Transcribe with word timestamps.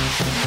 Thank 0.00 0.40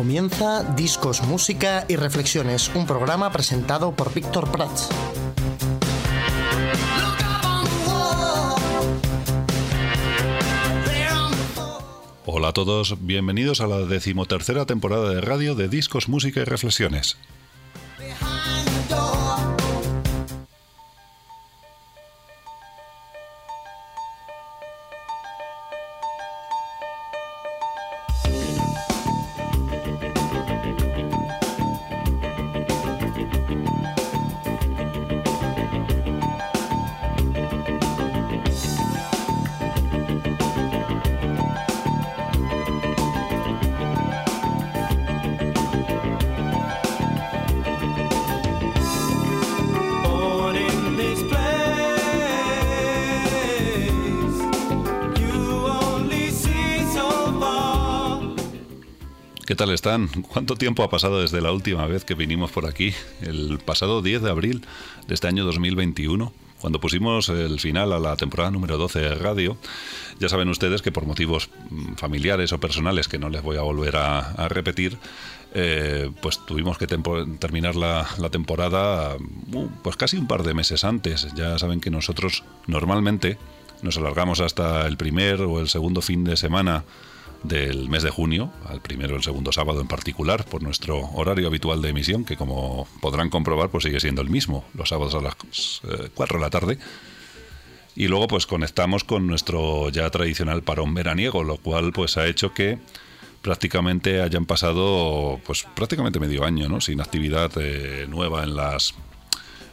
Comienza 0.00 0.64
Discos, 0.76 1.20
Música 1.24 1.84
y 1.86 1.96
Reflexiones, 1.96 2.70
un 2.74 2.86
programa 2.86 3.30
presentado 3.30 3.94
por 3.94 4.14
Víctor 4.14 4.50
Prats. 4.50 4.88
Hola 12.24 12.48
a 12.48 12.52
todos, 12.54 12.96
bienvenidos 13.04 13.60
a 13.60 13.66
la 13.66 13.80
decimotercera 13.80 14.64
temporada 14.64 15.10
de 15.10 15.20
radio 15.20 15.54
de 15.54 15.68
Discos, 15.68 16.08
Música 16.08 16.40
y 16.40 16.44
Reflexiones. 16.44 17.18
Tal 59.70 59.74
están? 59.74 60.08
¿Cuánto 60.22 60.56
tiempo 60.56 60.82
ha 60.82 60.90
pasado 60.90 61.20
desde 61.20 61.40
la 61.40 61.52
última 61.52 61.86
vez 61.86 62.04
que 62.04 62.14
vinimos 62.14 62.50
por 62.50 62.66
aquí? 62.66 62.92
El 63.22 63.58
pasado 63.64 64.02
10 64.02 64.22
de 64.22 64.30
abril 64.30 64.66
de 65.06 65.14
este 65.14 65.28
año 65.28 65.44
2021, 65.44 66.32
cuando 66.60 66.80
pusimos 66.80 67.28
el 67.28 67.60
final 67.60 67.92
a 67.92 68.00
la 68.00 68.16
temporada 68.16 68.50
número 68.50 68.78
12 68.78 68.98
de 68.98 69.14
radio. 69.14 69.56
Ya 70.18 70.28
saben 70.28 70.48
ustedes 70.48 70.82
que 70.82 70.90
por 70.90 71.06
motivos 71.06 71.50
mm, 71.70 71.94
familiares 71.94 72.52
o 72.52 72.58
personales 72.58 73.06
que 73.06 73.18
no 73.18 73.28
les 73.28 73.42
voy 73.42 73.58
a 73.58 73.62
volver 73.62 73.96
a, 73.96 74.32
a 74.32 74.48
repetir, 74.48 74.98
eh, 75.54 76.10
pues 76.20 76.44
tuvimos 76.44 76.76
que 76.76 76.86
terminar 76.86 77.76
la, 77.76 78.08
la 78.18 78.30
temporada 78.30 79.16
uh, 79.52 79.68
pues 79.82 79.96
casi 79.96 80.16
un 80.16 80.26
par 80.26 80.42
de 80.42 80.54
meses 80.54 80.84
antes. 80.84 81.28
Ya 81.34 81.58
saben 81.58 81.80
que 81.80 81.90
nosotros 81.90 82.42
normalmente 82.66 83.38
nos 83.82 83.96
alargamos 83.96 84.40
hasta 84.40 84.86
el 84.86 84.96
primer 84.96 85.42
o 85.42 85.60
el 85.60 85.68
segundo 85.68 86.02
fin 86.02 86.24
de 86.24 86.36
semana 86.36 86.84
del 87.42 87.88
mes 87.88 88.02
de 88.02 88.10
junio, 88.10 88.52
al 88.68 88.80
primero 88.80 89.14
o 89.14 89.16
el 89.16 89.22
segundo 89.22 89.52
sábado 89.52 89.80
en 89.80 89.88
particular, 89.88 90.44
por 90.44 90.62
nuestro 90.62 90.98
horario 91.14 91.46
habitual 91.46 91.80
de 91.82 91.90
emisión, 91.90 92.24
que 92.24 92.36
como 92.36 92.86
podrán 93.00 93.30
comprobar, 93.30 93.70
pues 93.70 93.84
sigue 93.84 94.00
siendo 94.00 94.22
el 94.22 94.28
mismo, 94.28 94.64
los 94.74 94.88
sábados 94.90 95.14
a 95.14 95.20
las 95.20 95.80
eh, 95.84 96.10
4 96.14 96.38
de 96.38 96.44
la 96.44 96.50
tarde. 96.50 96.78
Y 97.96 98.08
luego 98.08 98.28
pues 98.28 98.46
conectamos 98.46 99.04
con 99.04 99.26
nuestro 99.26 99.88
ya 99.90 100.08
tradicional 100.10 100.62
parón 100.62 100.94
veraniego, 100.94 101.42
lo 101.42 101.56
cual 101.56 101.92
pues 101.92 102.16
ha 102.16 102.26
hecho 102.26 102.54
que 102.54 102.78
prácticamente 103.42 104.20
hayan 104.20 104.46
pasado 104.46 105.40
pues 105.44 105.66
prácticamente 105.74 106.20
medio 106.20 106.44
año, 106.44 106.68
¿no? 106.68 106.80
Sin 106.80 107.00
actividad 107.00 107.50
eh, 107.56 108.06
nueva 108.08 108.44
en 108.44 108.54
las 108.54 108.94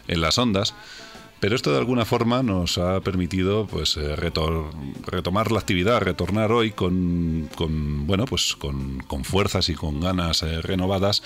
en 0.07 0.21
las 0.21 0.37
ondas. 0.37 0.73
Pero 1.39 1.55
esto 1.55 1.71
de 1.71 1.77
alguna 1.77 2.03
forma 2.03 2.41
nos 2.41 2.77
ha 2.79 2.99
permitido 3.01 3.67
pues 3.67 3.95
eh, 3.97 4.15
retor- 4.15 4.71
retomar 5.05 5.51
la 5.51 5.59
actividad, 5.59 6.01
retornar 6.01 6.51
hoy 6.51 6.71
con, 6.71 7.47
con, 7.55 8.07
bueno 8.07 8.25
pues 8.25 8.55
con, 8.55 8.99
con 9.05 9.23
fuerzas 9.23 9.69
y 9.69 9.75
con 9.75 9.99
ganas 10.01 10.41
eh, 10.41 10.61
renovadas 10.61 11.21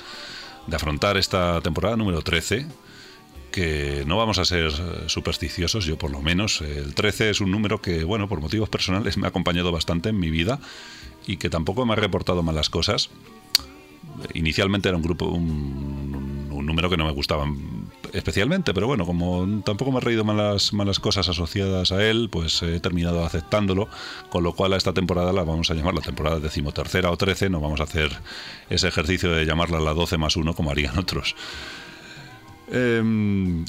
de 0.68 0.76
afrontar 0.76 1.16
esta 1.16 1.62
temporada 1.62 1.96
número 1.96 2.22
13 2.22 2.68
que 3.52 4.04
no 4.06 4.18
vamos 4.18 4.38
a 4.38 4.46
ser 4.46 4.68
eh, 4.68 5.04
supersticiosos, 5.08 5.86
yo 5.86 5.98
por 5.98 6.12
lo 6.12 6.22
menos. 6.22 6.62
El 6.62 6.94
13 6.94 7.30
es 7.32 7.42
un 7.42 7.52
número 7.52 7.82
que, 7.82 8.04
bueno, 8.06 8.28
por 8.30 8.40
motivos 8.42 8.70
personales 8.70 9.18
me 9.18 9.28
ha 9.28 9.30
acompañado 9.30 9.72
bastante 9.72 10.10
en 10.10 10.20
mi 10.20 10.30
vida 10.30 10.60
y 11.28 11.38
que 11.38 11.50
tampoco 11.50 11.86
me 11.86 11.94
ha 11.94 11.98
reportado 11.98 12.44
malas 12.44 12.70
cosas. 12.70 13.10
Inicialmente 14.34 14.88
era 14.90 14.98
un 14.98 15.04
grupo, 15.04 15.26
un, 15.26 16.21
un 16.62 16.66
número 16.68 16.90
que 16.90 16.96
no 16.98 17.06
me 17.06 17.12
gustaba 17.12 17.46
especialmente, 18.14 18.74
pero 18.74 18.88
bueno, 18.88 19.06
como 19.06 19.62
tampoco 19.66 19.92
me 19.92 19.98
ha 19.98 20.02
reído 20.02 20.24
malas, 20.24 20.72
malas 20.74 21.00
cosas 21.00 21.28
asociadas 21.28 21.92
a 21.92 22.04
él, 22.08 22.30
pues 22.32 22.62
he 22.64 22.80
terminado 22.80 23.26
aceptándolo, 23.26 23.90
con 24.30 24.44
lo 24.44 24.54
cual 24.54 24.74
a 24.74 24.78
esta 24.78 24.94
temporada 24.94 25.34
la 25.34 25.44
vamos 25.44 25.70
a 25.70 25.74
llamar 25.74 25.94
la 25.94 26.02
temporada 26.02 26.40
decimotercera 26.40 27.12
o 27.12 27.18
13, 27.18 27.50
no 27.50 27.60
vamos 27.60 27.80
a 27.82 27.84
hacer 27.84 28.12
ese 28.70 28.88
ejercicio 28.88 29.32
de 29.32 29.46
llamarla 29.46 29.80
la 29.80 29.94
12 29.94 30.18
más 30.18 30.36
1 30.38 30.54
como 30.54 30.72
harían 30.72 30.98
otros. 30.98 31.36
Eh, 32.74 33.02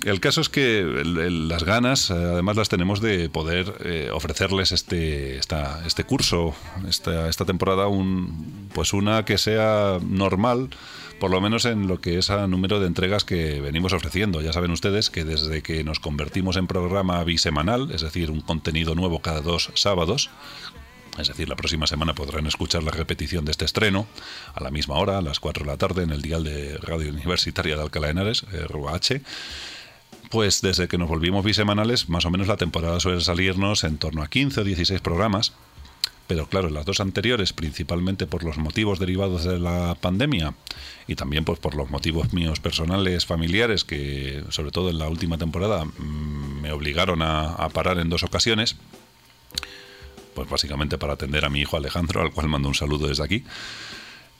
el 0.04 0.20
caso 0.20 0.40
es 0.40 0.48
que 0.48 0.84
las 1.04 1.64
ganas, 1.64 2.10
además, 2.12 2.56
las 2.56 2.68
tenemos 2.68 3.00
de 3.00 3.28
poder 3.28 3.74
eh, 3.84 4.10
ofrecerles 4.12 4.70
este, 4.70 5.38
esta- 5.38 5.82
este 5.86 6.04
curso, 6.04 6.54
esta, 6.88 7.28
esta 7.28 7.44
temporada, 7.44 7.88
un, 7.88 8.68
pues 8.72 8.92
una 8.92 9.24
que 9.24 9.38
sea 9.38 9.98
normal, 10.06 10.68
por 11.22 11.30
lo 11.30 11.40
menos 11.40 11.66
en 11.66 11.86
lo 11.86 12.00
que 12.00 12.18
es 12.18 12.30
a 12.30 12.48
número 12.48 12.80
de 12.80 12.88
entregas 12.88 13.22
que 13.22 13.60
venimos 13.60 13.92
ofreciendo. 13.92 14.40
Ya 14.40 14.52
saben 14.52 14.72
ustedes 14.72 15.08
que 15.08 15.22
desde 15.22 15.62
que 15.62 15.84
nos 15.84 16.00
convertimos 16.00 16.56
en 16.56 16.66
programa 16.66 17.22
bisemanal, 17.22 17.92
es 17.92 18.00
decir, 18.00 18.28
un 18.32 18.40
contenido 18.40 18.96
nuevo 18.96 19.20
cada 19.20 19.40
dos 19.40 19.70
sábados, 19.74 20.30
es 21.20 21.28
decir, 21.28 21.48
la 21.48 21.54
próxima 21.54 21.86
semana 21.86 22.12
podrán 22.12 22.48
escuchar 22.48 22.82
la 22.82 22.90
repetición 22.90 23.44
de 23.44 23.52
este 23.52 23.64
estreno 23.64 24.08
a 24.52 24.64
la 24.64 24.72
misma 24.72 24.96
hora, 24.96 25.18
a 25.18 25.22
las 25.22 25.38
4 25.38 25.64
de 25.64 25.70
la 25.70 25.76
tarde, 25.76 26.02
en 26.02 26.10
el 26.10 26.22
dial 26.22 26.42
de 26.42 26.76
Radio 26.78 27.12
Universitaria 27.12 27.76
de 27.76 27.82
Alcalá 27.82 28.08
de 28.08 28.10
Henares, 28.14 28.44
eh, 28.52 28.66
RUH. 28.66 29.22
Pues 30.28 30.60
desde 30.60 30.88
que 30.88 30.98
nos 30.98 31.08
volvimos 31.08 31.44
bisemanales, 31.44 32.08
más 32.08 32.24
o 32.24 32.30
menos 32.30 32.48
la 32.48 32.56
temporada 32.56 32.98
suele 32.98 33.20
salirnos 33.20 33.84
en 33.84 33.96
torno 33.96 34.24
a 34.24 34.28
15 34.28 34.62
o 34.62 34.64
16 34.64 35.00
programas. 35.00 35.52
Pero 36.32 36.46
claro, 36.46 36.70
las 36.70 36.86
dos 36.86 37.00
anteriores, 37.00 37.52
principalmente 37.52 38.26
por 38.26 38.42
los 38.42 38.56
motivos 38.56 38.98
derivados 38.98 39.44
de 39.44 39.58
la 39.58 39.94
pandemia 40.00 40.54
y 41.06 41.14
también 41.14 41.44
pues, 41.44 41.58
por 41.58 41.74
los 41.74 41.90
motivos 41.90 42.32
míos 42.32 42.58
personales, 42.58 43.26
familiares, 43.26 43.84
que 43.84 44.42
sobre 44.48 44.70
todo 44.70 44.88
en 44.88 44.98
la 44.98 45.10
última 45.10 45.36
temporada 45.36 45.84
mm, 45.84 46.62
me 46.62 46.72
obligaron 46.72 47.20
a- 47.20 47.50
a 47.52 47.68
parar 47.68 47.98
en 47.98 48.08
dos 48.08 48.22
ocasiones, 48.22 48.76
pues 50.34 50.48
básicamente 50.48 50.96
para 50.96 51.12
atender 51.12 51.44
a 51.44 51.50
mi 51.50 51.60
hijo 51.60 51.76
Alejandro, 51.76 52.22
al 52.22 52.32
cual 52.32 52.48
mando 52.48 52.68
un 52.68 52.74
saludo 52.74 53.08
desde 53.08 53.24
aquí. 53.24 53.44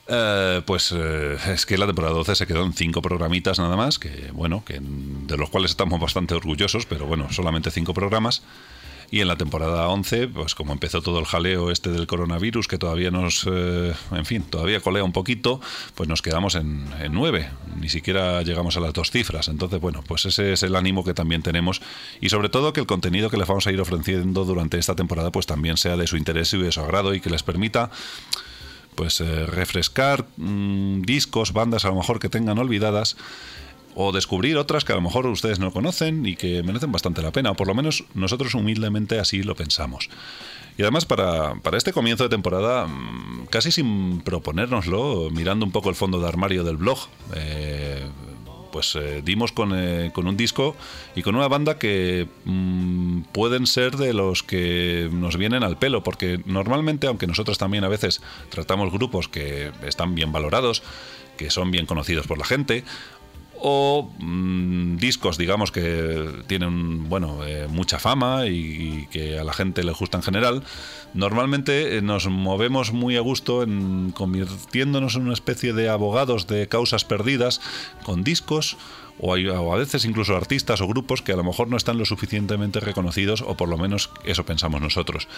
Eh, 0.09 0.62
pues 0.64 0.94
eh, 0.97 1.36
es 1.48 1.66
que 1.66 1.76
la 1.76 1.84
temporada 1.84 2.14
12 2.14 2.36
se 2.36 2.47
quedó 2.47 2.64
en 2.64 2.72
cinco 2.72 3.03
programitas 3.03 3.59
nada 3.59 3.76
más, 3.76 3.98
que 3.98 4.30
bueno, 4.32 4.64
que 4.64 4.80
de 4.80 5.36
los 5.36 5.50
cuales 5.50 5.72
estamos 5.72 6.00
bastante 6.00 6.32
orgullosos, 6.32 6.86
pero 6.86 7.04
bueno, 7.04 7.30
solamente 7.30 7.70
cinco 7.70 7.92
programas. 7.92 8.42
Y 9.12 9.20
en 9.20 9.28
la 9.28 9.36
temporada 9.36 9.88
11, 9.88 10.28
pues 10.28 10.54
como 10.54 10.72
empezó 10.72 11.02
todo 11.02 11.18
el 11.18 11.26
jaleo 11.26 11.70
este 11.70 11.90
del 11.90 12.06
coronavirus, 12.06 12.66
que 12.66 12.78
todavía 12.78 13.10
nos, 13.10 13.46
eh, 13.46 13.92
en 14.10 14.24
fin, 14.24 14.42
todavía 14.42 14.80
colea 14.80 15.04
un 15.04 15.12
poquito, 15.12 15.60
pues 15.94 16.08
nos 16.08 16.22
quedamos 16.22 16.54
en, 16.54 16.86
en 16.98 17.12
nueve. 17.12 17.50
Ni 17.78 17.90
siquiera 17.90 18.40
llegamos 18.40 18.78
a 18.78 18.80
las 18.80 18.94
dos 18.94 19.10
cifras. 19.10 19.48
Entonces, 19.48 19.82
bueno, 19.82 20.03
pues 20.09 20.24
ese 20.24 20.54
es 20.54 20.62
el 20.62 20.74
ánimo 20.74 21.04
que 21.04 21.12
también 21.12 21.42
tenemos. 21.42 21.82
Y 22.22 22.30
sobre 22.30 22.48
todo 22.48 22.72
que 22.72 22.80
el 22.80 22.86
contenido 22.86 23.28
que 23.28 23.36
les 23.36 23.47
vamos 23.47 23.66
a 23.66 23.72
ir 23.72 23.82
ofreciendo 23.82 24.47
durante 24.47 24.78
esta 24.78 24.97
temporada, 24.97 25.30
pues 25.30 25.44
también 25.44 25.76
sea 25.76 25.98
de 25.98 26.06
su 26.06 26.16
interés 26.16 26.54
y 26.54 26.56
de 26.56 26.72
su 26.72 26.80
agrado 26.80 27.12
y 27.12 27.20
que 27.20 27.28
les 27.28 27.42
permita 27.42 27.91
pues 28.94 29.20
eh, 29.20 29.44
refrescar 29.44 30.26
mm, 30.38 31.03
discos, 31.03 31.53
bandas 31.53 31.84
a 31.84 31.88
lo 31.88 31.97
mejor 31.97 32.18
que 32.18 32.30
tengan 32.30 32.58
olvidadas 32.58 33.18
o 33.94 34.12
descubrir 34.12 34.56
otras 34.56 34.84
que 34.84 34.92
a 34.92 34.97
lo 34.97 35.03
mejor 35.03 35.27
ustedes 35.27 35.59
no 35.59 35.72
conocen 35.72 36.27
y 36.27 36.36
que 36.36 36.62
merecen 36.62 36.92
bastante 36.92 37.22
la 37.22 37.33
pena, 37.33 37.50
o 37.50 37.54
por 37.54 37.66
lo 37.66 37.74
menos 37.74 38.04
nosotros 38.15 38.54
humildemente 38.54 39.18
así 39.18 39.42
lo 39.42 39.54
pensamos. 39.54 40.09
Y 40.78 40.83
además 40.83 41.04
para, 41.04 41.54
para 41.56 41.77
este 41.77 41.92
comienzo 41.92 42.24
de 42.24 42.30
temporada, 42.30 42.86
mm, 42.86 43.47
casi 43.50 43.71
sin 43.71 44.21
proponérnoslo, 44.22 45.28
mirando 45.30 45.66
un 45.66 45.72
poco 45.72 45.91
el 45.91 45.94
fondo 45.94 46.21
de 46.21 46.28
armario 46.28 46.65
del 46.65 46.78
blog, 46.78 46.98
eh, 47.34 48.06
pues 48.72 48.97
eh, 48.97 49.21
dimos 49.22 49.53
con, 49.53 49.72
eh, 49.74 50.10
con 50.15 50.27
un 50.27 50.36
disco 50.36 50.74
y 51.15 51.22
con 51.22 51.36
una 51.36 51.47
banda 51.47 51.78
que 51.78 52.27
mm, 52.44 53.21
pueden 53.33 53.66
ser 53.66 53.97
de 53.97 54.15
los 54.15 54.42
que 54.42 55.10
nos 55.12 55.36
vienen 55.36 55.62
al 55.62 55.77
pelo, 55.77 56.03
porque 56.03 56.41
normalmente, 56.47 57.06
aunque 57.06 57.27
nosotros 57.27 57.59
también 57.59 57.84
a 57.84 57.89
veces 57.89 58.22
tratamos 58.48 58.91
grupos 58.91 59.28
que 59.28 59.71
están 59.86 60.15
bien 60.15 60.33
valorados, 60.33 60.83
que 61.36 61.50
son 61.50 61.71
bien 61.71 61.86
conocidos 61.86 62.27
por 62.27 62.39
la 62.39 62.44
gente, 62.44 62.84
o 63.64 64.10
mm, 64.18 64.97
discos, 64.97 65.38
digamos, 65.38 65.70
que 65.70 66.28
tienen, 66.48 67.09
bueno, 67.09 67.47
eh, 67.47 67.68
mucha 67.70 68.00
fama 68.00 68.47
y, 68.47 69.06
que 69.12 69.38
a 69.38 69.44
la 69.44 69.53
gente 69.53 69.84
le 69.84 69.92
gusta 69.92 70.16
en 70.16 70.24
general, 70.24 70.64
normalmente 71.14 71.97
eh, 71.97 72.03
nos 72.03 72.26
movemos 72.26 72.92
muy 72.92 73.16
a 73.16 73.20
gusto 73.20 73.62
en 73.62 74.10
convirtiéndonos 74.10 75.14
en 75.14 75.22
una 75.22 75.32
especie 75.32 75.72
de 75.72 75.88
abogados 75.88 76.48
de 76.48 76.66
causas 76.66 77.04
perdidas 77.04 77.60
con 78.04 78.24
discos 78.24 78.76
o 79.18 79.34
a 79.34 79.76
veces 79.76 80.04
incluso 80.04 80.36
artistas 80.36 80.80
o 80.80 80.88
grupos 80.88 81.22
que 81.22 81.32
a 81.32 81.36
lo 81.36 81.44
mejor 81.44 81.68
no 81.68 81.76
están 81.76 81.98
lo 81.98 82.04
suficientemente 82.04 82.80
reconocidos 82.80 83.42
o 83.42 83.56
por 83.56 83.68
lo 83.68 83.78
menos 83.78 84.10
eso 84.24 84.44
pensamos 84.44 84.80
nosotros. 84.80 85.28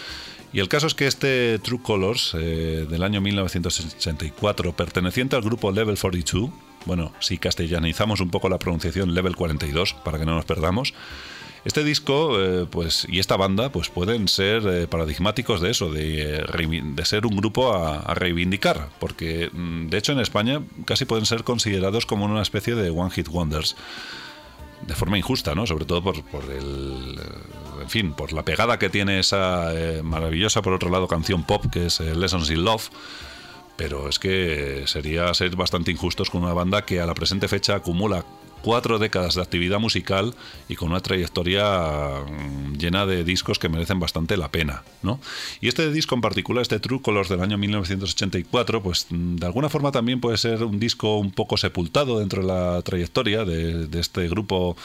Y 0.51 0.59
el 0.59 0.69
caso 0.69 0.87
es 0.87 0.95
que 0.95 1.05
este 1.05 1.59
True 1.59 1.81
Colors 1.83 2.35
eh, 2.35 2.87
del 2.89 3.03
año 3.03 3.21
1984, 3.21 4.73
perteneciente 4.73 5.35
al 5.35 5.43
grupo 5.43 5.71
Level 5.71 5.97
42, 5.99 6.49
bueno, 6.85 7.11
si 7.19 7.37
castellanizamos 7.37 8.21
un 8.21 8.29
poco 8.29 8.49
la 8.49 8.59
pronunciación 8.59 9.13
Level 9.13 9.35
42 9.35 9.93
para 10.03 10.17
que 10.19 10.25
no 10.25 10.35
nos 10.35 10.45
perdamos, 10.45 10.93
este 11.65 11.83
disco, 11.83 12.39
eh, 12.39 12.67
pues, 12.69 13.07
y 13.09 13.17
esta 13.17 13.37
banda, 13.37 13.71
pues 13.71 13.89
pueden 13.89 14.27
ser 14.27 14.67
eh, 14.67 14.87
paradigmáticos 14.87 15.61
de 15.61 15.71
eso, 15.71 15.91
de, 15.91 16.35
eh, 16.37 16.81
de 16.83 17.05
ser 17.05 17.25
un 17.25 17.35
grupo 17.35 17.73
a, 17.73 18.13
reivindicar, 18.13 18.89
porque 18.99 19.49
mm, 19.51 19.87
de 19.87 19.97
hecho 19.97 20.11
en 20.11 20.19
España 20.19 20.61
casi 20.85 21.05
pueden 21.05 21.25
ser 21.25 21.43
considerados 21.43 22.05
como 22.05 22.25
una 22.25 22.43
especie 22.43 22.75
de 22.75 22.91
one 22.91 23.09
hit 23.09 23.27
wonders, 23.29 23.75
de 24.85 24.93
forma 24.93 25.17
injusta, 25.17 25.55
¿no? 25.55 25.65
Sobre 25.65 25.85
todo 25.85 26.03
por, 26.03 26.15
el, 26.51 27.19
en 27.81 27.89
fin, 27.89 28.13
por 28.13 28.31
la 28.31 28.45
pegada 28.45 28.77
que 28.77 28.91
tiene 28.91 29.17
esa 29.17 29.71
maravillosa, 30.03 30.61
por 30.61 30.73
otro 30.73 30.91
lado, 30.91 31.07
canción 31.07 31.43
pop 31.43 31.65
que 31.71 31.87
es 31.87 31.99
Lessons 31.99 32.51
in 32.51 32.63
Love. 32.63 32.91
Pero 33.77 34.07
es 34.07 34.19
que 34.19 34.83
sería 34.85 35.33
ser 35.33 35.55
bastante 35.55 35.91
injustos 35.91 36.29
con 36.29 36.43
una 36.43 36.53
banda 36.53 36.85
que 36.85 37.01
a 37.01 37.05
la 37.05 37.13
presente 37.13 37.47
fecha 37.47 37.75
acumula 37.75 38.25
cuatro 38.65 38.97
décadas 38.97 39.35
de 39.35 39.43
actividad 39.43 39.77
musical 39.77 40.33
y 40.67 40.75
con 40.75 40.89
una 40.89 40.99
trayectoria 40.99 42.23
mm, 42.27 42.77
llena 42.77 43.05
de 43.05 43.23
discos 43.23 43.59
que 43.59 43.69
merecen 43.69 43.99
bastante 43.99 44.37
la 44.37 44.49
pena, 44.49 44.83
¿no? 45.03 45.19
Y 45.61 45.67
este 45.67 45.91
disco 45.91 46.15
en 46.15 46.21
particular, 46.21 46.63
este 46.63 46.79
True 46.79 46.99
Colors 46.99 47.29
del 47.29 47.41
año 47.41 47.59
1984, 47.59 48.81
pues 48.81 49.05
mm, 49.11 49.35
de 49.35 49.45
alguna 49.45 49.69
forma 49.69 49.91
también 49.91 50.19
puede 50.19 50.37
ser 50.37 50.63
un 50.63 50.79
disco 50.79 51.17
un 51.17 51.29
poco 51.29 51.57
sepultado 51.57 52.17
dentro 52.17 52.41
de 52.41 52.47
la 52.47 52.81
trayectoria 52.81 53.45
de, 53.45 53.87
este 53.99 54.27
grupo 54.27 54.75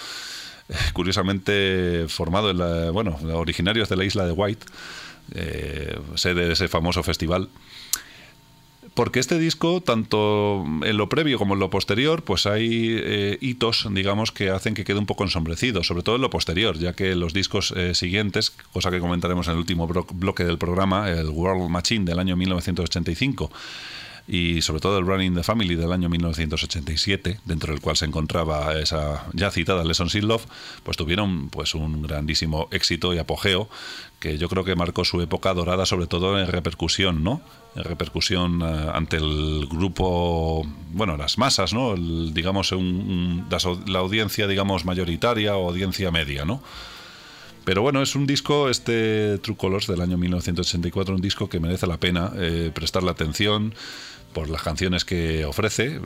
eh, 0.69 0.75
curiosamente 0.93 2.05
formado 2.09 2.51
en 2.51 2.59
la, 2.59 2.91
bueno, 2.91 3.19
originarios 3.33 3.89
de 3.89 3.97
la 3.97 4.05
isla 4.05 4.27
de 4.27 4.33
White, 4.33 4.67
eh, 5.35 5.99
sede 6.17 6.49
de 6.49 6.53
ese 6.53 6.69
famoso 6.69 7.03
festival 7.03 7.49
porque 8.95 9.21
este 9.21 9.39
disco, 9.39 9.81
tanto 9.81 10.65
en 10.83 10.97
lo 10.97 11.09
previo 11.09 11.39
como 11.39 11.55
en 11.55 11.61
lo 11.61 11.71
posterior, 11.71 12.23
pues 12.23 12.47
hay 12.47 12.97
eh, 12.99 13.39
hitos, 13.41 13.87
digamos, 13.93 14.33
que 14.33 14.51
hacen 14.51 14.75
que 14.75 14.85
quede 14.85 14.99
un 14.99 15.07
poco 15.07 15.25
ensombrecido, 15.25 15.85
sobre 15.85 16.03
todo 16.03 16.17
en 16.17 16.23
lo 16.23 16.31
posterior, 16.31 16.79
ya 16.79 16.93
que 16.95 17.15
los 17.15 17.33
discos 17.33 17.73
eh, 17.77 17.95
siguientes, 17.95 18.51
cosa 18.73 18.91
que 18.91 18.99
comentaremos 18.99 19.47
en 19.47 19.53
el 19.53 19.59
último 19.59 19.87
bloque 19.87 20.45
del 20.45 20.59
programa, 20.59 21.09
el 21.09 21.29
World 21.29 21.71
Machine 21.71 22.05
del 22.05 22.19
año 22.19 22.37
1985, 22.37 23.51
y 24.33 24.63
sobre 24.63 24.81
todo 24.81 24.97
el 24.99 25.07
Running 25.07 25.35
the 25.35 25.43
Family 25.43 25.75
del 25.75 25.91
año 25.93 26.09
1987, 26.09 27.41
dentro 27.45 27.73
del 27.73 27.81
cual 27.83 27.97
se 27.97 28.05
encontraba 28.05 28.79
esa 28.79 29.27
ya 29.33 29.51
citada 29.51 29.83
Lessons 29.85 30.15
in 30.15 30.29
Love, 30.29 30.47
pues 30.85 30.97
tuvieron 30.97 31.49
pues 31.51 31.75
un 31.75 32.03
grandísimo 32.03 32.69
éxito 32.71 33.13
y 33.13 33.19
apogeo 33.19 33.69
que 34.21 34.39
yo 34.39 34.49
creo 34.49 34.63
que 34.63 34.77
marcó 34.77 35.05
su 35.05 35.21
época 35.21 35.53
dorada 35.53 35.85
sobre 35.85 36.07
todo 36.07 36.39
en 36.39 36.47
repercusión, 36.47 37.25
¿no? 37.25 37.41
En 37.75 37.83
repercusión 37.85 38.63
eh, 38.63 38.91
ante 38.95 39.17
el 39.17 39.67
grupo, 39.69 40.65
bueno, 40.93 41.17
las 41.17 41.37
masas, 41.37 41.73
¿no? 41.73 41.97
Digamos 41.97 42.71
un- 42.71 43.47
la 43.87 43.99
audiencia, 43.99 44.47
digamos, 44.47 44.85
mayoritaria 44.85 45.57
o 45.57 45.69
audiencia 45.71 46.11
media, 46.13 46.45
¿no? 46.45 46.63
Pero 47.65 47.83
bueno, 47.83 48.01
es 48.01 48.15
un 48.15 48.27
disco, 48.27 48.71
este 48.71 49.39
True 49.39 49.57
Colors 49.57 49.87
del 49.87 50.01
año 50.01 50.17
1984, 50.17 51.15
un 51.15 51.21
disco 51.21 51.49
que 51.49 51.61
merece 51.61 51.87
la 51.87 51.99
pena 51.99 52.33
eh, 52.37 52.71
prestarle 52.75 53.11
atención 53.11 53.75
por 54.33 54.49
las 54.49 54.63
canciones 54.63 55.05
que 55.05 55.45
ofrece. 55.45 56.01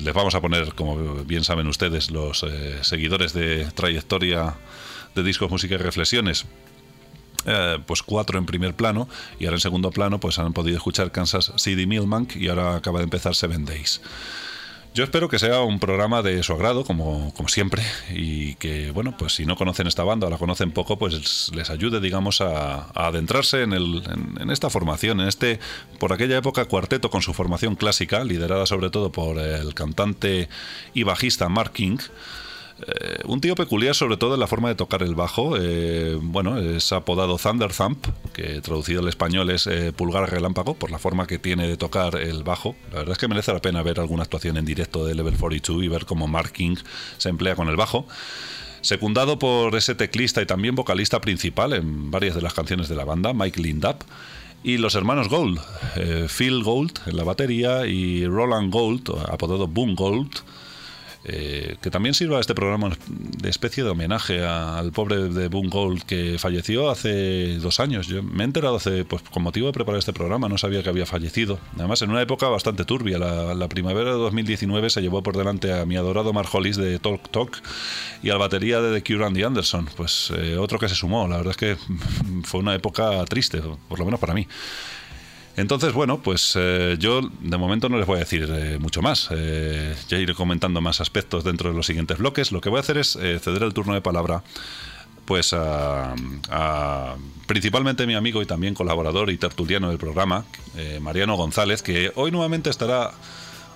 Les 0.00 0.14
vamos 0.14 0.34
a 0.34 0.40
poner, 0.40 0.74
como 0.74 1.24
bien 1.24 1.44
saben 1.44 1.66
ustedes, 1.66 2.10
los 2.10 2.42
eh, 2.42 2.78
seguidores 2.82 3.32
de 3.32 3.66
trayectoria 3.72 4.54
de 5.14 5.22
discos, 5.22 5.50
música 5.50 5.74
y 5.74 5.78
reflexiones, 5.78 6.46
eh, 7.46 7.78
pues 7.86 8.02
cuatro 8.02 8.38
en 8.38 8.46
primer 8.46 8.74
plano 8.74 9.08
y 9.38 9.44
ahora 9.44 9.56
en 9.56 9.60
segundo 9.60 9.90
plano 9.90 10.18
pues 10.18 10.38
han 10.38 10.52
podido 10.52 10.76
escuchar 10.76 11.12
Kansas 11.12 11.52
City 11.56 11.86
Milbank 11.86 12.36
y 12.36 12.48
ahora 12.48 12.76
acaba 12.76 12.98
de 12.98 13.04
empezar 13.04 13.34
Seven 13.34 13.64
Days. 13.64 14.00
Yo 14.94 15.02
espero 15.02 15.28
que 15.28 15.40
sea 15.40 15.60
un 15.62 15.80
programa 15.80 16.22
de 16.22 16.40
su 16.44 16.52
agrado, 16.52 16.84
como, 16.84 17.34
como 17.34 17.48
siempre, 17.48 17.82
y 18.10 18.54
que, 18.54 18.92
bueno, 18.92 19.16
pues 19.16 19.34
si 19.34 19.44
no 19.44 19.56
conocen 19.56 19.88
esta 19.88 20.04
banda 20.04 20.28
o 20.28 20.30
la 20.30 20.38
conocen 20.38 20.70
poco, 20.70 20.96
pues 20.96 21.50
les 21.52 21.68
ayude, 21.68 21.98
digamos, 22.00 22.40
a, 22.40 22.90
adentrarse 22.94 23.62
en, 23.62 23.72
el, 23.72 24.04
en 24.38 24.50
esta 24.50 24.70
formación, 24.70 25.18
en 25.18 25.26
este, 25.26 25.58
por 25.98 26.12
aquella 26.12 26.36
época, 26.36 26.66
cuarteto 26.66 27.10
con 27.10 27.22
su 27.22 27.34
formación 27.34 27.74
clásica, 27.74 28.22
liderada 28.22 28.66
sobre 28.66 28.88
todo 28.90 29.10
por 29.10 29.40
el 29.40 29.74
cantante 29.74 30.48
y 30.94 31.02
bajista 31.02 31.48
Mark 31.48 31.72
King. 31.72 31.98
Eh, 32.80 33.20
un 33.26 33.40
tío 33.40 33.54
peculiar 33.54 33.94
sobre 33.94 34.16
todo 34.16 34.34
en 34.34 34.40
la 34.40 34.48
forma 34.48 34.68
de 34.68 34.74
tocar 34.74 35.02
el 35.02 35.14
bajo. 35.14 35.56
eh, 35.58 36.18
bueno, 36.20 36.58
es 36.58 36.92
apodado 36.92 37.38
Thunder 37.38 37.72
Thump, 37.72 38.06
que 38.32 38.60
traducido 38.60 39.00
al 39.00 39.08
español 39.08 39.50
es 39.50 39.66
eh, 39.66 39.92
pulgar 39.92 40.28
relámpago, 40.30 40.74
por 40.74 40.90
la 40.90 40.98
forma 40.98 41.26
que 41.26 41.38
tiene 41.38 41.68
de 41.68 41.76
tocar 41.76 42.16
el 42.16 42.42
bajo. 42.42 42.74
La 42.92 42.98
verdad 42.98 43.12
es 43.12 43.18
que 43.18 43.28
merece 43.28 43.52
la 43.52 43.60
pena 43.60 43.82
ver 43.82 44.00
alguna 44.00 44.24
actuación 44.24 44.56
en 44.56 44.64
directo 44.64 45.06
de 45.06 45.14
Level 45.14 45.36
42 45.36 45.84
y 45.84 45.88
ver 45.88 46.04
cómo 46.04 46.26
Mark 46.26 46.52
King 46.52 46.76
se 47.16 47.28
emplea 47.28 47.54
con 47.54 47.68
el 47.68 47.76
bajo. 47.76 48.06
Secundado 48.80 49.38
por 49.38 49.74
ese 49.76 49.94
teclista 49.94 50.42
y 50.42 50.46
también 50.46 50.74
vocalista 50.74 51.20
principal 51.20 51.72
en 51.72 52.10
varias 52.10 52.34
de 52.34 52.42
las 52.42 52.52
canciones 52.52 52.88
de 52.88 52.96
la 52.96 53.04
banda, 53.04 53.32
Mike 53.32 53.60
Lindup. 53.60 54.02
Y 54.62 54.78
los 54.78 54.94
hermanos 54.94 55.28
Gold, 55.28 55.60
Phil 56.28 56.62
Gold 56.62 56.98
en 57.06 57.18
la 57.18 57.24
batería 57.24 57.86
y 57.86 58.26
Roland 58.26 58.72
Gold, 58.72 59.10
apodado 59.30 59.68
Boom 59.68 59.94
Gold, 59.94 60.30
eh, 61.26 61.76
que 61.80 61.90
también 61.90 62.14
sirva 62.14 62.38
este 62.38 62.54
programa 62.54 62.90
de 63.08 63.48
especie 63.48 63.82
de 63.82 63.90
homenaje 63.90 64.44
al 64.44 64.92
pobre 64.92 65.28
de 65.28 65.48
Boone 65.48 65.70
Gold 65.70 66.02
que 66.02 66.36
falleció 66.38 66.90
hace 66.90 67.58
dos 67.58 67.80
años. 67.80 68.08
Yo 68.08 68.22
me 68.22 68.42
he 68.42 68.46
enterado 68.46 68.76
hace, 68.76 69.04
pues 69.06 69.22
con 69.22 69.42
motivo 69.42 69.66
de 69.68 69.72
preparar 69.72 69.98
este 69.98 70.12
programa, 70.12 70.50
no 70.50 70.58
sabía 70.58 70.82
que 70.82 70.90
había 70.90 71.06
fallecido. 71.06 71.58
Además, 71.76 72.02
en 72.02 72.10
una 72.10 72.20
época 72.20 72.48
bastante 72.48 72.84
turbia. 72.84 73.18
La, 73.18 73.68
primavera 73.68 74.10
de 74.10 74.18
2019 74.18 74.90
se 74.90 75.00
llevó 75.00 75.22
por 75.22 75.36
delante 75.36 75.72
a 75.72 75.86
mi 75.86 75.96
adorado 75.96 76.32
Mark 76.34 76.48
Hollis 76.52 76.76
de 76.76 76.98
Talk 76.98 77.30
Talk 77.30 77.62
y 78.22 78.28
al 78.28 78.38
batería 78.38 78.80
de 78.82 79.00
The 79.00 79.02
Cure 79.02 79.26
Andy 79.26 79.42
Anderson. 79.42 79.88
Pues 79.96 80.30
eh, 80.36 80.58
otro 80.58 80.78
que 80.78 80.88
se 80.88 80.94
sumó. 80.94 81.26
La 81.26 81.38
verdad 81.38 81.52
es 81.52 81.56
que 81.56 81.76
fue 82.44 82.60
una 82.60 82.74
época 82.74 83.24
triste, 83.24 83.62
por 83.88 83.98
lo 83.98 84.04
menos 84.04 84.20
para 84.20 84.34
mí. 84.34 84.46
Entonces, 85.56 85.92
bueno, 85.92 86.20
pues 86.20 86.54
eh, 86.56 86.96
yo 86.98 87.20
de 87.22 87.56
momento 87.56 87.88
no 87.88 87.98
les 87.98 88.06
voy 88.06 88.16
a 88.16 88.20
decir 88.20 88.48
eh, 88.50 88.78
mucho 88.80 89.02
más. 89.02 89.28
Eh, 89.30 89.94
ya 90.08 90.18
iré 90.18 90.34
comentando 90.34 90.80
más 90.80 91.00
aspectos 91.00 91.44
dentro 91.44 91.70
de 91.70 91.76
los 91.76 91.86
siguientes 91.86 92.18
bloques. 92.18 92.50
Lo 92.50 92.60
que 92.60 92.68
voy 92.68 92.78
a 92.78 92.80
hacer 92.80 92.98
es 92.98 93.12
ceder 93.12 93.62
el 93.62 93.72
turno 93.72 93.94
de 93.94 94.00
palabra 94.00 94.42
pues 95.24 95.54
a, 95.54 96.14
a 96.50 97.14
principalmente 97.46 98.06
mi 98.06 98.14
amigo 98.14 98.42
y 98.42 98.46
también 98.46 98.74
colaborador 98.74 99.30
y 99.30 99.38
tertuliano 99.38 99.88
del 99.88 99.96
programa, 99.96 100.44
Mariano 101.00 101.36
González, 101.36 101.82
que 101.82 102.12
hoy 102.14 102.30
nuevamente 102.30 102.68
estará 102.68 103.12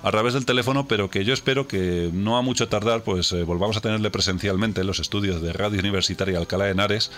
a 0.02 0.10
través 0.10 0.34
del 0.34 0.46
teléfono, 0.46 0.86
pero 0.86 1.10
que 1.10 1.24
yo 1.24 1.34
espero 1.34 1.66
que 1.66 2.10
no 2.12 2.38
a 2.38 2.42
mucho 2.42 2.68
tardar, 2.68 3.02
pues 3.02 3.32
eh, 3.32 3.42
volvamos 3.42 3.76
a 3.76 3.80
tenerle 3.80 4.10
presencialmente 4.10 4.80
en 4.80 4.86
los 4.86 5.00
estudios 5.00 5.42
de 5.42 5.52
Radio 5.52 5.80
Universitaria 5.80 6.38
Alcalá 6.38 6.66
de 6.66 6.72
Henares, 6.72 7.10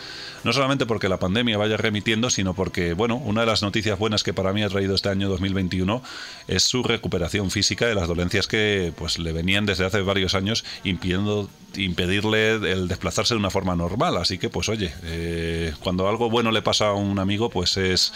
no 0.45 0.53
solamente 0.53 0.87
porque 0.87 1.09
la 1.09 1.19
pandemia 1.19 1.59
vaya 1.59 1.77
remitiendo, 1.77 2.31
sino 2.31 2.55
porque, 2.55 2.95
bueno, 2.95 3.17
una 3.17 3.43
de 3.43 3.47
las 3.47 3.63
noticias 3.63 3.99
buenas 3.99 4.23
que 4.23 4.33
para 4.33 4.53
mí 4.53 4.63
ha 4.63 4.69
traído 4.69 4.95
este 4.95 5.09
año 5.09 5.29
2021 5.29 6.03
es 6.49 6.63
su 6.63 6.83
recuperación 6.83 7.51
física 7.51 7.87
de 7.87 7.95
las 7.95 8.09
dolencias 8.09 8.47
que 8.47 8.93
pues 8.97 9.19
le 9.19 9.33
venían 9.33 9.67
desde 9.67 9.85
hace 9.85 10.01
varios 10.01 10.35
años 10.35 10.65
impidiendo 10.85 11.49
impedirle 11.77 12.55
el 12.55 12.89
desplazarse 12.89 13.35
de 13.35 13.39
una 13.39 13.51
forma 13.51 13.77
normal. 13.77 14.17
Así 14.17 14.39
que, 14.39 14.49
pues 14.49 14.69
oye, 14.69 14.93
eh, 15.05 15.73
cuando 15.81 16.09
algo 16.09 16.31
bueno 16.31 16.51
le 16.51 16.63
pasa 16.63 16.89
a 16.89 16.95
un 16.95 17.19
amigo, 17.19 17.51
pues 17.51 17.77
es 17.77 18.13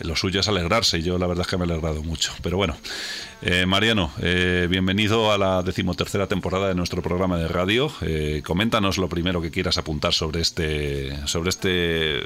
lo 0.00 0.16
suyo 0.16 0.40
es 0.40 0.48
alegrarse 0.48 0.98
y 0.98 1.02
yo 1.02 1.18
la 1.18 1.26
verdad 1.26 1.42
es 1.42 1.48
que 1.48 1.56
me 1.56 1.64
he 1.64 1.70
alegrado 1.70 2.02
mucho. 2.02 2.32
Pero 2.42 2.56
bueno, 2.56 2.76
eh, 3.42 3.66
Mariano, 3.66 4.10
eh, 4.20 4.66
bienvenido 4.68 5.32
a 5.32 5.38
la 5.38 5.62
decimotercera 5.62 6.26
temporada 6.26 6.68
de 6.68 6.74
nuestro 6.74 7.02
programa 7.02 7.38
de 7.38 7.48
radio. 7.48 7.90
Eh, 8.02 8.42
coméntanos 8.44 8.98
lo 8.98 9.08
primero 9.08 9.40
que 9.40 9.50
quieras 9.50 9.78
apuntar 9.78 10.12
sobre 10.12 10.40
este 10.40 11.26
sobre 11.26 11.50
este 11.50 12.20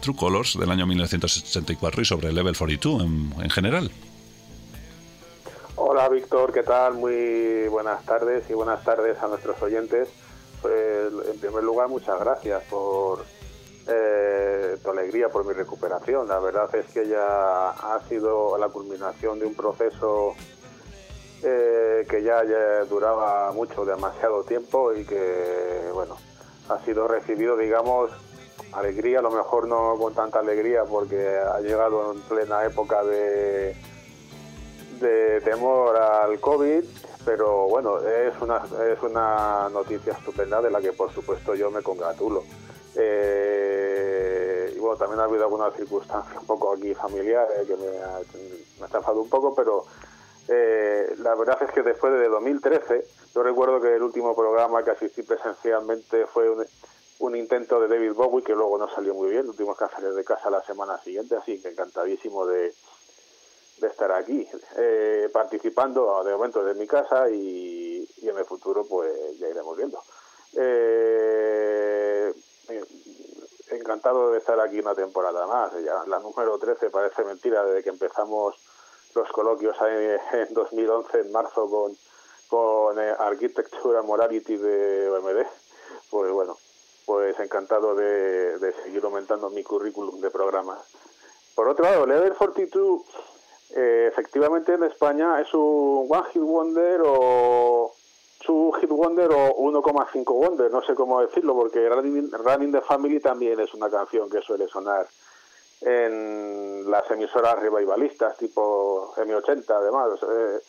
True 0.00 0.16
Colors 0.16 0.58
del 0.58 0.70
año 0.70 0.86
1984 0.86 2.02
y 2.02 2.04
sobre 2.04 2.32
Level 2.32 2.56
42 2.56 3.02
en, 3.02 3.34
en 3.42 3.50
general. 3.50 3.90
Hola 5.76 6.08
Víctor, 6.08 6.52
¿qué 6.52 6.62
tal? 6.62 6.94
Muy 6.94 7.66
buenas 7.68 8.04
tardes 8.04 8.44
y 8.50 8.52
buenas 8.52 8.84
tardes 8.84 9.18
a 9.22 9.26
nuestros 9.26 9.60
oyentes. 9.62 10.08
Pues, 10.60 11.10
en 11.32 11.40
primer 11.40 11.64
lugar, 11.64 11.88
muchas 11.88 12.18
gracias 12.20 12.62
por 12.70 13.24
eh, 13.88 14.76
tu 14.82 14.90
alegría, 14.90 15.28
por 15.28 15.44
mi 15.44 15.52
recuperación. 15.52 16.28
La 16.28 16.38
verdad 16.38 16.74
es 16.74 16.86
que 16.86 17.08
ya 17.08 17.70
ha 17.70 18.00
sido 18.08 18.56
la 18.58 18.68
culminación 18.68 19.38
de 19.38 19.46
un 19.46 19.54
proceso 19.54 20.34
eh, 21.42 22.06
que, 22.08 22.22
ya 22.22 22.42
duraba 22.84 23.52
mucho, 23.52 23.84
demasiado 23.84 24.44
tiempo 24.44 24.92
y 24.92 25.04
que, 25.04 25.90
bueno, 25.92 26.16
ha 26.68 26.78
sido 26.84 27.08
recibido, 27.08 27.56
digamos, 27.56 28.10
alegría, 28.72 29.18
a 29.18 29.22
lo 29.22 29.30
mejor 29.30 29.66
no 29.66 29.96
con 29.98 30.14
tanta 30.14 30.38
alegría 30.38 30.84
porque 30.84 31.36
ha 31.38 31.60
llegado 31.60 32.12
en 32.12 32.20
plena 32.22 32.64
época 32.64 33.04
de, 33.04 33.76
de 35.00 35.40
temor 35.42 35.96
al 35.96 36.40
COVID, 36.40 36.84
pero 37.24 37.68
bueno, 37.68 37.98
es 38.00 38.34
una, 38.40 38.62
es 38.90 39.02
una 39.02 39.68
noticia 39.70 40.12
estupenda 40.12 40.62
de 40.62 40.70
la 40.70 40.80
que 40.80 40.92
por 40.92 41.12
supuesto 41.12 41.54
yo 41.54 41.70
me 41.70 41.82
congratulo. 41.82 42.44
Eh, 42.94 44.72
y 44.76 44.78
bueno, 44.78 44.96
también 44.96 45.20
ha 45.20 45.24
habido 45.24 45.44
alguna 45.44 45.70
circunstancia 45.70 46.38
un 46.38 46.46
poco 46.46 46.72
aquí 46.72 46.94
familiar 46.94 47.46
que 47.66 47.76
me 47.76 47.88
ha, 48.02 48.20
me 48.80 49.20
un 49.20 49.28
poco, 49.28 49.54
pero 49.54 49.84
eh, 50.48 51.14
la 51.18 51.34
verdad 51.34 51.62
es 51.62 51.70
que 51.72 51.82
después 51.82 52.12
de 52.12 52.28
2013, 52.28 53.06
yo 53.34 53.42
recuerdo 53.42 53.80
que 53.80 53.94
el 53.94 54.02
último 54.02 54.34
programa 54.34 54.84
que 54.84 54.90
asistí 54.90 55.22
presencialmente 55.22 56.26
fue 56.26 56.50
un, 57.18 57.36
intento 57.36 57.80
de 57.80 57.86
David 57.86 58.12
Bowie 58.14 58.44
que 58.44 58.54
luego 58.54 58.76
no 58.76 58.92
salió 58.92 59.14
muy 59.14 59.30
bien, 59.30 59.46
tuvimos 59.52 59.78
que 59.78 59.84
hacer 59.84 60.12
de 60.12 60.24
casa 60.24 60.50
la 60.50 60.62
semana 60.64 60.98
siguiente, 60.98 61.36
así 61.36 61.62
que 61.62 61.68
encantadísimo 61.68 62.44
de, 62.46 62.74
estar 63.80 64.12
aquí, 64.12 64.46
eh, 64.76 65.28
participando 65.32 66.22
de 66.24 66.32
momento 66.32 66.64
desde 66.64 66.78
mi 66.78 66.86
casa 66.86 67.28
y, 67.30 68.08
en 68.22 68.38
el 68.38 68.44
futuro 68.44 68.84
pues 68.84 69.38
ya 69.38 69.48
iremos 69.48 69.76
viendo. 69.76 70.02
Encantado 73.70 74.32
de 74.32 74.38
estar 74.38 74.58
aquí 74.60 74.80
una 74.80 74.94
temporada 74.94 75.46
más, 75.46 75.72
ya 75.84 76.04
la 76.06 76.18
número 76.18 76.58
13 76.58 76.90
parece 76.90 77.24
mentira 77.24 77.64
desde 77.64 77.82
que 77.82 77.90
empezamos 77.90 78.56
los 79.14 79.28
coloquios 79.30 79.76
en, 79.82 80.20
en 80.38 80.54
2011 80.54 81.20
en 81.20 81.32
marzo 81.32 81.68
con, 81.68 82.98
eh, 82.98 83.14
Architecture 83.18 83.98
and 83.98 84.06
Morality 84.06 84.56
de 84.56 85.10
OMD, 85.10 85.46
pues 86.10 86.32
bueno, 86.32 86.56
pues 87.06 87.38
encantado 87.40 87.94
de, 87.94 88.58
de 88.58 88.72
seguir 88.82 89.04
aumentando 89.04 89.48
mi 89.50 89.62
currículum 89.62 90.20
de 90.20 90.30
programas. 90.30 90.80
Por 91.54 91.68
otro 91.68 91.84
lado, 91.84 92.06
Level 92.06 92.34
42 92.34 93.02
eh, 93.74 94.08
efectivamente 94.12 94.74
en 94.74 94.84
España 94.84 95.40
es 95.40 95.52
un 95.54 96.06
One 96.08 96.28
Hit 96.32 96.42
Wonder 96.42 97.00
o 97.06 97.94
Two 98.44 98.72
Hit 98.72 98.90
Wonder 98.90 99.30
o 99.32 99.56
1,5 99.56 100.24
Wonder, 100.34 100.70
no 100.70 100.82
sé 100.82 100.94
cómo 100.94 101.20
decirlo, 101.20 101.54
porque 101.54 101.88
Running, 101.88 102.30
Running 102.32 102.72
the 102.72 102.80
Family 102.80 103.20
también 103.20 103.60
es 103.60 103.72
una 103.74 103.88
canción 103.88 104.28
que 104.28 104.40
suele 104.40 104.68
sonar 104.68 105.06
en 105.80 106.90
las 106.90 107.10
emisoras 107.10 107.58
revivalistas 107.58 108.36
tipo 108.36 109.14
M80 109.16 109.64
además. 109.70 110.10
Eh, 110.22 110.60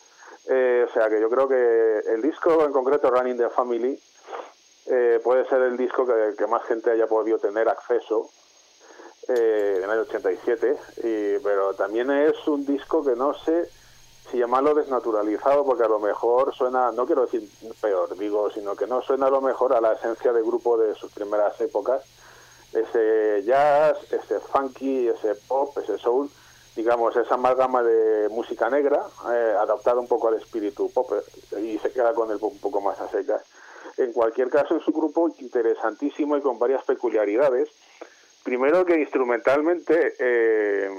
eh, 0.46 0.86
o 0.88 0.92
sea 0.92 1.08
que 1.08 1.20
yo 1.20 1.30
creo 1.30 1.48
que 1.48 2.00
el 2.12 2.20
disco 2.20 2.64
en 2.64 2.72
concreto 2.72 3.10
Running 3.10 3.38
the 3.38 3.48
Family 3.50 3.98
eh, 4.86 5.20
puede 5.24 5.48
ser 5.48 5.62
el 5.62 5.76
disco 5.76 6.06
que, 6.06 6.46
más 6.46 6.62
gente 6.64 6.90
haya 6.90 7.06
podido 7.06 7.38
tener 7.38 7.68
acceso 7.68 8.28
eh, 9.28 9.80
en 9.82 9.90
el 9.90 10.00
87, 10.00 10.76
y, 10.98 11.38
pero 11.42 11.72
también 11.74 12.10
es 12.10 12.46
un 12.46 12.66
disco 12.66 13.02
que 13.02 13.16
no 13.16 13.32
sé 13.32 13.70
si 14.30 14.38
llamarlo 14.38 14.74
desnaturalizado, 14.74 15.64
porque 15.64 15.84
a 15.84 15.88
lo 15.88 15.98
mejor 15.98 16.54
suena, 16.54 16.90
no 16.92 17.06
quiero 17.06 17.22
decir 17.22 17.48
peor, 17.80 18.16
digo, 18.16 18.50
sino 18.50 18.74
que 18.74 18.86
no 18.86 19.02
suena 19.02 19.26
a 19.26 19.30
lo 19.30 19.40
mejor 19.40 19.74
a 19.74 19.80
la 19.80 19.92
esencia 19.92 20.32
de 20.32 20.42
grupo 20.42 20.78
de 20.78 20.94
sus 20.94 21.12
primeras 21.12 21.60
épocas, 21.60 22.02
ese 22.72 23.42
jazz, 23.44 23.96
ese 24.10 24.40
funky, 24.40 25.08
ese 25.08 25.34
pop, 25.46 25.76
ese 25.78 25.98
soul, 25.98 26.30
digamos, 26.74 27.14
esa 27.16 27.34
amalgama 27.34 27.82
de 27.82 28.28
música 28.30 28.68
negra, 28.68 29.04
eh, 29.30 29.54
adaptada 29.58 30.00
un 30.00 30.08
poco 30.08 30.28
al 30.28 30.34
espíritu 30.34 30.90
pop, 30.90 31.12
eh, 31.12 31.60
y 31.60 31.78
se 31.78 31.92
queda 31.92 32.12
con 32.14 32.30
el 32.30 32.38
pop 32.38 32.52
un 32.52 32.60
poco 32.60 32.80
más 32.80 33.00
a 33.00 33.08
secas. 33.08 33.42
En 33.96 34.12
cualquier 34.12 34.48
caso, 34.48 34.76
es 34.76 34.88
un 34.88 34.94
grupo 34.94 35.28
interesantísimo 35.38 36.36
y 36.36 36.40
con 36.40 36.58
varias 36.58 36.82
peculiaridades. 36.84 37.68
Primero 38.44 38.84
que 38.84 39.00
instrumentalmente 39.00 40.14
eh, 40.18 40.90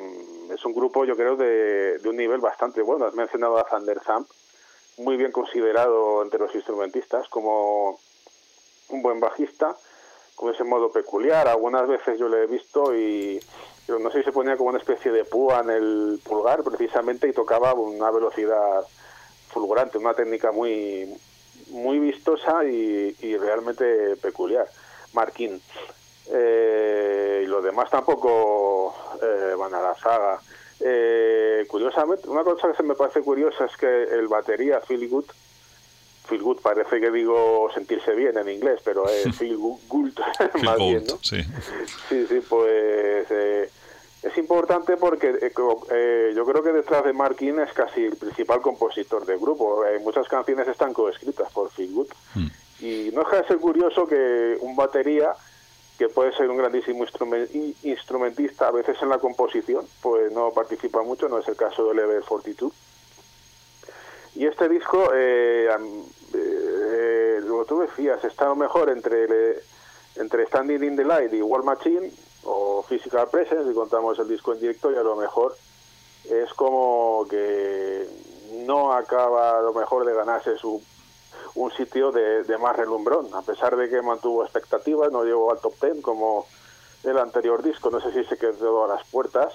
es 0.52 0.66
un 0.66 0.74
grupo, 0.74 1.06
yo 1.06 1.16
creo, 1.16 1.36
de, 1.36 2.02
un 2.04 2.18
nivel 2.18 2.42
bastante 2.42 2.82
bueno. 2.82 3.06
Has 3.06 3.14
mencionado 3.14 3.60
a 3.60 3.68
Thunder 3.68 4.00
Zamp, 4.04 4.28
muy 4.98 5.16
bien 5.16 5.32
considerado 5.32 6.24
entre 6.24 6.40
los 6.40 6.54
instrumentistas 6.56 7.30
como 7.30 8.00
un 8.90 9.02
buen 9.04 9.20
bajista, 9.20 9.78
con 10.34 10.52
ese 10.52 10.64
modo 10.64 10.92
peculiar. 10.92 11.48
Algunas 11.48 11.88
veces 11.88 12.18
yo 12.18 12.28
lo 12.30 12.38
he 12.38 12.48
visto 12.48 12.96
y 12.96 13.40
no 13.88 14.10
sé 14.10 14.20
si 14.20 14.24
se 14.26 14.32
ponía 14.32 14.58
como 14.58 14.70
una 14.70 14.80
especie 14.80 15.12
de 15.12 15.24
púa 15.24 15.60
en 15.60 15.70
el 15.70 16.20
pulgar 16.24 16.64
precisamente 16.64 17.28
y 17.28 17.34
tocaba 17.34 17.76
una 17.76 18.10
velocidad 18.10 18.84
fulgurante, 19.50 20.00
una 20.00 20.16
técnica 20.16 20.52
muy 20.52 21.16
muy 21.68 22.00
vistosa 22.00 22.66
y, 22.66 23.16
y 23.22 23.38
realmente 23.38 24.16
peculiar. 24.16 24.68
Marquín. 25.14 25.62
Eh, 26.32 27.42
y 27.44 27.48
los 27.48 27.64
demás 27.64 27.90
tampoco 27.90 28.96
eh, 29.22 29.54
van 29.58 29.74
a 29.74 29.82
la 29.82 29.96
saga. 29.96 30.40
Eh, 30.80 31.66
curiosamente, 31.68 32.28
una 32.28 32.44
cosa 32.44 32.70
que 32.70 32.78
se 32.78 32.84
me 32.84 32.96
parece 32.96 33.22
curiosa 33.22 33.66
es 33.66 33.78
que 33.78 34.04
el 34.04 34.28
batería 34.28 34.82
Phil 34.82 35.08
Good, 35.08 35.26
Phil 36.28 36.42
Good 36.42 36.62
parece 36.62 37.00
que 37.00 37.12
digo 37.12 37.70
sentirse 37.74 38.14
bien 38.14 38.38
en 38.38 38.50
inglés, 38.50 38.82
pero 38.84 39.08
es 39.08 39.36
Phil 39.40 39.58
Good, 39.58 40.20
más 40.64 40.78
bien, 40.78 41.04
¿no? 41.08 41.18
Sí, 41.22 41.42
sí, 42.10 42.26
sí 42.28 42.42
pues 42.48 43.28
eh, 43.30 43.70
es 44.22 44.38
importante 44.38 44.98
porque 44.98 45.38
eh, 45.40 46.34
yo 46.36 46.46
creo 46.46 46.64
que 46.64 46.72
detrás 46.72 47.06
de 47.06 47.14
Markin 47.14 47.60
es 47.60 47.72
casi 47.74 48.04
el 48.04 48.18
principal 48.18 48.60
compositor 48.60 49.26
del 49.26 49.40
grupo. 49.40 49.84
Muchas 50.02 50.28
canciones 50.28 50.68
están 50.68 50.94
coescritas 50.94 51.52
por 51.54 51.70
Phil 51.72 51.94
Good. 51.94 52.08
Mm. 52.34 52.48
Y 52.82 53.12
no 53.14 53.22
deja 53.22 53.42
de 53.42 53.48
ser 53.48 53.58
curioso 53.58 54.08
que 54.08 54.58
un 54.60 54.76
batería, 54.76 55.34
que 55.98 56.10
puede 56.10 56.34
ser 56.34 56.50
un 56.50 56.58
grandísimo 56.58 57.04
instrument, 57.04 57.50
instrumentista, 57.84 58.68
a 58.68 58.72
veces 58.72 58.98
en 59.02 59.10
la 59.10 59.20
composición, 59.20 59.88
pues 60.02 60.32
no 60.32 60.52
participa 60.52 61.02
mucho, 61.04 61.30
no 61.30 61.40
es 61.40 61.48
el 61.48 61.56
caso 61.56 61.88
de 61.88 61.96
Level 61.96 62.24
42. 62.24 62.74
Y 64.36 64.46
este 64.46 64.68
disco, 64.68 65.12
eh, 65.14 65.70
eh, 66.34 67.40
lo 67.44 67.64
tú 67.66 67.80
decías, 67.80 68.22
está 68.26 68.46
a 68.46 68.50
lo 68.50 68.56
mejor 68.58 68.90
entre, 68.90 69.62
entre 70.18 70.46
Standing 70.48 70.84
in 70.84 70.96
the 70.98 71.06
Light 71.06 71.34
y 71.34 71.42
War 71.42 71.64
Machine, 71.64 72.12
o 72.44 72.84
Physical 72.84 73.30
Presence, 73.30 73.68
si 73.68 73.74
contamos 73.74 74.20
el 74.20 74.28
disco 74.28 74.54
en 74.54 74.60
directo, 74.60 74.92
y 74.92 74.96
a 74.96 75.04
lo 75.04 75.16
mejor 75.16 75.56
es 76.30 76.54
como 76.54 77.26
que 77.30 78.06
no 78.66 78.92
acaba 78.92 79.60
a 79.60 79.62
lo 79.62 79.74
mejor 79.74 80.06
de 80.06 80.14
ganarse 80.14 80.58
su 80.58 80.82
un 81.56 81.72
sitio 81.72 82.12
de, 82.12 82.44
de, 82.44 82.58
más 82.58 82.76
relumbrón, 82.76 83.34
a 83.34 83.42
pesar 83.42 83.76
de 83.76 83.90
que 83.90 84.02
mantuvo 84.02 84.44
expectativas, 84.44 85.12
no 85.12 85.24
llegó 85.24 85.52
al 85.52 85.60
top 85.60 85.74
10 85.82 86.02
como 86.02 86.46
el 87.04 87.18
anterior 87.18 87.64
disco, 87.64 87.90
no 87.90 88.02
sé 88.02 88.12
si 88.12 88.24
se 88.26 88.38
quedó 88.38 88.84
a 88.84 88.88
las 88.88 89.08
puertas, 89.08 89.54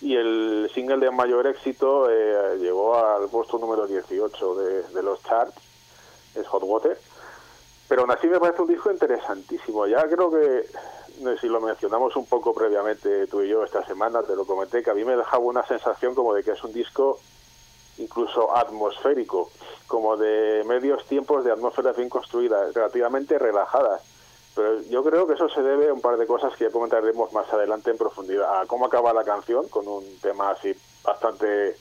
y 0.00 0.16
el 0.16 0.70
single 0.74 0.98
de 0.98 1.10
mayor 1.10 1.46
éxito 1.46 2.10
eh, 2.10 2.56
llegó 2.58 2.96
al 2.96 3.28
puesto 3.28 3.58
número 3.58 3.86
18 3.86 4.54
de, 4.54 5.02
los 5.02 5.22
charts, 5.22 5.60
es 6.34 6.46
Hot 6.48 6.62
Water, 6.62 6.98
pero 7.88 8.02
aún 8.02 8.10
así 8.10 8.26
me 8.26 8.40
parece 8.40 8.62
un 8.62 8.68
disco 8.68 8.90
interesantísimo, 8.90 9.86
ya 9.86 10.06
creo 10.08 10.30
que 10.30 10.66
si 11.40 11.48
lo 11.48 11.60
mencionamos 11.60 12.16
un 12.16 12.26
poco 12.26 12.54
previamente 12.54 13.26
tú 13.26 13.42
y 13.42 13.48
yo 13.48 13.64
esta 13.64 13.84
semana, 13.84 14.22
te 14.22 14.34
lo 14.34 14.46
comenté, 14.46 14.82
que 14.82 14.90
a 14.90 14.94
mí 14.94 15.04
me 15.04 15.16
dejaba 15.16 15.44
una 15.44 15.66
sensación 15.66 16.14
como 16.14 16.34
de 16.34 16.42
que 16.42 16.52
es 16.52 16.64
un 16.64 16.72
disco 16.72 17.18
incluso 18.00 18.56
atmosférico, 18.56 19.50
como 19.86 20.16
de 20.16 20.64
medios 20.66 21.04
tiempos 21.06 21.44
de 21.44 21.52
atmósferas 21.52 21.96
bien 21.96 22.08
construidas, 22.08 22.74
relativamente 22.74 23.38
relajadas. 23.38 24.02
Pero 24.54 24.80
yo 24.82 25.04
creo 25.04 25.26
que 25.26 25.34
eso 25.34 25.48
se 25.48 25.62
debe 25.62 25.88
a 25.88 25.92
un 25.92 26.00
par 26.00 26.16
de 26.16 26.26
cosas 26.26 26.54
que 26.56 26.64
ya 26.64 26.70
comentaremos 26.70 27.32
más 27.32 27.52
adelante 27.52 27.90
en 27.90 27.98
profundidad. 27.98 28.60
A 28.60 28.66
cómo 28.66 28.86
acaba 28.86 29.12
la 29.12 29.24
canción, 29.24 29.68
con 29.68 29.86
un 29.86 30.18
tema 30.20 30.50
así 30.50 30.74
bastante 31.04 31.76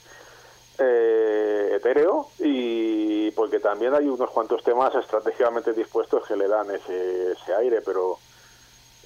eh, 0.77 1.71
etéreo, 1.75 2.27
y 2.39 3.31
porque 3.31 3.59
también 3.59 3.93
hay 3.93 4.07
unos 4.07 4.29
cuantos 4.29 4.63
temas 4.63 4.93
estratégicamente 4.95 5.73
dispuestos 5.73 6.25
que 6.27 6.35
le 6.35 6.47
dan 6.47 6.69
ese, 6.71 7.31
ese 7.31 7.53
aire, 7.55 7.81
pero 7.81 8.19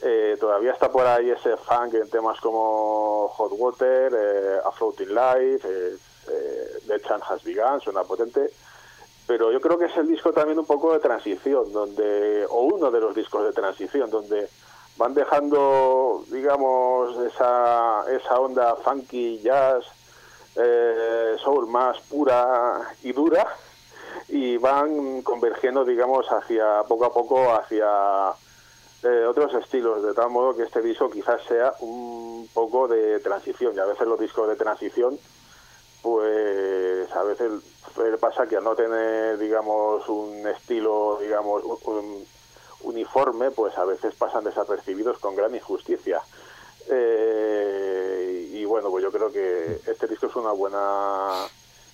eh, 0.01 0.35
todavía 0.37 0.73
está 0.73 0.91
por 0.91 1.07
ahí 1.07 1.29
ese 1.29 1.55
funk 1.55 1.93
en 1.93 2.09
temas 2.09 2.39
como 2.41 3.29
Hot 3.29 3.51
Water, 3.53 4.13
eh, 4.13 4.59
A 4.65 4.71
Floating 4.71 5.15
Life, 5.15 5.97
eh, 6.29 6.79
The 6.87 7.01
Chan 7.01 7.21
Has 7.27 7.43
Begun, 7.43 7.81
suena 7.81 8.03
potente, 8.03 8.51
pero 9.25 9.51
yo 9.51 9.61
creo 9.61 9.77
que 9.77 9.85
es 9.85 9.97
el 9.97 10.07
disco 10.07 10.33
también 10.33 10.59
un 10.59 10.65
poco 10.65 10.93
de 10.93 10.99
transición, 10.99 11.71
donde 11.71 12.45
o 12.49 12.63
uno 12.63 12.91
de 12.91 12.99
los 12.99 13.15
discos 13.15 13.45
de 13.45 13.53
transición, 13.53 14.09
donde 14.09 14.49
van 14.97 15.13
dejando, 15.13 16.23
digamos, 16.29 17.17
esa, 17.25 18.05
esa 18.11 18.39
onda 18.39 18.75
funky, 18.75 19.39
jazz, 19.41 19.85
eh, 20.55 21.35
soul 21.43 21.67
más 21.67 21.99
pura 22.01 22.81
y 23.01 23.11
dura, 23.13 23.47
y 24.27 24.57
van 24.57 25.21
convergiendo, 25.21 25.83
digamos, 25.85 26.27
hacia 26.27 26.83
poco 26.83 27.05
a 27.05 27.13
poco 27.13 27.53
hacia 27.53 28.33
eh, 29.03 29.25
otros 29.25 29.53
estilos, 29.55 30.03
de 30.03 30.13
tal 30.13 30.29
modo 30.29 30.55
que 30.55 30.63
este 30.63 30.81
disco 30.81 31.09
quizás 31.09 31.41
sea 31.47 31.73
un 31.79 32.47
poco 32.53 32.87
de 32.87 33.19
transición, 33.19 33.73
y 33.75 33.79
a 33.79 33.85
veces 33.85 34.07
los 34.07 34.19
discos 34.19 34.47
de 34.47 34.55
transición, 34.55 35.17
pues 36.03 37.09
a 37.15 37.23
veces 37.23 37.49
pasa 38.19 38.45
que 38.45 38.57
al 38.57 38.63
no 38.63 38.75
tener, 38.75 39.37
digamos, 39.39 40.07
un 40.09 40.45
estilo, 40.47 41.17
digamos, 41.21 41.63
un- 41.63 41.79
un- 41.85 42.25
uniforme, 42.81 43.49
pues 43.51 43.77
a 43.77 43.85
veces 43.85 44.13
pasan 44.15 44.43
desapercibidos 44.43 45.17
con 45.19 45.35
gran 45.37 45.55
injusticia. 45.55 46.21
Eh, 46.89 48.49
y 48.51 48.65
bueno, 48.65 48.89
pues 48.89 49.03
yo 49.03 49.11
creo 49.11 49.31
que 49.31 49.79
este 49.87 50.07
disco 50.07 50.27
es 50.27 50.35
una 50.35 50.51
buena 50.51 51.45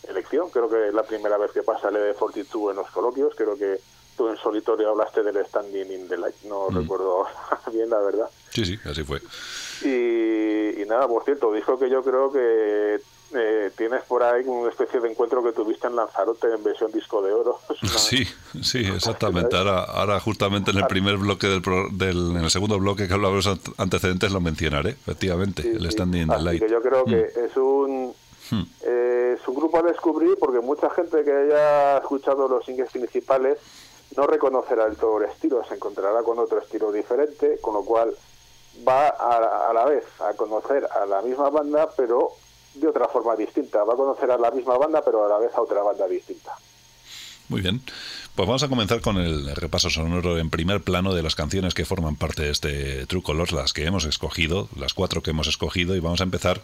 elección. 0.07 0.49
Creo 0.49 0.67
que 0.69 0.87
es 0.87 0.93
la 0.93 1.03
primera 1.03 1.37
vez 1.37 1.51
que 1.51 1.61
pasa 1.63 1.89
el 1.89 1.95
de 1.95 2.13
Fortitude 2.15 2.71
en 2.71 2.77
los 2.77 2.89
coloquios. 2.89 3.33
Creo 3.35 3.55
que 3.57 3.79
tú 4.17 4.29
en 4.29 4.37
solitario 4.37 4.89
hablaste 4.89 5.21
del 5.21 5.45
Standing 5.45 5.91
in 5.91 6.07
the 6.07 6.17
Light. 6.17 6.35
No 6.45 6.69
recuerdo 6.69 7.25
bien, 7.71 7.89
la 7.89 7.99
verdad. 7.99 8.29
Sí, 8.49 8.65
sí, 8.65 8.79
así 8.85 9.03
fue. 9.03 9.21
Y, 9.83 10.81
y 10.81 10.85
nada, 10.87 11.07
por 11.07 11.23
cierto, 11.23 11.51
dijo 11.53 11.77
que 11.77 11.89
yo 11.89 12.03
creo 12.03 12.31
que 12.31 12.99
eh, 13.35 13.71
tienes 13.77 14.03
por 14.03 14.23
ahí 14.23 14.43
una 14.45 14.69
especie 14.69 14.99
de 14.99 15.09
encuentro 15.11 15.43
que 15.43 15.51
tuviste 15.51 15.87
en 15.87 15.95
Lanzarote 15.95 16.47
en 16.53 16.63
versión 16.63 16.91
disco 16.91 17.21
de 17.21 17.31
oro. 17.33 17.59
Una- 17.81 17.91
Sí, 17.91 18.25
sí, 18.61 18.79
exactamente. 18.85 19.55
Ahora, 19.55 19.83
ahora 19.83 20.19
justamente 20.19 20.71
en 20.71 20.77
el 20.77 20.87
primer 20.87 21.17
bloque 21.17 21.47
del, 21.47 21.61
pro- 21.61 21.89
del- 21.91 22.31
en 22.35 22.43
el 22.43 22.49
segundo 22.49 22.79
bloque 22.79 23.07
que 23.07 23.13
hablaba 23.13 23.35
de 23.35 23.43
los 23.43 23.47
ant- 23.47 23.73
antecedentes 23.77 24.31
lo 24.31 24.41
mencionaré, 24.41 24.91
efectivamente, 24.91 25.61
Sí, 25.61 25.69
el 25.69 25.81
sí. 25.83 25.91
Standing 25.91 26.21
in 26.23 26.27
the 26.29 26.39
Light. 26.39 26.61
que 26.63 26.69
yo 26.71 26.81
creo 26.81 27.05
que 27.05 27.31
Mm. 27.35 27.45
es 27.45 27.57
un 27.57 28.13
eh, 28.81 29.37
es 29.39 29.47
un 29.47 29.53
grupo 29.55 29.77
a 29.77 29.83
descubrir 29.83 30.35
porque 30.39 30.59
mucha 30.59 30.89
gente 30.89 31.23
que 31.23 31.31
haya 31.31 31.99
escuchado 31.99 32.47
los 32.47 32.65
singles 32.65 32.89
principales 32.91 33.59
no 34.17 34.25
reconocerá 34.25 34.87
el 34.87 34.95
todo 34.97 35.19
el 35.19 35.29
estilo, 35.29 35.63
se 35.67 35.75
encontrará 35.75 36.23
con 36.23 36.39
otro 36.39 36.57
estilo 36.57 36.91
diferente, 36.91 37.59
con 37.61 37.75
lo 37.75 37.83
cual 37.83 38.11
va 38.87 39.09
a, 39.09 39.69
a 39.69 39.73
la 39.73 39.85
vez 39.85 40.03
a 40.19 40.33
conocer 40.33 40.87
a 40.99 41.05
la 41.05 41.21
misma 41.21 41.51
banda, 41.51 41.89
pero 41.95 42.29
de 42.73 42.87
otra 42.87 43.07
forma 43.07 43.35
distinta. 43.35 43.83
Va 43.83 43.93
a 43.93 43.97
conocer 43.97 44.29
a 44.31 44.37
la 44.37 44.51
misma 44.51 44.77
banda, 44.77 45.01
pero 45.03 45.25
a 45.25 45.29
la 45.29 45.37
vez 45.39 45.53
a 45.55 45.61
otra 45.61 45.81
banda 45.81 46.07
distinta. 46.07 46.53
Muy 47.49 47.61
bien. 47.61 47.81
Pues 48.35 48.47
vamos 48.47 48.63
a 48.63 48.69
comenzar 48.69 49.01
con 49.01 49.17
el 49.17 49.55
repaso 49.55 49.89
sonoro 49.89 50.37
en 50.37 50.49
primer 50.49 50.81
plano 50.81 51.13
de 51.13 51.23
las 51.23 51.35
canciones 51.35 51.73
que 51.73 51.83
forman 51.83 52.15
parte 52.15 52.43
de 52.43 52.51
este 52.51 53.05
True 53.07 53.23
Colors, 53.23 53.51
las 53.51 53.73
que 53.73 53.85
hemos 53.85 54.05
escogido, 54.05 54.69
las 54.77 54.93
cuatro 54.93 55.21
que 55.23 55.31
hemos 55.31 55.47
escogido, 55.47 55.95
y 55.95 55.99
vamos 55.99 56.21
a 56.21 56.23
empezar 56.23 56.61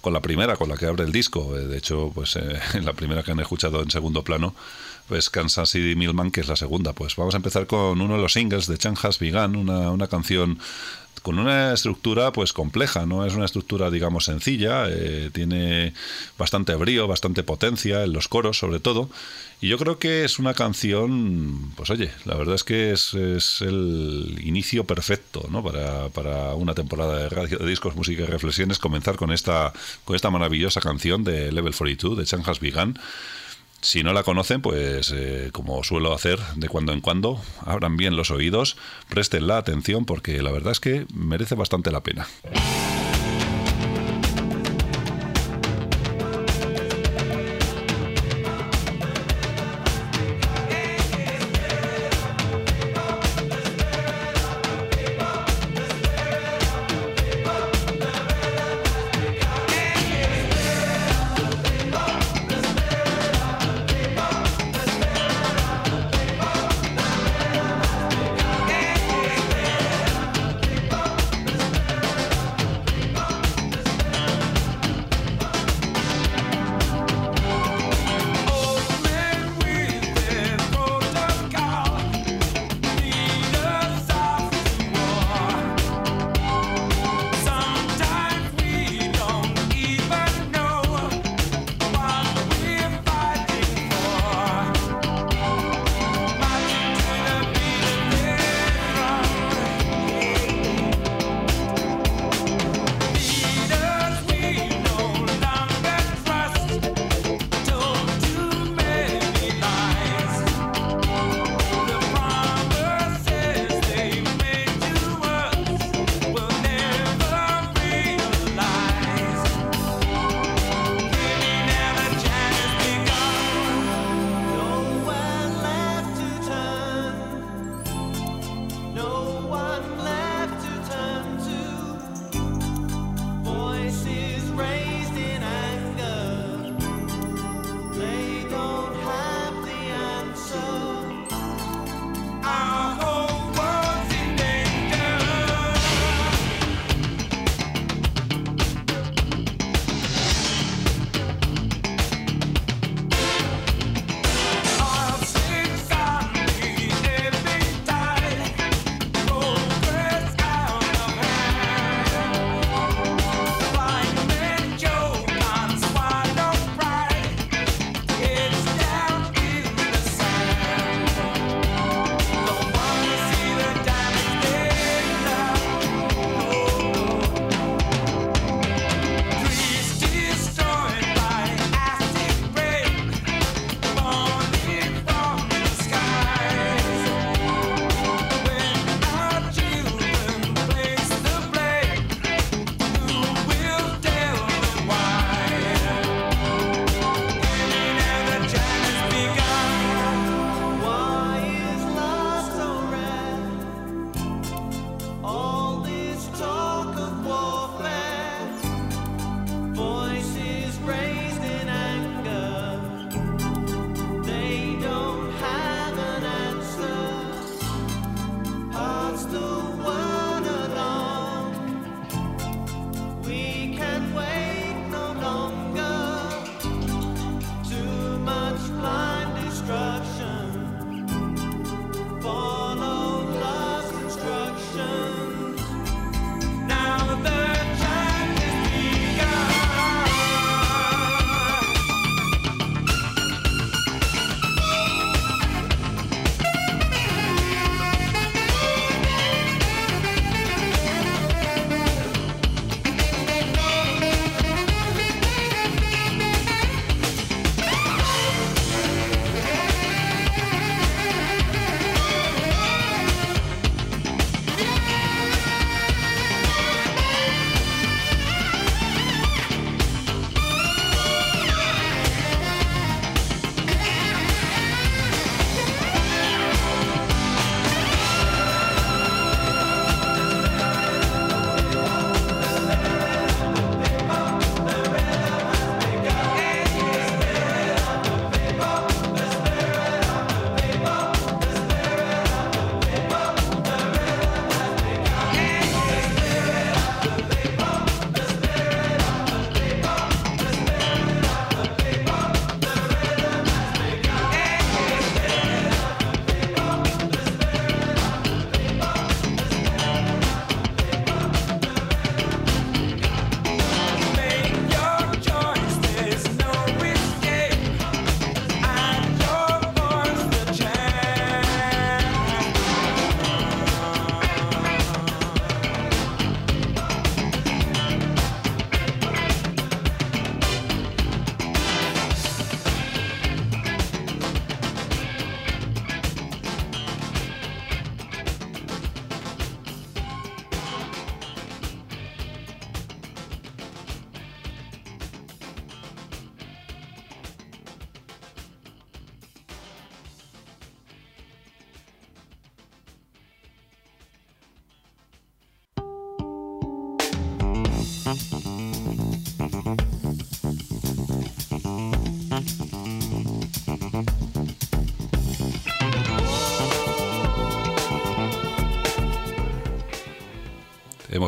con 0.00 0.12
la 0.12 0.20
primera, 0.20 0.56
con 0.56 0.68
la 0.68 0.76
que 0.76 0.86
abre 0.86 1.04
el 1.04 1.12
disco. 1.12 1.58
Eh, 1.58 1.66
De 1.66 1.76
hecho, 1.78 2.12
pues 2.14 2.36
eh, 2.36 2.60
la 2.82 2.92
primera 2.92 3.22
que 3.22 3.32
han 3.32 3.40
escuchado 3.40 3.82
en 3.82 3.90
segundo 3.90 4.22
plano, 4.22 4.54
pues 5.08 5.28
Kansas 5.28 5.70
City 5.70 5.96
Milman, 5.96 6.30
que 6.30 6.40
es 6.40 6.48
la 6.48 6.56
segunda. 6.56 6.92
Pues 6.92 7.16
vamos 7.16 7.34
a 7.34 7.38
empezar 7.38 7.66
con 7.66 8.00
uno 8.00 8.14
de 8.14 8.22
los 8.22 8.32
singles 8.32 8.68
de 8.68 8.78
Chan 8.78 8.94
Has 9.02 9.18
Begun, 9.18 9.56
una, 9.56 9.90
una 9.90 10.06
canción 10.06 10.60
con 11.22 11.38
una 11.38 11.72
estructura 11.72 12.32
pues 12.32 12.52
compleja, 12.52 13.06
no 13.06 13.24
es 13.24 13.34
una 13.34 13.44
estructura 13.44 13.90
digamos 13.90 14.24
sencilla, 14.24 14.86
eh, 14.88 15.30
tiene 15.32 15.94
bastante 16.38 16.74
brío, 16.74 17.06
bastante 17.06 17.42
potencia 17.42 18.04
en 18.04 18.12
los 18.12 18.28
coros 18.28 18.58
sobre 18.58 18.80
todo, 18.80 19.10
y 19.62 19.68
yo 19.68 19.76
creo 19.76 19.98
que 19.98 20.24
es 20.24 20.38
una 20.38 20.54
canción, 20.54 21.72
pues 21.76 21.90
oye, 21.90 22.10
la 22.24 22.34
verdad 22.34 22.54
es 22.54 22.64
que 22.64 22.92
es, 22.92 23.12
el 23.60 24.40
inicio 24.42 24.84
perfecto 24.84 25.46
¿no? 25.50 25.62
para, 25.62 26.08
para 26.08 26.54
una 26.54 26.74
temporada 26.74 27.18
de 27.18 27.28
radio 27.28 27.58
de 27.58 27.68
discos, 27.68 27.94
música 27.94 28.22
y 28.22 28.26
reflexiones, 28.26 28.78
comenzar 28.78 29.16
con 29.16 29.32
esta, 29.32 29.74
con 30.06 30.16
esta 30.16 30.30
maravillosa 30.30 30.80
canción 30.80 31.24
de 31.24 31.52
Level 31.52 31.74
42 31.74 32.16
de 32.16 32.24
Chan 32.24 32.42
Has 32.46 32.60
Begun. 32.60 32.98
Si 33.82 34.02
no 34.02 34.12
la 34.12 34.22
conocen, 34.22 34.60
pues 34.60 35.12
eh, 35.14 35.50
como 35.52 35.82
suelo 35.84 36.12
hacer 36.12 36.38
de 36.56 36.68
cuando 36.68 36.92
en 36.92 37.00
cuando, 37.00 37.40
abran 37.64 37.96
bien 37.96 38.14
los 38.14 38.30
oídos, 38.30 38.76
presten 39.08 39.46
la 39.46 39.56
atención 39.56 40.04
porque 40.04 40.42
la 40.42 40.52
verdad 40.52 40.72
es 40.72 40.80
que 40.80 41.06
merece 41.14 41.54
bastante 41.54 41.90
la 41.90 42.02
pena. 42.02 42.28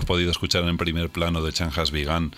Hemos 0.03 0.09
podido 0.09 0.31
escuchar 0.33 0.65
en 0.65 0.77
primer 0.77 1.11
plano 1.11 1.43
de 1.43 1.53
Chanjas 1.53 1.93
Vigan 1.93 2.35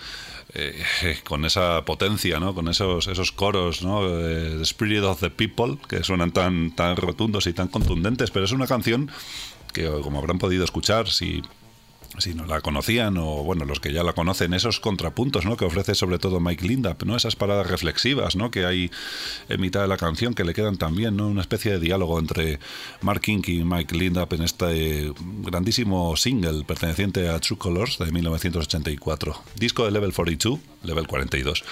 eh, 0.53 0.83
con 1.23 1.45
esa 1.45 1.83
potencia, 1.83 2.39
¿no? 2.39 2.53
con 2.53 2.67
esos, 2.67 3.07
esos 3.07 3.31
coros, 3.31 3.81
¿no? 3.81 4.05
Eh, 4.05 4.57
The 4.57 4.63
Spirit 4.63 5.03
of 5.03 5.19
the 5.19 5.31
People, 5.31 5.77
que 5.89 6.03
suenan 6.03 6.31
tan, 6.31 6.75
tan 6.75 6.95
rotundos 6.95 7.47
y 7.47 7.53
tan 7.53 7.67
contundentes, 7.67 8.29
pero 8.29 8.45
es 8.45 8.51
una 8.51 8.67
canción 8.67 9.09
que, 9.73 9.89
como 10.03 10.19
habrán 10.19 10.37
podido 10.37 10.63
escuchar, 10.63 11.09
si 11.09 11.41
si 12.19 12.33
no 12.33 12.45
la 12.45 12.61
conocían 12.61 13.17
o 13.17 13.43
bueno 13.43 13.65
los 13.65 13.79
que 13.79 13.93
ya 13.93 14.03
la 14.03 14.13
conocen 14.13 14.53
esos 14.53 14.79
contrapuntos 14.79 15.45
no 15.45 15.57
que 15.57 15.65
ofrece 15.65 15.95
sobre 15.95 16.19
todo 16.19 16.39
Mike 16.39 16.67
Lindap 16.67 17.03
no 17.03 17.15
esas 17.15 17.35
paradas 17.35 17.67
reflexivas 17.67 18.35
no 18.35 18.51
que 18.51 18.65
hay 18.65 18.91
en 19.49 19.61
mitad 19.61 19.81
de 19.81 19.87
la 19.87 19.97
canción 19.97 20.33
que 20.33 20.43
le 20.43 20.53
quedan 20.53 20.77
también 20.77 21.15
no 21.17 21.27
una 21.27 21.41
especie 21.41 21.71
de 21.71 21.79
diálogo 21.79 22.19
entre 22.19 22.59
Mark 23.01 23.21
King 23.21 23.41
y 23.47 23.63
Mike 23.63 23.95
Lindap 23.95 24.33
en 24.33 24.43
este 24.43 25.11
grandísimo 25.43 26.15
single 26.17 26.63
perteneciente 26.63 27.29
a 27.29 27.39
True 27.39 27.57
Colors 27.57 27.97
de 27.99 28.11
1984 28.11 29.35
disco 29.55 29.85
de 29.85 29.91
Level 29.91 30.13
42 30.13 30.59
Level 30.83 31.07
42 31.07 31.63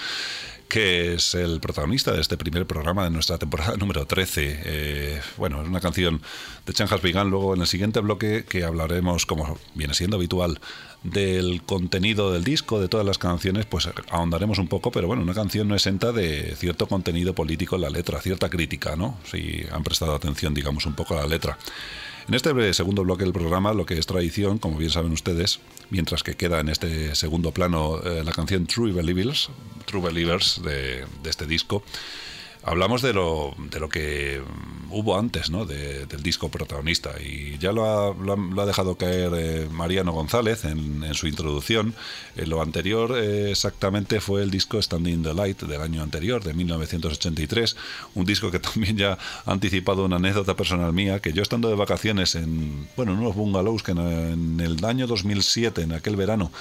que 0.73 1.13
es 1.13 1.35
el 1.35 1.59
protagonista 1.59 2.13
de 2.13 2.19
este 2.19 2.35
primer 2.35 2.65
programa 2.65 3.03
de 3.03 3.11
nuestra 3.11 3.37
temporada 3.37 3.75
número 3.77 4.07
13. 4.07 4.61
Eh, 4.65 5.21
bueno, 5.37 5.61
es 5.61 5.67
una 5.67 5.79
canción 5.79 6.19
de 6.65 6.73
Chanjas 6.73 6.99
Vigan. 6.99 7.29
Luego 7.29 7.53
en 7.53 7.61
el 7.61 7.67
siguiente 7.67 7.99
bloque 7.99 8.43
que 8.43 8.63
hablaremos, 8.63 9.27
como 9.27 9.59
viene 9.75 9.93
siendo 9.93 10.17
habitual, 10.17 10.59
del 11.03 11.61
contenido 11.61 12.33
del 12.33 12.43
disco, 12.43 12.81
de 12.81 12.87
todas 12.87 13.05
las 13.05 13.19
canciones, 13.19 13.67
pues 13.67 13.87
ahondaremos 14.09 14.57
un 14.57 14.67
poco, 14.67 14.89
pero 14.89 15.05
bueno, 15.05 15.21
una 15.21 15.35
canción 15.35 15.67
no 15.67 15.75
exenta 15.75 16.11
de 16.11 16.55
cierto 16.55 16.87
contenido 16.87 17.35
político 17.35 17.75
en 17.75 17.83
la 17.83 17.91
letra, 17.91 18.19
cierta 18.19 18.49
crítica, 18.49 18.95
¿no? 18.95 19.19
Si 19.29 19.63
han 19.71 19.83
prestado 19.83 20.15
atención, 20.15 20.55
digamos, 20.55 20.87
un 20.87 20.95
poco 20.95 21.15
a 21.15 21.21
la 21.21 21.27
letra. 21.27 21.55
En 22.27 22.33
este 22.33 22.73
segundo 22.73 23.03
bloque 23.03 23.25
del 23.25 23.33
programa, 23.33 23.73
lo 23.73 23.85
que 23.85 23.97
es 23.97 24.05
tradición, 24.05 24.57
como 24.57 24.77
bien 24.77 24.91
saben 24.91 25.11
ustedes, 25.11 25.59
mientras 25.89 26.23
que 26.23 26.35
queda 26.35 26.61
en 26.61 26.69
este 26.69 27.15
segundo 27.15 27.51
plano 27.51 28.01
eh, 28.01 28.23
la 28.23 28.31
canción 28.31 28.65
True 28.65 28.93
Believers, 28.93 29.49
de 30.63 31.05
este 31.25 31.45
disco, 31.45 31.83
hablamos 32.63 33.01
de 33.01 33.13
lo, 33.13 33.53
de 33.57 33.79
lo 33.79 33.89
que 33.89 34.41
hubo 34.93 35.17
antes 35.17 35.49
¿no? 35.49 35.65
de, 35.65 36.05
del 36.05 36.21
disco 36.21 36.49
protagonista 36.49 37.11
y 37.19 37.57
ya 37.57 37.71
lo 37.71 37.85
ha, 37.85 38.13
lo 38.13 38.33
ha, 38.33 38.37
lo 38.37 38.61
ha 38.61 38.65
dejado 38.65 38.95
caer 38.95 39.31
eh, 39.35 39.67
Mariano 39.71 40.11
González 40.11 40.65
en, 40.65 41.03
en, 41.03 41.13
su 41.15 41.27
introducción. 41.27 41.95
Eh, 42.35 42.45
lo 42.45 42.61
anterior 42.61 43.17
eh, 43.17 43.51
exactamente 43.51 44.21
fue 44.21 44.43
el 44.43 44.51
disco 44.51 44.81
Standing 44.81 45.23
the 45.23 45.33
Light 45.33 45.61
del 45.63 45.81
año 45.81 46.03
anterior, 46.03 46.43
de 46.43 46.53
1983, 46.53 47.75
un 48.13 48.25
disco 48.25 48.51
que 48.51 48.59
también 48.59 48.97
ya 48.97 49.17
ha 49.45 49.51
anticipado 49.51 50.05
una 50.05 50.17
anécdota 50.17 50.55
personal 50.55 50.93
mía, 50.93 51.19
que 51.19 51.33
yo 51.33 51.41
estando 51.41 51.69
de 51.69 51.75
vacaciones 51.75 52.35
en, 52.35 52.87
bueno, 52.95 53.13
en 53.13 53.19
unos 53.19 53.35
bungalows 53.35 53.83
que 53.83 53.91
en, 53.93 53.99
en 53.99 54.59
el 54.59 54.85
año 54.85 55.07
2007, 55.07 55.81
en 55.81 55.93
aquel 55.93 56.15
verano, 56.15 56.51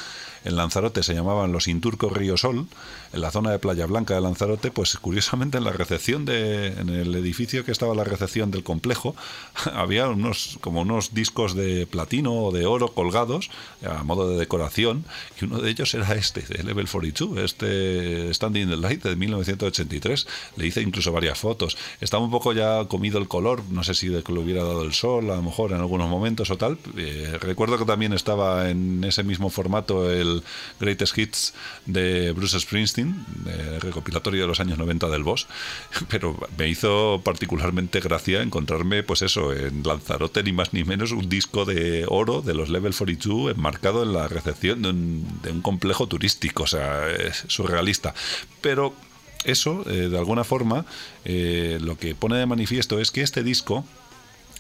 en 0.45 0.57
Lanzarote 0.57 1.03
se 1.03 1.15
llamaban 1.15 1.53
los 1.53 1.69
Inturcos 1.69 2.13
Río 2.13 2.37
Sol, 2.37 2.67
en 3.13 3.21
la 3.21 3.31
zona 3.31 3.51
de 3.51 3.59
Playa 3.59 3.87
Blanca 3.87 4.15
de 4.15 4.21
Lanzarote, 4.21 4.71
pues 4.71 4.97
curiosamente 4.99 5.59
en 5.59 5.65
la 5.65 5.73
recepción 5.73 6.25
de, 6.25 6.69
en 6.69 6.89
el 6.89 7.15
edificio 7.15 7.65
que 7.65 7.73
estaba 7.73 7.95
la 7.95 8.05
recepción 8.05 8.51
del 8.51 8.65
complejo, 8.65 9.15
había 9.75 10.09
unos, 10.09 10.59
como 10.61 10.83
unos 10.83 11.15
discos 11.15 11.55
de 11.55 11.87
platino 11.87 12.35
o 12.35 12.53
de 12.53 12.67
oro 12.67 12.89
colgados 12.89 13.51
a 13.87 14.03
modo 14.03 14.31
de 14.31 14.39
decoración, 14.39 15.05
y 15.41 15.45
uno 15.45 15.59
de 15.59 15.71
ellos 15.71 15.95
era 15.95 16.15
este, 16.15 16.43
de 16.43 16.63
Level 16.63 16.89
42, 16.89 17.39
este 17.39 18.33
Standing 18.33 18.69
the 18.69 18.77
Light 18.77 19.03
de 19.03 19.17
1983. 19.17 20.27
Le 20.57 20.67
hice 20.67 20.83
incluso 20.83 21.13
varias 21.13 21.39
fotos. 21.39 21.77
Estaba 22.01 22.25
un 22.25 22.31
poco 22.31 22.53
ya 22.53 22.87
comido 22.87 23.19
el 23.19 23.29
color, 23.29 23.63
no 23.71 23.85
sé 23.85 23.95
si 23.95 24.09
de 24.09 24.23
le 24.33 24.39
hubiera 24.39 24.65
dado 24.65 24.83
el 24.83 24.95
sol, 24.95 25.31
a 25.31 25.37
lo 25.37 25.43
mejor 25.43 25.73
en 25.73 25.79
algunos 25.79 26.09
momentos 26.09 26.51
o 26.51 26.57
tal. 26.57 26.79
Eh, 26.97 27.39
recuerdo 27.41 27.79
que 27.79 27.85
también 27.85 28.13
estaba 28.13 28.71
en 28.71 29.05
ese 29.05 29.23
mismo 29.23 29.51
formato 29.51 30.11
el 30.11 30.32
Greatest 30.81 31.19
Hits 31.19 31.55
de 31.87 32.33
Bruce 32.33 32.59
Springsteen, 32.59 33.25
eh, 33.47 33.79
recopilatorio 33.81 34.43
de 34.43 34.49
los 34.49 34.61
años 34.61 34.79
90 34.79 35.09
del 35.09 35.23
Boss, 35.23 35.47
pero 36.09 36.37
me 36.57 36.69
hizo 36.69 37.21
particularmente 37.25 38.01
gracia 38.01 38.43
encontrarme, 38.43 39.03
pues 39.03 39.23
eso, 39.23 39.53
en 39.53 39.83
Lanzarote 39.83 40.43
ni 40.43 40.53
más 40.53 40.73
ni 40.73 40.85
menos 40.85 41.13
un 41.13 41.29
disco 41.29 41.65
de 41.65 42.05
oro 42.09 42.43
de 42.43 42.55
los 42.55 42.69
Level 42.69 42.95
42 42.95 43.53
enmarcado 43.53 44.03
en 44.03 44.13
la 44.13 44.29
recepción 44.29 44.83
de 44.83 44.91
un, 44.91 45.63
complejo 45.63 46.07
turístico, 46.07 46.65
o 46.65 46.67
sea, 46.67 47.09
es 47.11 47.45
surrealista. 47.49 48.15
Pero 48.61 48.95
eso, 49.45 49.85
eh, 49.89 50.09
de 50.09 50.19
alguna 50.19 50.45
forma, 50.45 50.87
eh, 51.25 51.79
lo 51.81 51.97
que 51.97 52.15
pone 52.15 52.37
de 52.37 52.47
manifiesto 52.47 53.01
es 53.01 53.11
que 53.11 53.23
este 53.23 53.43
disco 53.43 53.85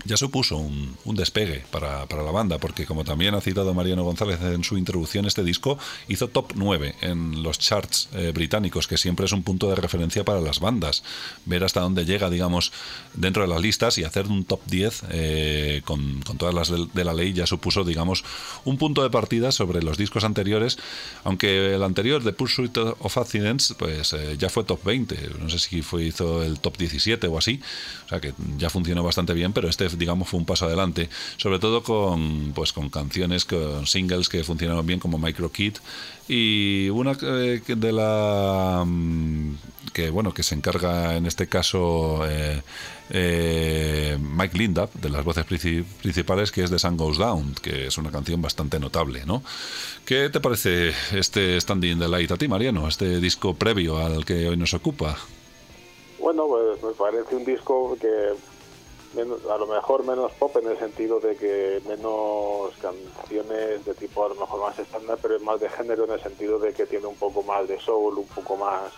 ya 0.04 0.16
supuso 0.16 0.56
un, 0.56 0.96
un 1.04 1.16
despegue 1.16 1.64
para, 1.70 2.06
para, 2.06 2.22
la 2.22 2.30
banda, 2.30 2.58
porque 2.58 2.86
como 2.86 3.04
también 3.04 3.34
ha 3.34 3.40
citado 3.40 3.74
Mariano 3.74 4.04
González 4.04 4.40
en 4.42 4.64
su 4.64 4.76
introducción, 4.76 5.26
este 5.26 5.44
disco 5.44 5.78
hizo 6.08 6.28
top 6.28 6.52
9 6.54 6.96
en 7.00 7.42
los 7.42 7.58
charts 7.58 8.08
eh, 8.12 8.32
británicos, 8.34 8.86
que 8.86 8.96
siempre 8.96 9.26
es 9.26 9.32
un 9.32 9.42
punto 9.42 9.68
de 9.68 9.76
referencia 9.76 10.24
para 10.24 10.40
las 10.40 10.60
bandas. 10.60 11.02
Ver 11.44 11.64
hasta 11.64 11.80
dónde 11.80 12.04
llega, 12.04 12.30
digamos, 12.30 12.72
dentro 13.14 13.42
de 13.42 13.48
las 13.48 13.60
listas 13.60 13.98
y 13.98 14.04
hacer 14.04 14.26
un 14.26 14.44
top 14.44 14.60
10 14.66 15.02
eh, 15.10 15.82
con, 15.84 16.20
con, 16.22 16.38
todas 16.38 16.54
las 16.54 16.68
de, 16.68 16.86
de, 16.92 17.04
la 17.04 17.14
ley 17.14 17.32
ya 17.32 17.46
supuso, 17.46 17.84
digamos, 17.84 18.24
un 18.64 18.78
punto 18.78 19.02
de 19.02 19.10
partida 19.10 19.52
sobre 19.52 19.82
los 19.82 19.96
discos 19.96 20.24
anteriores, 20.24 20.78
aunque 21.24 21.74
el 21.74 21.82
anterior, 21.82 22.22
The 22.22 22.32
Pursuit 22.32 22.76
of 22.76 23.18
Accidents, 23.18 23.74
pues 23.78 24.12
eh, 24.12 24.36
ya 24.38 24.48
fue 24.48 24.64
top 24.64 24.82
20, 24.84 25.30
no 25.40 25.48
sé 25.48 25.58
si 25.58 25.82
fue, 25.82 26.04
hizo 26.04 26.42
el 26.42 26.58
top 26.60 26.76
17 26.78 27.26
o 27.26 27.38
así, 27.38 27.60
o 28.06 28.08
sea 28.08 28.20
que 28.20 28.34
ya 28.56 28.70
funcionó 28.70 29.02
bastante 29.02 29.34
bien, 29.34 29.52
pero 29.52 29.68
este 29.68 29.88
digamos 29.98 30.28
fue 30.28 30.40
un 30.40 30.46
paso 30.46 30.66
adelante 30.66 31.08
sobre 31.36 31.58
todo 31.58 31.82
con 31.82 32.52
pues 32.54 32.72
con 32.72 32.90
canciones 32.90 33.44
con 33.44 33.86
singles 33.86 34.28
que 34.28 34.44
funcionaron 34.44 34.86
bien 34.86 35.00
como 35.00 35.18
Micro 35.18 35.50
Kid 35.50 35.74
y 36.28 36.88
una 36.90 37.16
eh, 37.22 37.60
de 37.66 37.92
la 37.92 38.84
mm, 38.86 39.56
que 39.92 40.10
bueno 40.10 40.32
que 40.32 40.42
se 40.42 40.54
encarga 40.54 41.16
en 41.16 41.26
este 41.26 41.46
caso 41.46 42.20
eh, 42.28 42.62
eh, 43.10 44.18
Mike 44.20 44.56
Lindap 44.56 44.94
de 44.94 45.10
las 45.10 45.24
voces 45.24 45.44
principales 45.44 46.50
que 46.50 46.64
es 46.64 46.70
The 46.70 46.78
Sun 46.78 46.96
Goes 46.96 47.18
Down 47.18 47.54
que 47.60 47.88
es 47.88 47.98
una 47.98 48.10
canción 48.10 48.40
bastante 48.40 48.78
notable 48.78 49.24
¿no? 49.26 49.42
¿qué 50.04 50.30
te 50.30 50.40
parece 50.40 50.92
este 51.12 51.60
Standing 51.60 51.98
the 51.98 52.08
Light 52.08 52.30
a 52.30 52.36
ti 52.36 52.48
Mariano 52.48 52.88
este 52.88 53.20
disco 53.20 53.54
previo 53.54 53.98
al 53.98 54.24
que 54.24 54.48
hoy 54.48 54.56
nos 54.56 54.74
ocupa? 54.74 55.18
Bueno, 56.22 56.46
pues 56.46 56.80
me 56.82 56.92
parece 56.92 57.34
un 57.34 57.44
disco 57.44 57.96
que 58.00 58.08
menos, 59.14 59.44
a 59.46 59.56
lo 59.56 59.66
mejor 59.66 60.04
menos 60.04 60.32
pop 60.32 60.56
en 60.56 60.68
el 60.68 60.78
sentido 60.78 61.20
de 61.20 61.36
que 61.36 61.80
menos 61.86 62.72
canciones 62.80 63.84
de 63.84 63.94
tipo 63.94 64.24
a 64.24 64.28
lo 64.28 64.34
mejor 64.34 64.60
más 64.60 64.78
estándar, 64.78 65.18
pero 65.20 65.36
es 65.36 65.42
más 65.42 65.60
de 65.60 65.68
género 65.68 66.04
en 66.04 66.12
el 66.12 66.22
sentido 66.22 66.58
de 66.58 66.72
que 66.72 66.86
tiene 66.86 67.06
un 67.06 67.16
poco 67.16 67.42
más 67.42 67.68
de 67.68 67.78
soul, 67.80 68.18
un 68.18 68.28
poco 68.28 68.56
más 68.56 68.92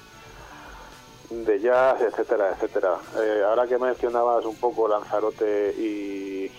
de 1.30 1.60
jazz, 1.60 2.00
etcétera, 2.00 2.52
etcétera. 2.52 2.98
Eh, 3.20 3.42
ahora 3.46 3.66
que 3.66 3.78
mencionabas 3.78 4.44
un 4.44 4.56
poco 4.56 4.88
Lanzarote 4.88 5.74
y, 5.76 6.50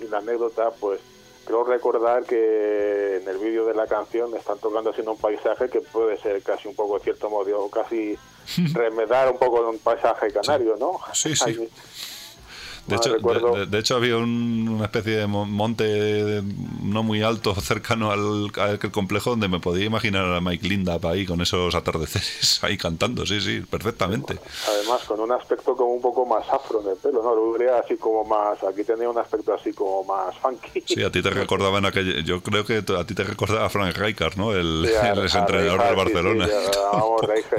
y, 0.00 0.08
la 0.10 0.18
anécdota, 0.18 0.70
pues 0.70 1.00
creo 1.44 1.64
recordar 1.64 2.24
que 2.24 3.18
en 3.18 3.28
el 3.28 3.38
vídeo 3.38 3.66
de 3.66 3.74
la 3.74 3.86
canción 3.86 4.34
están 4.36 4.58
tocando 4.58 4.90
así 4.90 5.02
un 5.02 5.16
paisaje 5.16 5.68
que 5.68 5.80
puede 5.80 6.18
ser 6.18 6.42
casi 6.42 6.68
un 6.68 6.74
poco, 6.74 6.98
cierto 6.98 7.30
modo, 7.30 7.68
casi 7.70 8.18
remedar 8.74 9.30
un 9.30 9.38
poco 9.38 9.62
de 9.62 9.68
un 9.68 9.78
paisaje 9.78 10.32
canario, 10.32 10.76
¿no? 10.76 10.98
Sí, 11.12 11.36
sí. 11.36 11.44
Hay, 11.44 11.70
de 12.86 12.96
hecho, 12.96 13.16
de, 13.16 13.66
de, 13.66 13.78
hecho, 13.78 13.96
había 13.96 14.16
un, 14.16 14.68
una 14.68 14.84
especie 14.84 15.16
de 15.16 15.26
monte 15.26 16.42
no 16.82 17.02
muy 17.02 17.22
alto 17.22 17.54
cercano 17.60 18.10
al, 18.12 18.50
al, 18.56 18.78
complejo 18.90 19.30
donde 19.30 19.48
me 19.48 19.60
podía 19.60 19.84
imaginar 19.84 20.24
a 20.32 20.40
Mike 20.40 20.68
Lindap 20.68 21.04
ahí 21.06 21.26
con 21.26 21.40
esos 21.40 21.74
atardeceres 21.74 22.60
ahí 22.62 22.76
cantando, 22.76 23.26
sí, 23.26 23.40
sí, 23.40 23.60
perfectamente. 23.60 24.38
Además, 24.68 25.02
con 25.04 25.20
un 25.20 25.32
aspecto 25.32 25.76
como 25.76 25.94
un 25.94 26.02
poco 26.02 26.24
más 26.26 26.48
afro 26.48 26.80
en 26.82 26.90
el 26.90 26.96
pelo, 26.96 27.22
¿no? 27.22 27.34
Lo 27.34 27.58
diría 27.58 27.78
así 27.78 27.96
como 27.96 28.24
más, 28.24 28.62
aquí 28.64 28.84
tenía 28.84 29.08
un 29.08 29.18
aspecto 29.18 29.54
así 29.54 29.72
como 29.72 30.04
más 30.04 30.36
funky. 30.38 30.82
Sí, 30.86 31.02
a 31.02 31.10
ti 31.10 31.22
te 31.22 31.30
recordaba 31.30 31.78
en 31.78 31.86
aquel, 31.86 32.24
yo 32.24 32.42
creo 32.42 32.64
que 32.64 32.78
a 32.78 33.04
ti 33.04 33.14
te 33.14 33.24
recordaba 33.24 33.66
a 33.66 33.68
Frank 33.68 33.96
Rijkaard, 33.96 34.36
¿no? 34.36 34.52
El, 34.52 34.86
sí, 34.88 34.94
a, 34.94 35.12
el 35.12 35.18
entrenador 35.18 35.82
del 35.82 35.96
Barcelona. 35.96 36.46
Sí, 36.46 36.52
sí, 36.52 36.80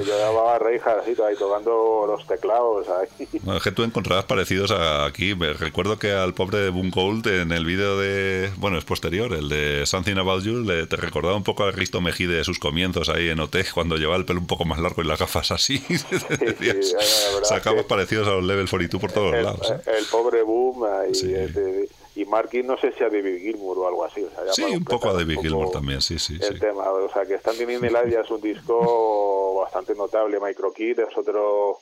yo, 0.06 0.58
Reija, 0.60 0.96
yo 0.96 1.02
así, 1.02 1.22
ahí 1.22 1.36
tocando 1.38 2.06
los 2.08 2.26
teclados 2.28 2.88
ahí. 2.90 3.28
Es 3.56 3.64
que 3.64 3.72
tú 3.72 3.84
encontrabas 3.84 4.26
parecidos 4.26 4.72
a 4.72 5.12
aquí. 5.18 5.34
Recuerdo 5.34 5.98
que 5.98 6.12
al 6.12 6.36
pobre 6.36 6.60
de 6.60 6.70
Boom 6.70 6.92
Gold 6.92 7.26
en 7.28 7.52
el 7.52 7.66
vídeo 7.66 7.98
de. 7.98 8.52
Bueno, 8.58 8.78
es 8.78 8.86
posterior, 8.86 9.34
el 9.34 9.50
de 9.50 9.86
Something 9.86 10.18
About 10.18 10.44
You, 10.44 10.64
le, 10.64 10.86
te 10.86 10.96
recordaba 10.96 11.36
un 11.36 11.44
poco 11.44 11.64
a 11.64 11.72
Risto 11.72 12.02
Mejide 12.02 12.36
de 12.36 12.44
sus 12.44 12.60
comienzos 12.60 13.10
ahí 13.10 13.30
en 13.30 13.40
OT, 13.40 13.58
cuando 13.74 13.98
llevaba 13.98 14.18
el 14.18 14.26
pelo 14.26 14.40
un 14.40 14.48
poco 14.48 14.66
más 14.66 14.80
largo 14.80 15.02
y 15.02 15.06
las 15.06 15.20
gafas 15.20 15.52
así. 15.52 15.82
Decías, 16.40 16.96
sacamos 17.44 17.86
parecidos 17.86 18.28
a 18.28 18.32
los 18.32 18.44
Level 18.44 18.70
42 18.70 19.02
por 19.02 19.12
todos 19.12 19.34
el, 19.34 19.44
lados. 19.44 19.72
¿eh? 19.72 19.82
El 19.98 20.06
pobre 20.06 20.44
Boom 20.44 20.84
ahí, 20.84 21.16
sí. 21.16 21.28
de, 21.28 21.90
y 22.16 22.26
Marky 22.26 22.64
no 22.64 22.78
sé 22.78 22.92
si 22.94 23.04
a 23.04 23.10
David 23.10 23.40
Gilmour 23.40 23.78
o 23.80 23.88
algo 23.88 24.06
así. 24.06 24.24
O 24.24 24.30
sea, 24.30 24.54
sí, 24.54 24.64
un 24.64 24.84
poco 24.84 25.10
a 25.10 25.14
David 25.14 25.40
Gilmour 25.42 25.72
también, 25.72 26.02
sí, 26.02 26.20
sí. 26.20 26.38
El 26.42 26.54
sí. 26.54 26.60
tema, 26.60 26.92
o 26.92 27.12
sea, 27.12 27.26
que 27.26 27.38
Standing 27.38 27.72
in 27.72 27.82
the 27.82 27.90
Light 27.90 28.12
ya 28.12 28.22
es 28.22 28.30
un 28.30 28.42
disco 28.42 29.62
bastante 29.64 29.96
notable. 29.96 30.40
Micro 30.40 30.72
Kid 30.74 31.00
es 31.00 31.18
otro 31.18 31.80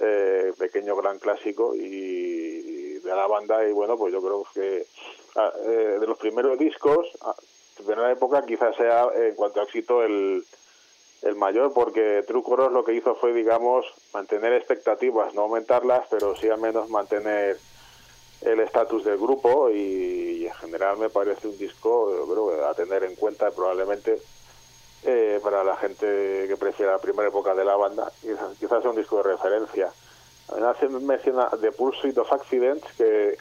eh, 0.00 0.52
pequeño 0.58 0.96
gran 0.96 1.18
clásico 1.18 1.74
y 1.74 2.98
de 2.98 3.14
la 3.14 3.26
banda 3.26 3.66
y 3.66 3.72
bueno, 3.72 3.96
pues 3.96 4.12
yo 4.12 4.20
creo 4.20 4.46
que 4.54 4.86
eh, 5.66 5.96
de 6.00 6.06
los 6.06 6.18
primeros 6.18 6.58
discos, 6.58 7.06
de 7.78 7.84
primera 7.84 8.12
época 8.12 8.44
quizás 8.46 8.76
sea 8.76 9.08
en 9.14 9.34
cuanto 9.34 9.60
a 9.60 9.64
éxito 9.64 10.02
el, 10.02 10.44
el 11.22 11.34
mayor 11.36 11.72
porque 11.72 12.24
True 12.26 12.42
Colors 12.42 12.72
lo 12.72 12.84
que 12.84 12.94
hizo 12.94 13.14
fue, 13.16 13.32
digamos, 13.32 13.86
mantener 14.12 14.52
expectativas, 14.52 15.34
no 15.34 15.42
aumentarlas, 15.42 16.06
pero 16.10 16.36
sí 16.36 16.48
al 16.48 16.60
menos 16.60 16.88
mantener 16.90 17.58
el 18.42 18.60
estatus 18.60 19.04
del 19.04 19.18
grupo 19.18 19.70
y, 19.70 20.42
y, 20.42 20.46
en 20.46 20.54
general 20.54 20.96
me 20.96 21.10
parece 21.10 21.48
un 21.48 21.58
disco 21.58 22.14
yo 22.14 22.32
creo, 22.32 22.66
a 22.68 22.74
tener 22.74 23.02
en 23.02 23.16
cuenta 23.16 23.50
probablemente 23.50 24.20
eh, 25.04 25.40
para 25.42 25.62
la 25.64 25.76
gente 25.76 26.46
que 26.48 26.56
prefiera 26.58 26.92
la 26.92 26.98
primera 26.98 27.28
época 27.28 27.54
de 27.54 27.64
la 27.64 27.76
banda 27.76 28.10
quizás, 28.20 28.56
quizás 28.58 28.82
sea 28.82 28.90
un 28.90 28.96
disco 28.96 29.18
de 29.18 29.34
referencia. 29.34 29.90
Además 30.48 30.76
se 30.78 30.88
menciona 30.88 31.50
The 31.60 31.72
Pursuit 31.72 32.16
of 32.18 32.32
Accidents 32.32 32.86
que 32.96 33.36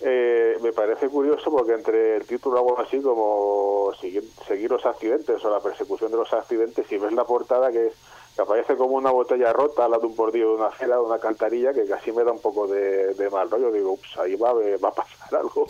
eh, 0.00 0.56
me 0.60 0.72
parece 0.72 1.08
curioso 1.08 1.50
porque 1.50 1.72
entre 1.72 2.16
el 2.16 2.26
título 2.26 2.58
algo 2.58 2.78
así 2.78 3.00
como 3.00 3.92
seguir, 4.00 4.22
seguir 4.46 4.70
los 4.70 4.86
accidentes 4.86 5.44
o 5.44 5.50
la 5.50 5.60
persecución 5.60 6.12
de 6.12 6.18
los 6.18 6.32
accidentes 6.32 6.86
si 6.86 6.98
ves 6.98 7.12
la 7.12 7.24
portada 7.24 7.72
que 7.72 7.88
es 7.88 7.94
aparece 8.42 8.76
como 8.76 8.96
una 8.96 9.10
botella 9.10 9.52
rota 9.52 9.84
al 9.84 9.90
lado 9.90 10.02
de 10.02 10.06
un 10.08 10.16
bordillo 10.16 10.50
de 10.50 10.54
una 10.56 10.66
acera, 10.66 10.96
de 10.96 11.02
una 11.02 11.18
cantarilla, 11.18 11.72
que 11.72 11.86
casi 11.86 12.12
me 12.12 12.24
da 12.24 12.32
un 12.32 12.40
poco 12.40 12.66
de, 12.66 13.14
de 13.14 13.30
mal 13.30 13.50
rollo. 13.50 13.72
Digo, 13.72 13.92
ups, 13.92 14.16
ahí 14.18 14.36
va, 14.36 14.52
va 14.52 14.88
a 14.88 14.94
pasar 14.94 15.34
algo. 15.40 15.66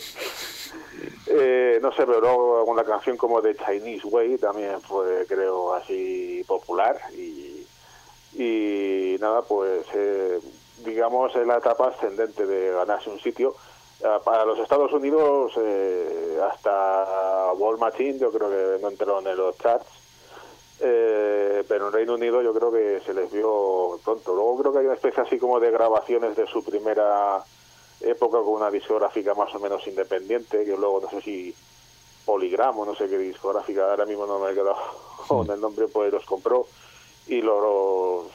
eh, 1.27 1.79
no 1.81 1.91
sé, 1.93 2.05
pero 2.07 2.21
luego 2.21 2.65
una 2.65 2.85
canción 2.85 3.17
como 3.17 3.41
The 3.41 3.57
Chinese 3.57 4.07
Way 4.07 4.39
también 4.39 4.81
fue, 4.83 5.25
creo, 5.27 5.75
así 5.75 6.45
popular. 6.47 6.99
Y, 7.15 7.67
y 8.35 9.17
nada, 9.21 9.43
pues 9.43 9.87
eh, 9.95 10.39
digamos 10.85 11.35
en 11.37 11.49
la 11.49 11.59
etapa 11.59 11.89
ascendente 11.89 12.47
de 12.47 12.73
ganarse 12.73 13.11
un 13.11 13.21
sitio. 13.21 13.55
Para 14.25 14.45
los 14.45 14.61
Estados 14.61 14.93
Unidos, 14.93 15.53
eh, 15.57 16.39
hasta 16.49 17.53
Wall 17.55 17.79
Machine, 17.79 18.17
yo 18.17 18.31
creo 18.31 18.49
que 18.49 18.81
no 18.81 18.91
entró 18.91 19.19
en 19.19 19.37
los 19.37 19.59
charts 19.59 19.89
eh, 20.81 21.48
pero 21.65 21.87
en 21.87 21.93
Reino 21.93 22.15
Unido 22.15 22.43
yo 22.43 22.53
creo 22.53 22.71
que 22.71 23.01
se 23.05 23.15
les 23.15 23.31
vio 23.31 23.99
pronto. 24.05 24.35
Luego 24.35 24.59
creo 24.59 24.73
que 24.73 24.79
hay 24.81 24.85
una 24.87 24.95
especie 24.95 25.23
así 25.23 25.39
como 25.39 25.61
de 25.61 25.71
grabaciones 25.71 26.37
de 26.37 26.47
su 26.47 26.65
primera 26.65 27.43
época 28.01 28.39
con 28.39 28.55
una 28.55 28.71
discográfica 28.71 29.35
más 29.35 29.55
o 29.55 29.59
menos 29.59 29.87
independiente, 29.87 30.65
que 30.65 30.77
luego 30.77 31.01
no 31.01 31.11
sé 31.11 31.21
si 31.23 31.55
Poligramo, 32.25 32.85
no 32.85 32.95
sé 32.95 33.09
qué 33.09 33.19
discográfica, 33.19 33.91
ahora 33.91 34.05
mismo 34.05 34.27
no 34.27 34.39
me 34.39 34.51
he 34.51 34.55
quedado 34.55 34.77
con 35.29 35.51
el 35.51 35.61
nombre, 35.61 35.89
pues 35.89 36.13
los 36.13 36.25
compró 36.25 36.67
y 37.27 37.41
los, 37.43 38.27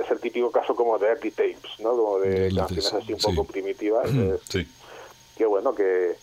es 0.00 0.10
el 0.10 0.20
típico 0.20 0.50
caso 0.50 0.74
como 0.74 0.98
de 0.98 1.08
Dirty 1.08 1.30
Tapes, 1.30 1.80
¿no? 1.80 1.90
Como 1.90 2.18
de 2.20 2.52
canciones 2.54 2.92
así 2.92 3.12
un 3.12 3.20
poco 3.20 3.44
sí. 3.44 3.52
primitivas. 3.52 4.08
Eh, 4.12 4.38
sí. 4.48 4.68
Que 5.36 5.46
bueno, 5.46 5.74
que 5.74 6.16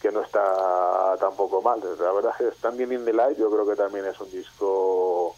que 0.00 0.10
no 0.10 0.22
está 0.22 1.16
tampoco 1.20 1.60
mal. 1.60 1.80
La 1.98 2.12
verdad 2.12 2.32
es 2.38 2.46
que 2.46 2.58
Standing 2.58 2.92
in 2.92 3.04
the 3.04 3.12
Light 3.12 3.38
yo 3.38 3.50
creo 3.50 3.66
que 3.66 3.76
también 3.76 4.06
es 4.06 4.18
un 4.20 4.30
disco 4.30 5.36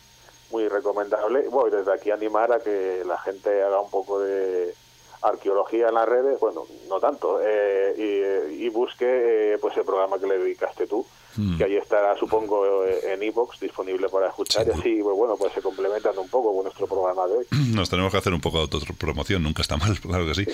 muy 0.52 0.68
recomendable. 0.68 1.48
Bueno, 1.48 1.76
desde 1.76 1.92
aquí 1.92 2.10
animar 2.10 2.52
a 2.52 2.60
que 2.60 3.02
la 3.04 3.18
gente 3.18 3.62
haga 3.62 3.80
un 3.80 3.90
poco 3.90 4.20
de 4.20 4.74
arqueología 5.22 5.88
en 5.88 5.94
las 5.94 6.08
redes, 6.08 6.38
bueno, 6.38 6.64
no 6.88 7.00
tanto, 7.00 7.40
eh, 7.42 7.94
y, 7.96 8.64
y, 8.64 8.68
busque 8.68 9.54
eh, 9.54 9.58
pues 9.58 9.76
el 9.76 9.84
programa 9.84 10.18
que 10.18 10.26
le 10.26 10.38
dedicaste 10.38 10.86
tú, 10.86 11.06
mm. 11.36 11.56
que 11.58 11.64
ahí 11.64 11.76
estará, 11.76 12.16
supongo, 12.18 12.64
en 12.86 13.22
iVoox 13.22 13.60
disponible 13.60 14.08
para 14.08 14.28
escuchar, 14.28 14.64
sí. 14.64 14.70
y 14.70 14.78
así, 14.78 15.02
pues, 15.02 15.16
bueno, 15.16 15.36
pues 15.36 15.52
se 15.52 15.60
complementan 15.60 16.16
un 16.18 16.28
poco 16.28 16.54
con 16.54 16.64
nuestro 16.64 16.86
programa 16.86 17.26
de 17.26 17.36
hoy. 17.38 17.46
Nos 17.74 17.90
tenemos 17.90 18.12
que 18.12 18.18
hacer 18.18 18.32
un 18.32 18.40
poco 18.40 18.58
de 18.58 18.64
autopromoción, 18.64 19.42
nunca 19.42 19.62
está 19.62 19.76
mal, 19.76 19.98
claro 20.00 20.26
que 20.26 20.34
sí. 20.34 20.46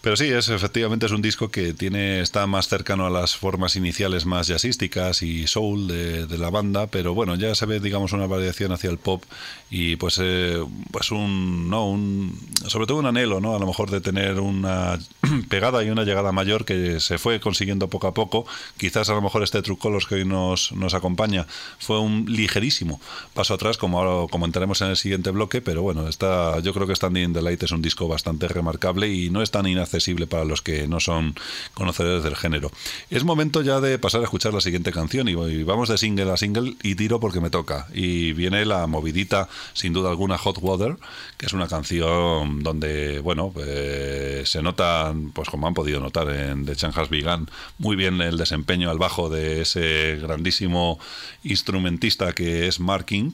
Pero 0.00 0.16
sí, 0.16 0.30
es 0.30 0.48
efectivamente 0.48 1.06
es 1.06 1.12
un 1.12 1.22
disco 1.22 1.50
que 1.50 1.72
tiene 1.72 2.20
está 2.20 2.46
más 2.46 2.68
cercano 2.68 3.06
a 3.06 3.10
las 3.10 3.36
formas 3.36 3.76
iniciales 3.76 4.26
más 4.26 4.46
jazzísticas 4.46 5.22
y 5.22 5.46
soul 5.46 5.88
de, 5.88 6.26
de 6.26 6.38
la 6.38 6.50
banda, 6.50 6.86
pero 6.86 7.14
bueno, 7.14 7.34
ya 7.34 7.54
se 7.54 7.66
ve, 7.66 7.80
digamos, 7.80 8.12
una 8.12 8.26
variación 8.26 8.72
hacia 8.72 8.90
el 8.90 8.98
pop 8.98 9.22
y 9.70 9.96
pues, 9.96 10.18
eh, 10.22 10.62
pues 10.92 11.10
un, 11.10 11.68
no, 11.68 11.88
un, 11.88 12.38
sobre 12.66 12.86
todo 12.86 12.98
un 12.98 13.06
anhelo, 13.06 13.40
¿no? 13.40 13.56
A 13.56 13.58
lo 13.58 13.66
mejor 13.66 13.90
de 13.90 14.00
tener 14.00 14.38
una 14.40 14.98
pegada 15.48 15.82
y 15.82 15.90
una 15.90 16.04
llegada 16.04 16.32
mayor 16.32 16.64
que 16.64 17.00
se 17.00 17.18
fue 17.18 17.40
consiguiendo 17.40 17.88
poco 17.88 18.06
a 18.06 18.14
poco. 18.14 18.46
Quizás 18.76 19.08
a 19.10 19.14
lo 19.14 19.22
mejor 19.22 19.42
este 19.42 19.62
True 19.62 19.78
Colors 19.86 20.06
que 20.06 20.16
hoy 20.16 20.24
nos, 20.24 20.72
nos 20.72 20.94
acompaña 20.94 21.46
fue 21.78 22.00
un 22.00 22.26
ligerísimo 22.28 23.00
paso 23.34 23.54
atrás, 23.54 23.76
como 23.76 24.00
ahora 24.00 24.28
comentaremos 24.28 24.80
en 24.80 24.88
el 24.88 24.96
siguiente 24.96 25.30
bloque, 25.30 25.60
pero 25.60 25.82
bueno, 25.82 26.08
está, 26.08 26.58
yo 26.58 26.74
creo 26.74 26.88
que 26.88 26.96
Standing 26.96 27.24
in 27.24 27.32
the 27.32 27.42
Light 27.42 27.62
es 27.62 27.70
un 27.70 27.82
disco 27.82 28.08
bastante 28.08 28.48
remarcable 28.48 29.08
y 29.08 29.30
no 29.30 29.42
es 29.42 29.52
tan 29.52 29.66
inaccesible 29.66 30.26
para 30.26 30.44
los 30.44 30.60
que 30.60 30.88
no 30.88 30.98
son 30.98 31.36
conocedores 31.74 32.24
del 32.24 32.34
género. 32.34 32.72
Es 33.10 33.22
momento 33.22 33.62
ya 33.62 33.80
de 33.80 33.98
pasar 34.00 34.22
a 34.22 34.24
escuchar 34.24 34.54
la 34.54 34.60
siguiente 34.60 34.90
canción 34.90 35.28
y, 35.28 35.34
vamos 35.62 35.88
de 35.88 35.98
single 35.98 36.32
a 36.32 36.36
single 36.36 36.74
y 36.82 36.94
tiro 36.94 37.20
porque 37.20 37.40
me 37.40 37.50
toca. 37.50 37.86
Y 37.92 38.32
viene 38.32 38.64
la 38.64 38.86
movidita, 38.86 39.48
sin 39.74 39.92
duda 39.92 40.10
alguna, 40.10 40.38
Hot 40.38 40.58
Water, 40.60 40.96
que 41.36 41.46
es 41.46 41.52
una 41.52 41.68
canción 41.68 42.62
donde, 42.62 43.20
bueno, 43.20 43.52
eh, 43.58 44.42
se 44.46 44.62
nota, 44.62 45.14
pues 45.32 45.48
como 45.48 45.66
han 45.66 45.74
podido 45.74 46.00
notar 46.00 46.28
en 46.30 46.64
The 46.64 46.74
Chan 46.74 46.92
Has 46.96 47.10
Begun, 47.10 47.48
muy 47.78 47.94
bien 47.94 48.20
el 48.20 48.38
desempeño 48.38 48.90
al 48.90 48.98
bajo 48.98 49.28
de 49.28 49.60
ese 49.62 49.75
grandísimo 50.20 50.98
instrumentista 51.44 52.32
que 52.32 52.66
es 52.66 52.80
Mark 52.80 53.06
King. 53.06 53.30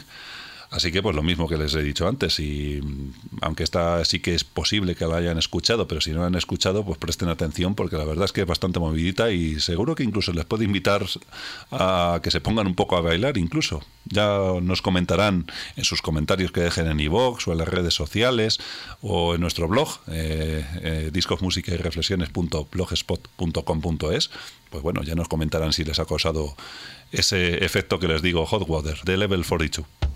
Así 0.73 0.91
que 0.91 1.01
pues 1.03 1.15
lo 1.15 1.23
mismo 1.23 1.47
que 1.49 1.59
les 1.59 1.75
he 1.75 1.83
dicho 1.83 2.09
antes 2.09 2.41
y 2.41 2.81
mm, 2.83 3.13
aunque 3.43 3.63
esta 3.63 4.03
sí 4.07 4.21
que 4.21 4.35
es 4.35 4.43
posible 4.43 4.95
que 4.95 5.05
la 5.05 5.19
hayan 5.19 5.37
escuchado, 5.37 5.87
pero 5.87 6.01
si 6.01 6.13
no 6.13 6.21
la 6.21 6.29
han 6.29 6.35
escuchado 6.35 6.83
pues 6.83 6.97
presten 6.97 7.29
atención 7.29 7.75
porque 7.75 7.99
la 7.99 8.07
verdad 8.07 8.25
es 8.25 8.33
que 8.33 8.41
es 8.41 8.47
bastante 8.47 8.81
movidita 8.81 9.31
y 9.31 9.61
seguro 9.61 9.95
que 9.95 10.03
incluso 10.03 10.33
les 10.33 10.47
puede 10.47 10.65
invitar 10.65 11.05
a 11.71 12.21
que 12.23 12.31
se 12.31 12.41
pongan 12.41 12.67
un 12.67 12.75
poco 12.75 12.97
a 12.97 13.03
bailar 13.03 13.37
incluso. 13.37 13.83
Ya 14.07 14.39
nos 14.63 14.81
comentarán 14.81 15.45
en 15.77 15.85
sus 15.85 16.01
comentarios 16.01 16.53
que 16.53 16.63
dejen 16.63 16.87
en 16.87 17.01
iVoox 17.01 17.49
o 17.49 17.53
en 17.53 17.59
las 17.59 17.69
redes 17.69 17.93
sociales 17.93 18.59
o 19.03 19.35
en 19.35 19.43
nuestro 19.43 19.69
blog 19.69 20.01
eh, 20.09 20.65
eh, 20.83 21.11
y 21.13 21.21
reflexiones.blogspot.com.es 21.77 24.31
pues 24.73 24.83
bueno, 24.83 25.03
ya 25.03 25.15
nos 25.15 25.29
comentarán 25.29 25.73
si 25.73 25.85
les 25.85 26.01
ha 26.01 26.07
causado 26.07 26.57
ese 27.13 27.65
efecto 27.65 28.01
que 28.01 28.09
les 28.09 28.23
digo 28.23 28.45
Hot 28.47 28.69
Water 28.69 28.99
de 29.05 29.17
Level 29.17 29.45
42. 29.47 30.12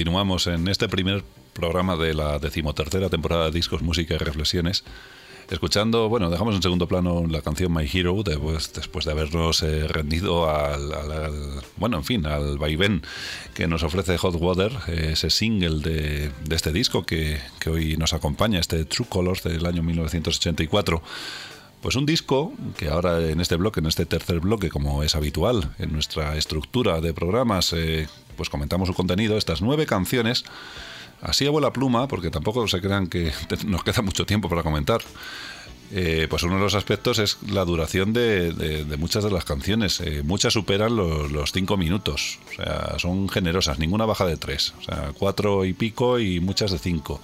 Continuamos 0.00 0.46
en 0.46 0.66
este 0.68 0.88
primer 0.88 1.22
programa 1.52 1.94
de 1.94 2.14
la 2.14 2.38
decimotercera 2.38 3.10
temporada 3.10 3.44
de 3.44 3.50
Discos, 3.50 3.82
Música 3.82 4.14
y 4.14 4.16
Reflexiones. 4.16 4.82
Escuchando, 5.50 6.08
bueno, 6.08 6.30
dejamos 6.30 6.54
en 6.54 6.62
segundo 6.62 6.88
plano 6.88 7.26
la 7.28 7.42
canción 7.42 7.70
My 7.74 7.86
Hero 7.86 8.22
después, 8.24 8.72
después 8.72 9.04
de 9.04 9.10
habernos 9.12 9.62
eh, 9.62 9.86
rendido 9.88 10.48
al, 10.48 10.90
al- 10.94 11.12
al- 11.12 11.60
bueno, 11.76 11.98
en 11.98 12.04
fin, 12.04 12.24
al 12.24 12.56
vaivén 12.56 13.02
que 13.52 13.66
nos 13.68 13.82
ofrece 13.82 14.16
Hot 14.16 14.36
Water, 14.36 14.72
eh, 14.88 15.10
ese 15.12 15.28
single 15.28 15.80
de, 15.82 16.30
de 16.46 16.56
este 16.56 16.72
disco 16.72 17.04
que, 17.04 17.38
que 17.58 17.68
hoy 17.68 17.98
nos 17.98 18.14
acompaña, 18.14 18.58
este 18.58 18.86
True 18.86 19.06
Colors 19.06 19.42
del 19.42 19.66
año 19.66 19.82
1984. 19.82 21.02
Pues 21.82 21.94
un 21.96 22.04
disco 22.06 22.52
que 22.78 22.88
ahora 22.88 23.20
en 23.26 23.40
este 23.40 23.56
bloque, 23.56 23.80
en 23.80 23.86
este 23.86 24.04
tercer 24.06 24.40
bloque, 24.40 24.68
como 24.70 25.02
es 25.02 25.14
habitual 25.14 25.74
en 25.78 25.92
nuestra 25.92 26.36
estructura 26.36 27.00
de 27.02 27.12
programas, 27.14 27.72
eh, 27.74 28.06
pues 28.40 28.48
comentamos 28.48 28.88
su 28.88 28.94
contenido, 28.94 29.36
estas 29.36 29.60
nueve 29.60 29.84
canciones, 29.84 30.46
así 31.20 31.46
a 31.46 31.50
vuela 31.50 31.74
pluma, 31.74 32.08
porque 32.08 32.30
tampoco 32.30 32.66
se 32.68 32.80
crean 32.80 33.06
que 33.06 33.32
nos 33.66 33.84
queda 33.84 34.00
mucho 34.00 34.24
tiempo 34.24 34.48
para 34.48 34.62
comentar. 34.62 35.02
Eh, 35.92 36.26
pues 36.30 36.42
uno 36.44 36.54
de 36.54 36.60
los 36.62 36.74
aspectos 36.74 37.18
es 37.18 37.36
la 37.50 37.66
duración 37.66 38.14
de, 38.14 38.86
muchas 38.98 39.24
de 39.24 39.30
las 39.30 39.44
canciones. 39.44 40.00
Eh, 40.00 40.22
muchas 40.24 40.54
superan 40.54 40.96
los, 40.96 41.52
cinco 41.52 41.76
minutos. 41.76 42.38
Son 42.96 43.28
generosas, 43.28 43.78
ninguna 43.78 44.06
baja 44.06 44.24
de 44.24 44.38
tres. 44.38 44.72
Cuatro 45.18 45.66
y 45.66 45.74
pico 45.74 46.18
y 46.18 46.40
muchas 46.40 46.70
de 46.70 46.78
cinco. 46.78 47.20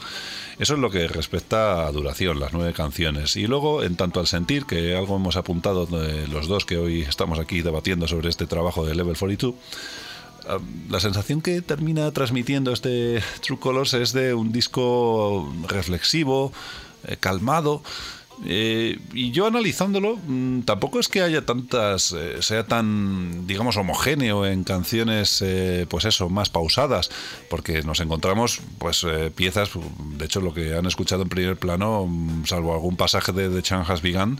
Eso 0.58 0.74
es 0.74 0.80
lo 0.80 0.90
que 0.90 1.08
respecta 1.08 1.86
a 1.86 1.92
duración, 1.92 2.40
las 2.40 2.52
nueve 2.52 2.74
canciones. 2.74 3.36
Y 3.36 3.46
luego, 3.46 3.82
en 3.82 3.96
tanto 3.96 4.20
al 4.20 4.26
sentir, 4.26 4.66
que 4.66 4.94
algo 4.94 5.16
hemos 5.16 5.36
apuntado 5.36 5.88
los 6.28 6.46
dos 6.46 6.66
que 6.66 6.76
hoy 6.76 7.02
estamos 7.02 7.38
aquí 7.38 7.62
debatiendo 7.62 8.06
sobre 8.06 8.28
este 8.28 8.46
trabajo 8.46 8.84
de 8.84 8.94
Level 8.94 9.16
42, 9.16 9.54
ah, 9.54 10.05
la 10.88 11.01
sensación 11.01 11.42
que 11.42 11.61
termina 11.62 12.11
transmitiendo 12.12 12.72
este 12.72 13.22
True 13.42 13.59
Colors 13.59 13.94
es 13.94 14.12
de 14.12 14.34
un 14.34 14.53
disco 14.53 15.53
reflexivo, 15.68 16.53
eh, 17.07 17.16
calmado. 17.18 17.82
eh, 18.44 18.99
y 19.14 19.30
yo 19.30 19.47
analizándolo, 19.47 20.18
mm, 20.26 20.61
tampoco 20.62 21.01
es 21.01 21.09
que 21.09 21.22
haya 21.22 21.47
tantas, 21.47 22.12
eh, 22.12 22.42
sea 22.42 22.66
tan, 22.66 23.47
digamos, 23.47 23.78
homogéneo 23.78 24.44
en 24.44 24.62
canciones, 24.62 25.42
pues 25.88 26.05
eso, 26.05 26.28
más 26.28 26.51
pausadas, 26.51 27.11
porque 27.49 27.80
nos 27.82 28.01
encontramos, 28.01 28.61
pues, 28.78 29.07
piezas, 29.34 29.70
de 30.18 30.24
hecho, 30.26 30.42
lo 30.42 30.53
que 30.53 30.76
han 30.76 30.84
escuchado 30.84 31.22
en 31.22 31.30
primer 31.30 31.57
plano, 31.57 32.07
mm, 32.07 32.44
salvo 32.44 32.74
algún 32.74 32.97
pasaje 32.97 33.32
de 33.32 33.49
The 33.49 33.62
Chan 33.62 33.84
Has 33.88 34.03
Begun, 34.03 34.38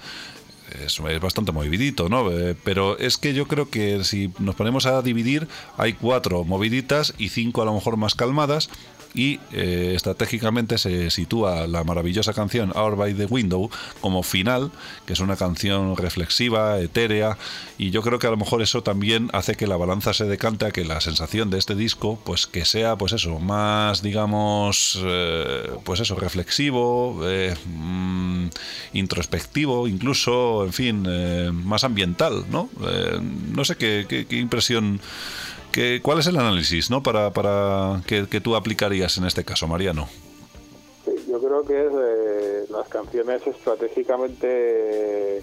es, 0.85 1.01
bastante 1.21 1.53
movidito, 1.53 2.09
¿no? 2.09 2.31
Eh, 2.31 2.55
pero 2.65 2.99
es 2.99 3.19
que 3.19 3.35
yo 3.35 3.47
creo 3.47 3.71
que 3.71 4.05
si 4.05 4.33
nos 4.39 4.55
ponemos 4.55 4.87
a 4.87 5.03
dividir, 5.03 5.49
hay 5.77 5.93
cuatro 5.93 6.45
moviditas 6.45 7.15
y 7.19 7.29
cinco 7.31 7.63
a 7.63 7.65
lo 7.65 7.75
mejor 7.75 7.97
más 7.97 8.15
calmadas. 8.15 8.69
Y 9.15 9.41
eh, 9.53 9.93
estratégicamente 9.95 10.79
se 10.79 11.11
sitúa 11.11 11.67
la 11.67 11.85
maravillosa 11.85 12.33
canción 12.33 12.73
Hour 12.75 12.97
by 12.97 13.15
the 13.15 13.27
Window 13.27 13.71
como 14.01 14.23
final, 14.23 14.71
que 15.07 15.15
es 15.15 15.21
una 15.21 15.37
canción 15.37 15.97
reflexiva, 15.97 16.79
etérea, 16.81 17.39
y 17.79 17.91
yo 17.91 18.03
creo 18.03 18.19
que 18.19 18.27
a 18.27 18.31
lo 18.31 18.37
mejor 18.37 18.63
eso 18.63 18.83
también 18.83 19.31
hace 19.33 19.55
que 19.55 19.67
la 19.67 19.77
balanza 19.77 20.13
se 20.13 20.25
decante 20.25 20.67
a 20.67 20.71
que 20.71 20.85
la 20.85 21.01
sensación 21.01 21.51
de 21.51 21.59
este 21.59 21.75
disco, 21.75 22.19
pues 22.25 22.47
que 22.47 22.65
sea, 22.65 22.97
pues 22.97 23.13
eso, 23.13 23.39
más, 23.39 24.03
digamos, 24.03 24.99
eh, 25.03 25.71
pues 25.85 26.01
eso, 26.01 26.17
reflexivo, 26.17 27.21
eh, 27.25 27.55
mm, 27.67 28.49
introspectivo, 28.95 29.89
incluso, 29.89 30.65
en 30.65 30.73
fin, 30.73 31.07
más 31.65 31.85
ambiental, 31.85 32.45
¿no? 32.51 32.69
No 33.53 33.65
sé 33.65 33.77
qué 33.77 34.27
impresión, 34.31 35.01
qué, 35.73 36.01
cuál 36.03 36.19
es 36.19 36.27
el 36.27 36.37
análisis, 36.37 36.91
¿no? 36.91 37.03
Para, 37.03 37.33
para 37.33 38.03
que, 38.07 38.27
que 38.29 38.41
tú 38.41 38.57
aplicarías 38.57 39.17
en 39.19 39.25
este 39.25 39.45
caso, 39.45 39.67
Mariano. 39.67 40.09
Yo 41.29 41.41
creo 41.41 41.65
que 41.65 41.87
es 41.87 41.93
eh, 41.93 42.65
las 42.71 42.89
canciones 42.89 43.47
estratégicamente 43.47 45.43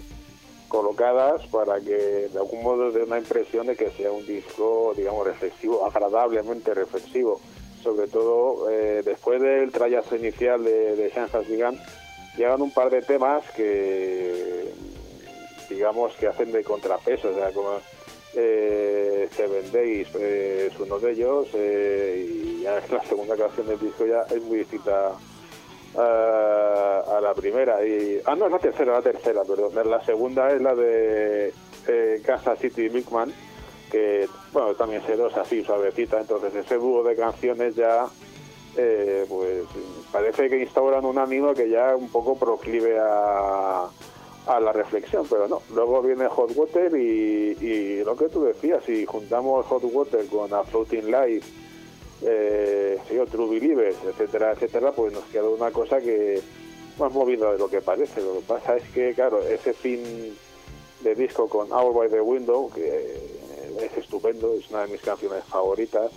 colocadas 0.68 1.46
para 1.46 1.80
que 1.80 2.28
de 2.32 2.38
algún 2.38 2.62
modo 2.62 2.90
dé 2.90 3.04
una 3.04 3.18
impresión 3.18 3.66
de 3.66 3.76
que 3.76 3.90
sea 3.90 4.10
un 4.10 4.26
disco, 4.26 4.92
digamos, 4.96 5.26
reflexivo, 5.26 5.86
agradablemente 5.86 6.74
reflexivo. 6.74 7.40
Sobre 7.82 8.08
todo 8.08 8.70
eh, 8.70 9.02
después 9.04 9.40
del 9.40 9.70
trayazo 9.70 10.16
inicial 10.16 10.64
de, 10.64 10.96
de 10.96 11.10
Shanghai 11.10 11.44
Began, 11.46 11.78
llegan 12.36 12.62
un 12.62 12.72
par 12.72 12.90
de 12.90 13.02
temas 13.02 13.44
que, 13.52 14.72
digamos, 15.68 16.12
que 16.14 16.26
hacen 16.26 16.50
de 16.50 16.64
contrapeso, 16.64 17.28
o 17.28 17.34
sea, 17.34 17.52
como 17.52 17.78
eh, 18.36 19.28
Seven 19.32 19.70
Days 19.72 20.08
eh, 20.14 20.70
es 20.70 20.80
uno 20.80 20.98
de 20.98 21.12
ellos, 21.12 21.48
eh, 21.54 22.26
y 22.28 22.62
ya 22.62 22.78
es 22.78 22.90
la 22.92 23.02
segunda 23.04 23.36
canción 23.36 23.66
del 23.66 23.78
disco 23.78 24.06
ya 24.06 24.22
es 24.22 24.42
muy 24.42 24.58
distinta 24.58 25.12
a, 25.96 27.04
a 27.16 27.20
la 27.20 27.34
primera. 27.34 27.84
Y, 27.86 28.20
ah, 28.24 28.34
no, 28.34 28.46
es 28.46 28.52
la 28.52 28.58
tercera, 28.58 28.92
la 28.92 29.02
tercera, 29.02 29.42
perdón. 29.44 29.90
La 29.90 30.04
segunda 30.04 30.50
es 30.52 30.60
la 30.60 30.74
de 30.74 31.52
eh, 31.86 32.22
Kansas 32.24 32.58
City 32.58 32.90
Milkman, 32.90 33.32
que, 33.90 34.28
bueno, 34.52 34.74
también 34.74 35.02
sedosa, 35.06 35.42
así, 35.42 35.62
suavecita. 35.64 36.20
Entonces, 36.20 36.54
ese 36.54 36.76
dúo 36.76 37.02
de 37.02 37.16
canciones 37.16 37.74
ya, 37.74 38.06
eh, 38.76 39.24
pues, 39.28 39.64
parece 40.12 40.48
que 40.48 40.60
instauran 40.60 41.04
un 41.04 41.18
ánimo 41.18 41.54
que 41.54 41.68
ya 41.68 41.94
un 41.94 42.08
poco 42.08 42.36
proclive 42.36 42.98
a, 42.98 43.88
a 44.46 44.60
la 44.60 44.72
reflexión, 44.72 45.26
pero 45.28 45.48
no. 45.48 45.62
Luego 45.74 46.02
viene 46.02 46.26
Hot 46.28 46.52
Water 46.54 46.94
y, 46.96 47.56
y 47.60 48.04
lo 48.04 48.16
que 48.16 48.28
tú 48.28 48.44
decías, 48.44 48.84
si 48.84 49.06
juntamos 49.06 49.64
Hot 49.66 49.82
Water 49.84 50.26
con 50.26 50.52
A 50.52 50.64
Floating 50.64 51.10
Light, 51.10 51.42
eh, 52.22 52.98
True 53.30 53.48
Believers, 53.58 53.96
etcétera, 54.06 54.52
etcétera, 54.52 54.92
pues 54.92 55.12
nos 55.12 55.24
queda 55.24 55.48
una 55.48 55.70
cosa 55.70 56.00
que 56.00 56.40
más 56.98 57.12
movida 57.12 57.52
de 57.52 57.58
lo 57.58 57.68
que 57.68 57.80
parece. 57.80 58.20
Lo 58.20 58.34
que 58.34 58.40
pasa 58.46 58.76
es 58.76 58.84
que, 58.90 59.14
claro, 59.14 59.42
ese 59.42 59.72
fin 59.72 60.36
de 61.00 61.14
disco 61.14 61.48
con 61.48 61.72
Hour 61.72 61.94
by 61.94 62.08
the 62.10 62.20
Window, 62.20 62.70
que 62.72 62.86
eh, 62.86 63.76
es 63.90 63.96
estupendo, 63.98 64.54
es 64.54 64.70
una 64.70 64.82
de 64.86 64.92
mis 64.92 65.00
canciones 65.00 65.44
favoritas, 65.44 66.10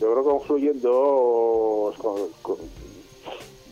yo 0.00 0.10
creo 0.12 0.24
que 0.24 0.30
confluyen 0.30 0.80
dos, 0.80 1.96
con- 1.98 2.28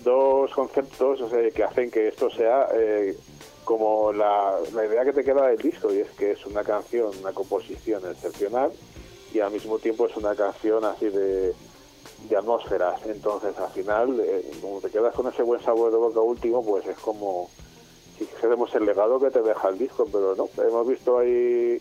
dos 0.05 0.51
conceptos 0.53 1.21
que 1.55 1.63
hacen 1.65 1.91
que 1.91 2.09
esto 2.09 2.31
sea 2.31 2.69
eh, 2.75 3.17
como 3.65 4.13
la, 4.13 4.59
la 4.73 4.87
idea 4.87 5.05
que 5.05 5.13
te 5.13 5.25
queda 5.25 5.47
del 5.47 5.59
disco, 5.59 5.93
y 5.93 5.99
es 6.01 6.11
que 6.11 6.33
es 6.33 6.47
una 6.47 6.65
canción, 6.65 7.11
una 7.21 7.33
composición 7.33 8.03
excepcional, 8.11 8.73
y 9.33 9.41
al 9.41 9.51
mismo 9.51 9.79
tiempo 9.79 10.07
es 10.07 10.17
una 10.17 10.35
canción 10.35 10.85
así 10.85 11.09
de, 11.09 11.55
de 12.29 12.37
atmósferas. 12.37 13.01
Entonces, 13.07 13.57
al 13.59 13.71
final, 13.71 14.21
eh, 14.21 14.51
como 14.61 14.81
te 14.81 14.91
quedas 14.91 15.15
con 15.15 15.27
ese 15.29 15.43
buen 15.43 15.63
sabor 15.63 15.91
de 15.91 15.97
boca 15.97 16.21
último, 16.21 16.65
pues 16.65 16.87
es 16.87 16.99
como 16.99 17.49
si 18.19 18.27
queremos 18.41 18.75
el 18.75 18.85
legado 18.85 19.19
que 19.19 19.31
te 19.31 19.43
deja 19.43 19.69
el 19.69 19.79
disco, 19.79 20.07
pero 20.11 20.35
no. 20.37 20.49
Hemos 20.63 20.87
visto 20.87 21.19
ahí 21.19 21.81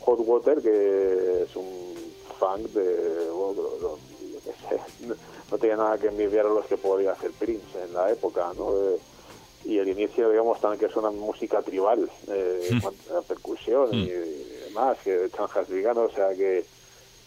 Hot 0.00 0.20
Water, 0.20 0.60
que 0.60 1.42
es 1.44 1.56
un 1.56 1.94
funk 2.38 2.70
de. 2.72 3.30
bueno, 3.30 3.98
sé, 4.68 4.80
no, 5.06 5.14
no 5.50 5.58
tenía 5.58 5.76
nada 5.76 5.98
que 5.98 6.08
envidiar 6.08 6.46
a 6.46 6.50
los 6.50 6.66
que 6.66 6.76
podía 6.76 7.12
hacer 7.12 7.30
Prince 7.32 7.82
en 7.82 7.94
la 7.94 8.10
época, 8.10 8.52
¿no? 8.56 8.72
Eh, 8.72 8.98
y 9.64 9.78
el 9.78 9.88
inicio, 9.88 10.30
digamos, 10.30 10.60
también 10.60 10.80
que 10.80 10.86
es 10.86 10.96
una 10.96 11.10
música 11.10 11.60
tribal, 11.62 12.10
eh, 12.28 12.70
a 13.10 13.14
la 13.14 13.22
percusión 13.22 13.88
y, 13.92 14.06
demás, 14.68 14.98
que 15.04 15.28
Chanjas 15.34 15.68
Vigano, 15.68 16.02
o 16.02 16.10
sea 16.10 16.34
que 16.34 16.64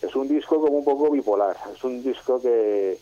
es 0.02 0.16
un 0.16 0.28
disco 0.28 0.60
como 0.62 0.78
un 0.80 0.84
poco 0.86 1.10
bipolar, 1.12 1.56
es 1.76 1.84
un 1.84 2.02
disco 2.04 2.42
que 2.42 2.98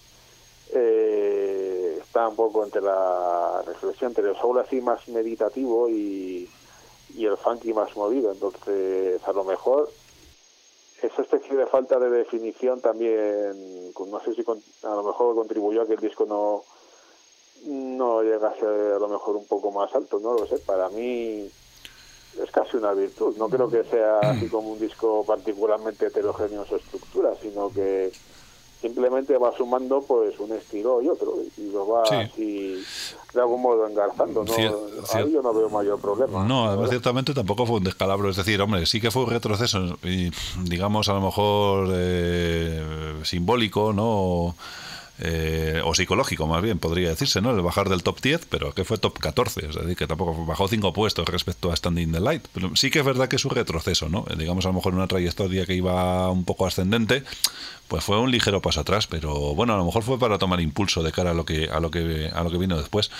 eh, 0.74 1.98
está 2.02 2.28
un 2.28 2.36
poco 2.36 2.64
entre 2.64 2.82
la 2.82 3.62
reflexión, 3.66 4.12
entre 4.12 4.30
el 4.30 4.36
soul 4.38 4.60
así 4.60 4.82
más 4.82 5.08
meditativo 5.10 5.90
y, 5.90 6.50
y 7.16 7.26
el 7.26 7.38
funky 7.38 7.74
más 7.74 7.96
movido, 7.96 8.32
entonces 8.32 9.22
a 9.28 9.34
lo 9.34 9.44
mejor 9.44 9.90
esa 11.02 11.22
especie 11.24 11.56
de 11.56 11.66
falta 11.66 11.98
de 12.00 12.10
definición 12.10 12.80
también, 12.80 13.92
no 13.98 14.20
sé 14.24 14.36
si 14.36 14.44
con- 14.44 14.62
a 14.84 14.96
lo 14.96 15.04
mejor 15.04 15.36
contribuyó 15.36 15.82
a 15.82 15.88
que 15.88 15.94
el 15.94 16.00
disco 16.00 16.26
no 16.26 16.64
no 17.66 18.22
llegase 18.24 18.66
a 18.66 19.00
lo 19.00 19.08
mejor 19.08 19.36
un 19.36 19.46
poco 19.46 19.72
más 19.72 19.94
alto, 19.96 20.20
no 20.20 20.34
lo 20.34 20.48
sé, 20.48 20.58
para 20.60 20.90
mí 20.90 21.48
es 22.42 22.52
casi 22.52 22.78
una 22.78 22.94
virtud, 22.94 23.36
no 23.38 23.50
creo 23.50 23.70
que 23.70 23.84
sea 23.84 24.32
así 24.32 24.48
como 24.48 24.72
un 24.72 24.80
disco 24.80 25.24
particularmente 25.26 26.08
heterogéneo 26.08 26.64
en 26.64 26.68
su 26.68 26.76
estructura, 26.78 27.32
sino 27.42 27.70
que 27.72 28.12
simplemente 28.82 29.38
va 29.38 29.56
sumando 29.56 30.02
pues 30.02 30.40
un 30.40 30.52
estilo 30.54 31.02
y 31.04 31.08
otro 31.10 31.36
y 31.58 31.70
lo 31.72 31.88
va 31.88 32.06
Sí. 32.08 32.16
así 32.16 32.86
de 33.34 33.40
algún 33.42 33.62
modo 33.62 33.88
engarzando, 33.88 34.44
¿no? 34.44 34.54
Cier- 34.54 34.74
Ahí 35.14 35.32
yo 35.32 35.42
no 35.44 35.54
veo 35.54 35.70
mayor 35.70 36.00
problema. 36.02 36.44
No, 36.46 36.62
además 36.66 36.78
¿verdad? 36.80 36.90
ciertamente 36.92 37.34
tampoco 37.34 37.66
fue 37.68 37.78
un 37.78 37.84
descalabro, 37.84 38.30
es 38.30 38.38
decir, 38.38 38.60
hombre, 38.60 38.86
sí 38.88 39.00
que 39.00 39.12
fue 39.12 39.24
un 39.24 39.30
retroceso, 39.30 39.80
y, 40.04 40.32
digamos 40.64 41.08
a 41.10 41.14
lo 41.14 41.22
mejor 41.22 41.90
eh, 41.94 43.20
simbólico, 43.24 43.94
¿no? 43.94 44.56
Eh, 45.22 45.82
o 45.86 45.94
psicológico 45.94 46.48
más 46.48 46.62
bien, 46.62 46.80
podría 46.80 47.10
decirse, 47.10 47.42
¿no? 47.42 47.52
El 47.52 47.62
bajar 47.62 47.90
del 47.90 48.04
top 48.04 48.20
10, 48.22 48.48
pero 48.50 48.74
que 48.74 48.84
fue 48.84 48.98
top 48.98 49.20
14, 49.20 49.68
es 49.68 49.76
decir, 49.76 49.96
que 49.96 50.08
tampoco 50.08 50.46
bajó 50.46 50.68
5 50.68 50.94
puestos 50.94 51.28
respecto 51.30 51.72
a 51.72 51.76
Standing 51.76 52.12
the 52.12 52.20
Light. 52.20 52.46
Pero 52.54 52.76
sí 52.76 52.90
que 52.90 53.00
es 53.00 53.06
verdad 53.06 53.28
que 53.28 53.36
es 53.36 53.46
un 53.46 53.52
retroceso, 53.52 54.10
¿no? 54.10 54.26
Eh, 54.30 54.36
Digamos, 54.38 54.66
a 54.66 54.70
lo 54.70 54.74
mejor 54.74 54.96
una 54.96 55.08
trayectoria 55.08 55.66
que 55.66 55.76
iba 55.76 56.30
un 56.32 56.44
poco 56.44 56.66
ascendente, 56.66 57.24
pues 57.88 58.04
fue 58.04 58.20
un 58.20 58.32
ligero 58.32 58.62
paso 58.62 58.82
atrás, 58.82 59.06
pero 59.06 59.54
bueno, 59.54 59.74
a 59.74 59.78
lo 59.78 59.86
mejor 59.86 60.04
fue 60.04 60.18
para 60.18 60.38
tomar 60.38 60.60
impulso 60.62 61.04
de 61.04 61.12
cara 61.12 61.32
a 61.32 61.34
lo 61.34 61.46
que, 61.46 61.70
a 61.70 61.80
lo 61.80 61.92
que, 61.92 62.30
a 62.34 62.44
lo 62.44 62.50
que 62.50 62.58
vino 62.58 62.78
después. 62.78 63.12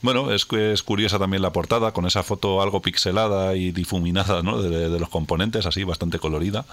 Bueno, 0.00 0.30
es, 0.32 0.44
que 0.44 0.72
es 0.72 0.82
curiosa 0.84 1.18
también 1.18 1.42
la 1.42 1.52
portada, 1.52 1.92
con 1.92 2.06
esa 2.06 2.22
foto 2.22 2.62
algo 2.62 2.80
pixelada 2.80 3.56
y 3.56 3.72
difuminada 3.72 4.42
¿no? 4.42 4.62
de, 4.62 4.88
de 4.88 5.00
los 5.00 5.08
componentes, 5.08 5.66
así 5.66 5.82
bastante 5.82 6.20
colorida. 6.20 6.64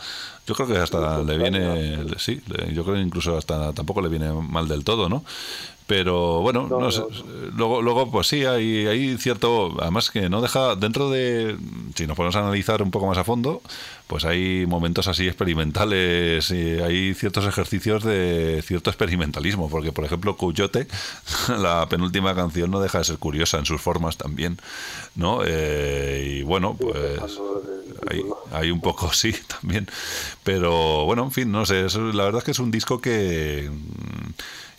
Yo 0.45 0.53
creo 0.53 0.67
que 0.67 0.78
hasta 0.78 1.23
le 1.23 1.38
viene, 1.38 2.05
sí, 2.17 2.41
yo 2.71 2.84
creo 2.84 2.95
que 2.95 3.01
incluso 3.01 3.36
hasta 3.36 3.73
tampoco 3.73 4.01
le 4.01 4.09
viene 4.09 4.32
mal 4.32 4.67
del 4.67 4.84
todo, 4.84 5.09
¿no? 5.09 5.23
Pero 5.88 6.41
bueno, 6.41 6.65
No, 6.67 6.79
no 6.79 6.91
sé, 6.91 7.03
luego, 7.55 7.81
luego 7.83 8.09
pues 8.11 8.25
sí, 8.27 8.43
hay, 8.43 8.88
hay 8.88 9.17
cierto, 9.19 9.75
además 9.79 10.09
que 10.09 10.29
no 10.29 10.41
deja, 10.41 10.75
dentro 10.75 11.11
de, 11.11 11.57
si 11.93 12.07
nos 12.07 12.17
podemos 12.17 12.36
analizar 12.36 12.81
un 12.81 12.89
poco 12.89 13.05
más 13.05 13.19
a 13.19 13.23
fondo, 13.23 13.61
pues 14.07 14.25
hay 14.25 14.65
momentos 14.65 15.07
así 15.07 15.27
experimentales 15.27 16.49
y 16.49 16.79
hay 16.81 17.13
ciertos 17.13 17.45
ejercicios 17.45 18.03
de 18.03 18.63
cierto 18.65 18.89
experimentalismo, 18.89 19.69
porque 19.69 19.91
por 19.91 20.05
ejemplo 20.05 20.36
Coyote, 20.38 20.88
la 21.59 21.88
penúltima 21.88 22.33
canción 22.33 22.71
no 22.71 22.79
deja 22.79 22.97
de 22.97 23.03
ser 23.05 23.17
curiosa 23.19 23.59
en 23.59 23.65
sus 23.67 23.79
formas 23.79 24.17
también, 24.17 24.57
¿no? 25.15 25.41
Eh, 25.45 26.38
y 26.39 26.41
bueno, 26.41 26.75
pues 26.79 26.97
hay, 28.09 28.23
hay 28.51 28.71
un 28.71 28.81
poco 28.81 29.13
sí 29.13 29.36
también, 29.61 29.88
pero 30.43 31.05
bueno, 31.05 31.23
en 31.25 31.31
fin, 31.31 31.51
no 31.51 31.63
sé, 31.67 31.86
es- 31.86 31.93
la 31.95 32.23
verdad 32.23 32.39
es 32.39 32.43
que 32.45 32.51
es 32.51 32.59
un 32.59 32.71
disco 32.71 32.99
que 33.01 33.69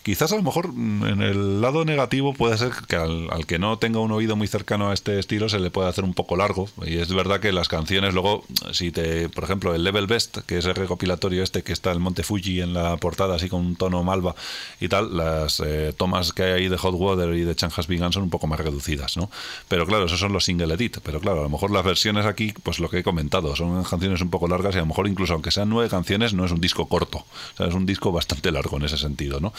Quizás 0.07 0.30
a 0.30 0.36
lo 0.36 0.44
mejor 0.44 0.68
mm, 0.72 1.04
en 1.04 1.20
el 1.20 1.61
lado 1.61 1.84
negativo 1.84 2.32
puede 2.32 2.57
ser 2.57 2.70
que 2.86 2.94
al, 2.94 3.44
que 3.44 3.59
no 3.59 3.80
tenga 3.80 3.98
un 3.98 4.12
oído 4.12 4.36
muy 4.36 4.46
cercano 4.46 4.90
a 4.90 4.94
este 4.94 5.18
estilo 5.18 5.48
se 5.48 5.59
le 5.59 5.72
puede 5.72 5.88
hacer 5.88 6.04
un 6.04 6.14
poco 6.14 6.36
largo. 6.36 6.68
Y 6.84 6.98
es 6.98 7.12
verdad 7.12 7.40
que 7.40 7.50
las 7.50 7.66
canciones 7.66 8.14
luego, 8.14 8.44
si 8.70 8.92
te, 8.92 9.28
por 9.28 9.42
ejemplo, 9.42 9.74
el 9.74 9.82
Level 9.82 10.07
Best, 10.07 10.38
que 10.46 10.59
es 10.59 10.64
el 10.64 10.76
recopilatorio 10.76 11.42
este 11.42 11.64
que 11.64 11.72
está 11.72 11.90
el 11.90 11.98
Monte 11.98 12.22
Fuji 12.22 12.61
en 12.61 12.72
la 12.72 12.96
portada, 12.98 13.34
así 13.34 13.48
con 13.48 13.66
un 13.66 13.74
tono 13.74 14.04
malva 14.04 14.36
y 14.80 14.86
tal, 14.86 15.16
las 15.16 15.59
eh, 15.59 15.92
tomas 15.96 16.32
que 16.32 16.44
hay 16.44 16.52
ahí 16.52 16.68
de 16.68 16.76
Hot 16.76 16.94
Water 16.94 17.34
y 17.34 17.40
de 17.40 17.57
Chan 17.57 17.72
Has 17.76 17.88
Begun 17.88 18.12
son 18.12 18.22
un 18.22 18.30
poco 18.30 18.46
más 18.46 18.61
reducidas, 18.61 19.16
¿no? 19.16 19.28
Pero 19.66 19.88
claro, 19.88 20.04
esos 20.04 20.20
son 20.20 20.32
los 20.32 20.44
single 20.44 20.72
edit. 20.72 20.98
Pero 21.02 21.18
claro, 21.18 21.40
a 21.40 21.42
lo 21.42 21.50
mejor 21.50 21.72
las 21.72 21.84
versiones 21.84 22.26
aquí, 22.26 22.54
pues 22.62 22.78
lo 22.78 22.88
que 22.88 22.98
he 22.98 23.02
comentado, 23.02 23.57
son 23.57 23.82
canciones 23.82 24.20
un 24.20 24.30
poco 24.30 24.46
largas 24.46 24.72
y 24.76 24.78
a 24.78 24.82
lo 24.82 24.86
mejor 24.86 25.09
incluso 25.09 25.32
aunque 25.32 25.50
sean 25.50 25.68
nueve 25.68 25.90
canciones, 25.90 26.32
no 26.32 26.44
es 26.44 26.52
un 26.52 26.61
disco 26.61 26.86
corto. 26.86 27.18
O 27.18 27.57
sea, 27.57 27.66
es 27.66 27.74
un 27.74 27.86
disco 27.86 28.12
bastante 28.12 28.52
largo 28.52 28.76
en 28.76 28.84
ese 28.84 28.98
sentido, 28.98 29.40
¿no? 29.40 29.52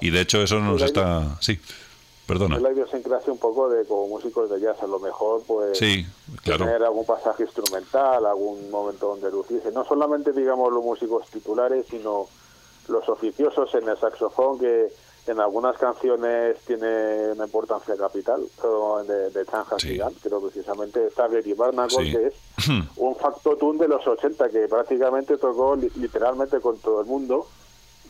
Y 0.00 0.10
de 0.10 0.20
hecho 0.20 0.42
eso 0.42 0.58
nos 0.60 0.82
está... 0.82 1.36
Sí, 1.40 1.58
perdona. 2.26 2.56
Es 2.56 2.62
la 2.62 2.72
idiosincrasia 2.72 3.32
un 3.32 3.38
poco 3.38 3.68
de 3.68 3.84
como 3.86 4.08
músicos 4.08 4.48
de 4.50 4.60
jazz, 4.60 4.82
a 4.82 4.86
lo 4.86 4.98
mejor 4.98 5.42
pues 5.46 5.76
Sí, 5.78 6.06
claro. 6.42 6.64
tener 6.64 6.82
algún 6.82 7.04
pasaje 7.06 7.42
instrumental, 7.44 8.24
algún 8.26 8.70
momento 8.70 9.08
donde 9.08 9.30
lucirse. 9.30 9.70
No 9.72 9.84
solamente, 9.84 10.32
digamos, 10.32 10.72
los 10.72 10.82
músicos 10.84 11.26
titulares, 11.30 11.86
sino 11.90 12.26
los 12.88 13.08
oficiosos 13.08 13.74
en 13.74 13.88
el 13.88 13.98
saxofón, 13.98 14.58
que 14.58 14.88
en 15.26 15.40
algunas 15.40 15.78
canciones 15.78 16.58
tiene 16.66 17.32
una 17.32 17.46
importancia 17.46 17.96
capital, 17.96 18.42
de, 19.06 19.30
de 19.30 19.46
Chan 19.46 19.64
Sí. 19.78 19.98
Creo 20.22 20.40
precisamente 20.42 21.08
Gary 21.16 21.54
Barnacle, 21.54 22.04
Sí. 22.04 22.12
que 22.12 22.26
es 22.26 22.34
un 22.96 23.16
factotum 23.16 23.78
de 23.78 23.88
los 23.88 24.06
80, 24.06 24.50
que 24.50 24.68
prácticamente 24.68 25.38
tocó 25.38 25.76
li- 25.76 25.90
literalmente 25.96 26.60
con 26.60 26.78
todo 26.78 27.00
el 27.00 27.06
mundo. 27.06 27.46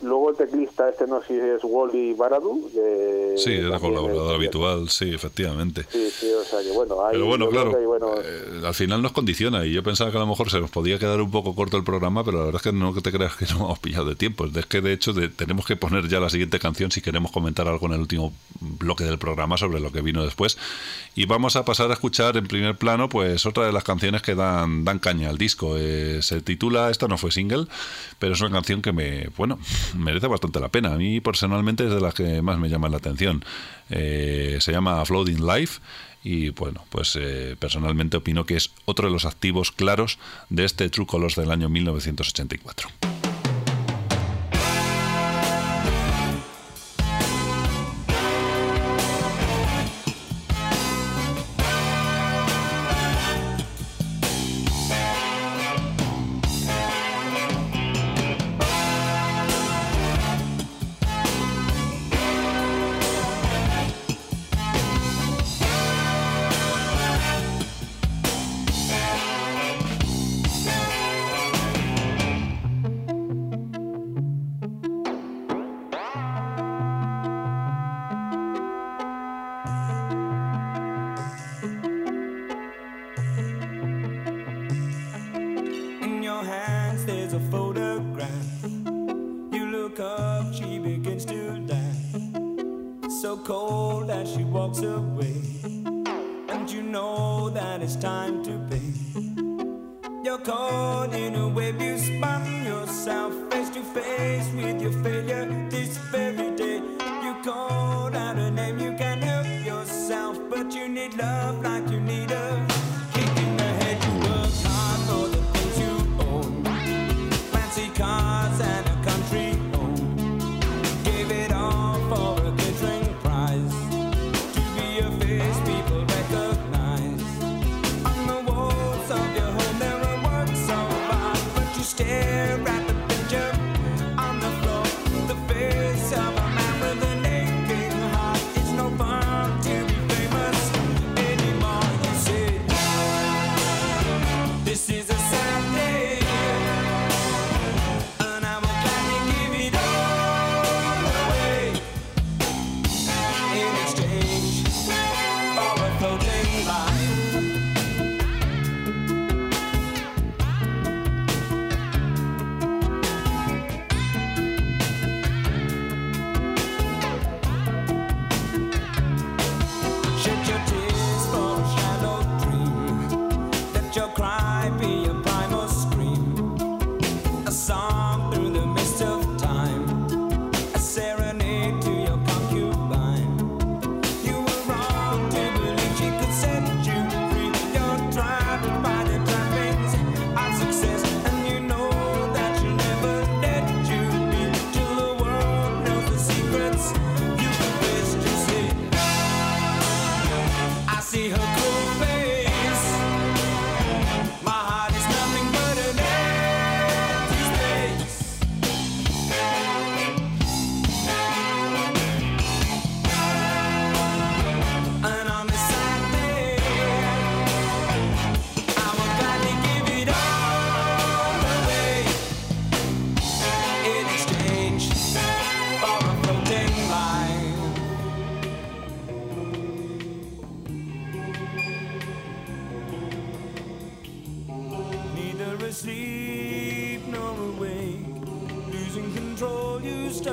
Luego 0.05 0.29
el 0.29 0.35
teclista, 0.37 0.87
este 0.89 1.07
no 1.07 1.21
sé 1.21 1.27
si 1.27 1.33
es 1.39 1.59
Wally 1.63 2.13
Baradu, 2.13 2.69
de 2.73 3.33
Sí, 3.37 3.53
era 3.53 3.79
colaborador 3.79 4.35
habitual, 4.35 4.89
sí, 4.89 5.13
efectivamente. 5.13 5.85
Sí, 5.91 6.09
sí, 6.11 6.27
o 6.31 6.43
sea 6.43 6.61
que 6.61 6.71
bueno, 6.71 7.05
hay, 7.05 7.13
Pero 7.13 7.25
bueno, 7.25 7.49
claro, 7.49 7.75
hay, 7.77 7.85
bueno, 7.85 8.07
eh, 8.23 8.61
al 8.65 8.73
final 8.73 9.01
nos 9.01 9.11
condiciona 9.11 9.65
y 9.65 9.71
yo 9.73 9.83
pensaba 9.83 10.11
que 10.11 10.17
a 10.17 10.19
lo 10.21 10.27
mejor 10.27 10.49
se 10.49 10.59
nos 10.59 10.69
podía 10.69 10.99
quedar 10.99 11.19
un 11.21 11.31
poco 11.31 11.55
corto 11.55 11.75
el 11.77 11.83
programa, 11.83 12.23
pero 12.23 12.37
la 12.39 12.45
verdad 12.45 12.61
es 12.63 12.71
que 12.71 12.77
no 12.77 12.93
te 12.93 13.11
creas 13.11 13.35
que 13.35 13.45
no 13.47 13.55
hemos 13.65 13.79
pillado 13.79 14.05
de 14.05 14.15
tiempo. 14.15 14.45
Es 14.45 14.65
que 14.67 14.81
de 14.81 14.93
hecho 14.93 15.11
de- 15.13 15.29
tenemos 15.29 15.65
que 15.65 15.75
poner 15.75 16.07
ya 16.07 16.19
la 16.19 16.29
siguiente 16.29 16.59
canción 16.59 16.91
si 16.91 17.01
queremos 17.01 17.31
comentar 17.31 17.67
algo 17.67 17.85
en 17.87 17.93
el 17.93 17.99
último 18.01 18.31
bloque 18.59 19.03
del 19.03 19.17
programa 19.17 19.57
sobre 19.57 19.79
lo 19.79 19.91
que 19.91 20.01
vino 20.01 20.23
después. 20.23 20.57
Y 21.15 21.25
vamos 21.25 21.55
a 21.55 21.65
pasar 21.65 21.89
a 21.89 21.93
escuchar 21.93 22.37
en 22.37 22.45
primer 22.47 22.75
plano 22.77 23.09
pues 23.09 23.45
otra 23.45 23.65
de 23.65 23.71
las 23.71 23.83
canciones 23.83 24.21
que 24.21 24.35
dan, 24.35 24.83
dan 24.85 24.99
caña 24.99 25.29
al 25.29 25.37
disco. 25.37 25.75
Eh, 25.77 26.19
se 26.21 26.41
titula, 26.41 26.89
esta 26.91 27.07
no 27.07 27.17
fue 27.17 27.31
single, 27.31 27.65
pero 28.19 28.33
es 28.33 28.41
una 28.41 28.51
canción 28.51 28.81
que 28.81 28.91
me, 28.91 29.29
bueno, 29.37 29.57
merece 29.95 30.27
bastante 30.27 30.59
la 30.59 30.69
pena. 30.69 30.93
A 30.93 30.97
mí 30.97 31.21
personalmente 31.21 31.85
es 31.85 31.91
de 31.91 32.01
las 32.01 32.13
que 32.13 32.41
más 32.41 32.57
me 32.57 32.69
llaman 32.69 32.91
la 32.91 32.97
atención. 32.97 33.43
Eh, 33.89 34.57
se 34.59 34.71
llama 34.71 35.03
Floating 35.05 35.45
Life 35.45 35.79
y 36.23 36.49
bueno, 36.49 36.83
pues 36.89 37.17
eh, 37.19 37.55
personalmente 37.59 38.17
opino 38.17 38.45
que 38.45 38.55
es 38.55 38.71
otro 38.85 39.07
de 39.07 39.13
los 39.13 39.25
activos 39.25 39.71
claros 39.71 40.17
de 40.49 40.65
este 40.65 40.89
True 40.89 41.05
Colors 41.05 41.35
del 41.35 41.51
año 41.51 41.69
1984. 41.69 43.14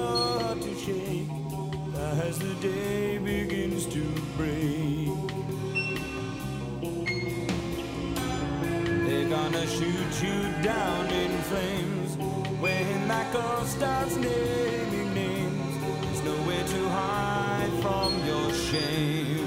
Start 0.03 0.61
to 0.61 0.75
shake 0.75 1.29
as 2.27 2.39
the 2.39 2.55
day 2.55 3.19
begins 3.19 3.87
to 3.87 4.03
break. 4.37 5.09
They're 9.07 9.29
gonna 9.29 9.67
shoot 9.67 10.13
you 10.27 10.39
down 10.63 11.07
in 11.07 11.33
flames 11.51 12.11
when 12.61 13.09
that 13.09 13.33
girl 13.33 13.65
starts 13.65 14.17
naming 14.17 15.15
names. 15.15 15.75
There's 16.03 16.23
nowhere 16.25 16.67
to 16.75 16.89
hide 16.89 17.73
from 17.83 18.11
your 18.27 18.53
shame. 18.53 19.42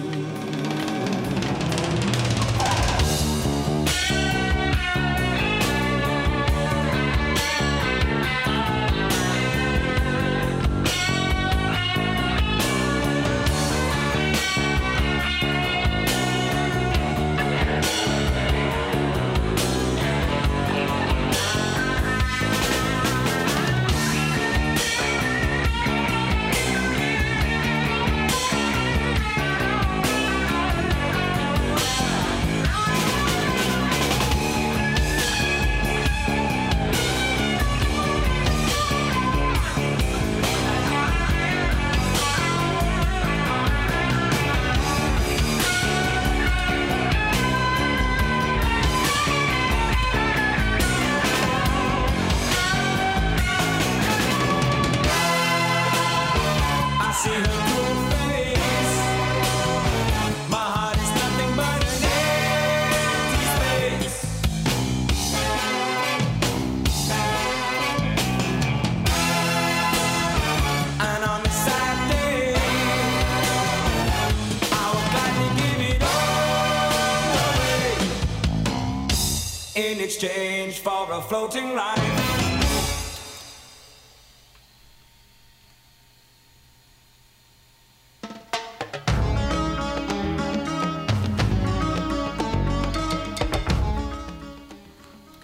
Floating 81.28 81.74
life. 81.76 81.95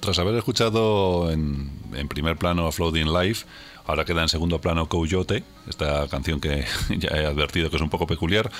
Tras 0.02 0.18
haber 0.18 0.36
escuchado 0.36 1.32
en, 1.32 1.70
en 1.94 2.08
primer 2.08 2.36
plano 2.36 2.72
Floating 2.72 3.14
Life, 3.14 3.46
ahora 3.86 4.04
queda 4.04 4.24
en 4.24 4.30
segundo 4.30 4.60
plano 4.60 4.88
Coyote, 4.88 5.44
esta 5.70 6.08
canción 6.08 6.42
que 6.42 6.66
ya 6.98 7.10
he 7.10 7.26
advertido 7.26 7.70
que 7.70 7.76
es 7.76 7.82
un 7.82 7.90
poco 7.90 8.08
peculiar. 8.08 8.52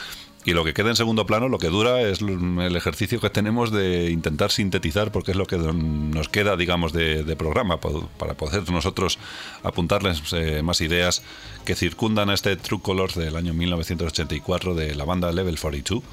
Y 0.44 0.52
lo 0.54 0.64
que 0.64 0.74
queda 0.74 0.90
en 0.90 0.96
segundo 0.96 1.26
plano, 1.26 1.50
lo 1.50 1.60
que 1.60 1.68
dura, 1.68 2.02
es 2.02 2.22
el 2.22 2.76
ejercicio 2.76 3.20
que 3.20 3.30
tenemos 3.30 3.72
de 3.72 4.10
intentar 4.10 4.52
sintetizar, 4.52 5.12
porque 5.12 5.32
es 5.32 5.38
lo 5.38 5.46
que 5.46 5.58
nos 5.58 6.30
queda, 6.30 6.58
digamos, 6.58 6.94
de, 6.94 7.24
de 7.24 7.36
programa, 7.36 7.80
para 7.80 8.34
poder 8.34 8.70
nosotros 8.72 9.20
apuntarles 9.64 10.22
eh, 10.34 10.64
más 10.64 10.82
ideas 10.82 11.22
que 11.64 11.76
circundan 11.76 12.32
a 12.32 12.34
este 12.34 12.56
True 12.56 12.82
Colors 12.82 13.16
del 13.16 13.36
año 13.36 13.54
1984 13.54 14.74
de 14.74 14.96
la 14.96 15.06
banda 15.06 15.32
Level 15.32 15.60
42. 15.60 16.04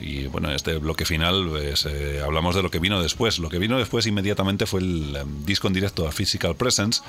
Y 0.00 0.26
bueno, 0.26 0.48
en 0.48 0.56
este 0.56 0.78
bloque 0.78 1.04
final 1.04 1.48
pues, 1.50 1.86
eh, 1.86 2.20
hablamos 2.24 2.54
de 2.54 2.62
lo 2.62 2.70
que 2.70 2.78
vino 2.78 3.02
después. 3.02 3.38
Lo 3.38 3.48
que 3.48 3.58
vino 3.58 3.78
después 3.78 4.06
inmediatamente 4.06 4.66
fue 4.66 4.80
el 4.80 5.16
em, 5.16 5.44
disco 5.44 5.68
en 5.68 5.74
directo 5.74 6.06
a 6.06 6.12
Physical 6.12 6.56
Presence, 6.56 7.02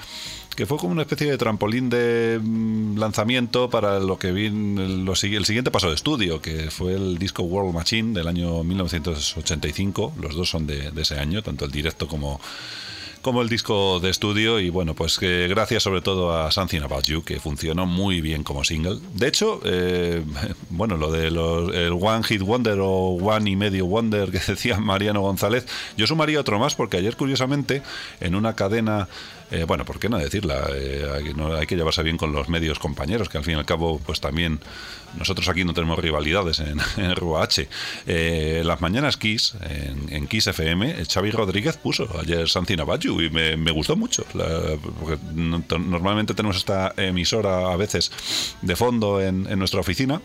que 0.55 0.65
fue 0.65 0.77
como 0.77 0.91
una 0.91 1.03
especie 1.03 1.29
de 1.29 1.37
trampolín 1.37 1.89
de 1.89 2.39
mm, 2.41 2.97
lanzamiento 2.97 3.69
para 3.69 3.99
lo 3.99 4.19
que 4.19 4.31
vino 4.31 4.81
el 4.83 5.15
siguiente 5.15 5.71
paso 5.71 5.89
de 5.89 5.95
estudio, 5.95 6.41
que 6.41 6.69
fue 6.69 6.93
el 6.93 7.17
disco 7.17 7.43
World 7.43 7.73
Machine 7.73 8.13
del 8.13 8.27
año 8.27 8.63
1985. 8.63 10.13
Los 10.21 10.35
dos 10.35 10.49
son 10.49 10.67
de 10.67 10.91
ese 10.95 11.19
año, 11.19 11.41
tanto 11.41 11.65
el 11.65 11.71
directo 11.71 12.07
como 12.07 12.39
como 13.21 13.41
el 13.41 13.49
disco 13.49 13.99
de 13.99 14.09
estudio 14.09 14.59
y 14.59 14.69
bueno, 14.69 14.93
pues 14.95 15.17
que 15.17 15.47
gracias 15.47 15.83
sobre 15.83 16.01
todo 16.01 16.37
a 16.37 16.51
Something 16.51 16.81
About 16.81 17.05
You, 17.05 17.23
que 17.23 17.39
funcionó 17.39 17.85
muy 17.85 18.21
bien 18.21 18.43
como 18.43 18.63
single. 18.63 18.99
De 19.13 19.27
hecho, 19.27 19.61
eh, 19.63 20.23
bueno, 20.69 20.97
lo 20.97 21.11
de 21.11 21.31
los, 21.31 21.73
el 21.73 21.91
One 21.91 22.23
Hit 22.23 22.41
Wonder 22.41 22.79
o 22.81 23.17
One 23.21 23.49
y 23.49 23.55
medio 23.55 23.85
Wonder 23.85 24.31
que 24.31 24.39
decía 24.47 24.79
Mariano 24.79 25.21
González, 25.21 25.65
yo 25.97 26.07
sumaría 26.07 26.39
otro 26.39 26.59
más 26.59 26.75
porque 26.75 26.97
ayer 26.97 27.15
curiosamente 27.15 27.81
en 28.19 28.35
una 28.35 28.55
cadena... 28.55 29.07
eh, 29.51 29.65
bueno, 29.65 29.83
¿por 29.83 29.99
qué 29.99 30.07
no 30.07 30.17
decirla? 30.17 30.67
Eh, 30.73 31.05
hay, 31.59 31.67
que 31.67 31.75
llevarse 31.75 32.01
bien 32.03 32.17
con 32.17 32.31
los 32.31 32.47
medios 32.47 32.79
compañeros, 32.79 33.27
que 33.27 33.37
al 33.37 33.43
fin 33.43 33.55
y 33.55 33.57
al 33.57 33.65
cabo, 33.65 33.99
pues 33.99 34.21
también 34.21 34.61
nosotros 35.17 35.49
aquí 35.49 35.65
no 35.65 35.73
tenemos 35.73 35.99
rivalidades 35.99 36.61
en, 36.61 36.79
en. 36.97 37.13
Eh, 38.07 38.61
las 38.65 38.79
mañanas 38.79 39.17
Kiss, 39.17 39.55
en, 40.09 40.27
Kiss 40.27 40.47
FM, 40.47 41.03
Xavi 41.05 41.31
Rodríguez 41.31 41.75
puso 41.75 42.07
ayer 42.17 42.47
About 42.79 43.01
You 43.01 43.21
y 43.21 43.29
me, 43.29 43.71
gustó 43.71 43.97
mucho. 43.97 44.25
normalmente 45.33 46.33
tenemos 46.33 46.55
esta 46.55 46.93
emisora 46.95 47.73
a 47.73 47.75
veces 47.75 48.11
de 48.61 48.75
fondo 48.75 49.21
en, 49.21 49.43
nuestra 49.59 49.81
oficina. 49.81 50.21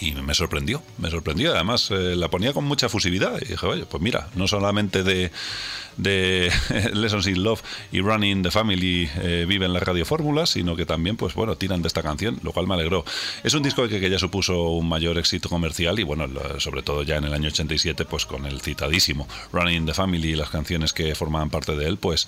Y 0.00 0.12
me 0.12 0.34
sorprendió, 0.34 0.82
me 0.98 1.08
sorprendió. 1.08 1.54
Además, 1.54 1.90
la 1.90 2.28
ponía 2.28 2.52
con 2.52 2.64
mucha 2.64 2.88
fusividad. 2.88 3.40
Y 3.40 3.52
dije, 3.52 3.66
oye, 3.66 3.86
pues 3.86 4.02
mira, 4.02 4.28
no 4.34 4.48
solamente 4.48 5.04
de, 5.04 5.30
de 5.96 6.50
Lessons 6.92 7.26
in 7.26 7.42
Love 7.42 7.62
y 7.92 8.00
Running 8.00 8.42
the 8.42 8.50
Family 8.50 9.08
eh, 9.16 9.46
viven 9.48 9.72
las 9.72 9.82
radiofórmulas, 9.82 10.50
sino 10.50 10.76
que 10.76 10.86
también, 10.86 11.16
pues 11.16 11.34
bueno, 11.34 11.56
tiran 11.56 11.82
de 11.82 11.88
esta 11.88 12.02
canción, 12.02 12.38
lo 12.42 12.52
cual 12.52 12.66
me 12.66 12.74
alegró. 12.74 13.04
Es 13.42 13.54
un 13.54 13.62
disco 13.62 13.88
que, 13.88 14.00
que 14.00 14.10
ya 14.10 14.18
supuso 14.18 14.70
un 14.70 14.88
mayor 14.88 15.18
éxito 15.18 15.48
comercial 15.48 15.98
y 15.98 16.02
bueno, 16.02 16.26
sobre 16.58 16.82
todo 16.82 17.02
ya 17.02 17.16
en 17.16 17.24
el 17.24 17.34
año 17.34 17.48
87, 17.48 18.04
pues 18.04 18.26
con 18.26 18.46
el 18.46 18.60
citadísimo 18.60 19.28
Running 19.52 19.86
the 19.86 19.94
Family 19.94 20.30
y 20.30 20.34
las 20.34 20.50
canciones 20.50 20.92
que 20.92 21.14
formaban 21.14 21.50
parte 21.50 21.76
de 21.76 21.86
él, 21.86 21.98
pues 21.98 22.26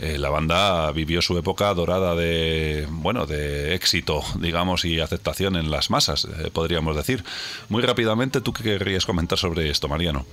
eh, 0.00 0.18
la 0.18 0.30
banda 0.30 0.90
vivió 0.92 1.22
su 1.22 1.36
época 1.38 1.72
dorada 1.74 2.14
de, 2.14 2.86
bueno, 2.90 3.26
de 3.26 3.74
éxito, 3.74 4.22
digamos, 4.38 4.84
y 4.84 5.00
aceptación 5.00 5.56
en 5.56 5.70
las 5.70 5.90
masas, 5.90 6.24
eh, 6.24 6.50
podríamos 6.52 6.96
decir. 6.96 7.24
Muy 7.68 7.82
rápidamente, 7.82 8.40
¿tú 8.40 8.52
qué 8.52 8.62
querrías 8.62 9.06
comentar 9.06 9.38
sobre 9.38 9.70
esto, 9.70 9.88
Mariano? 9.88 10.26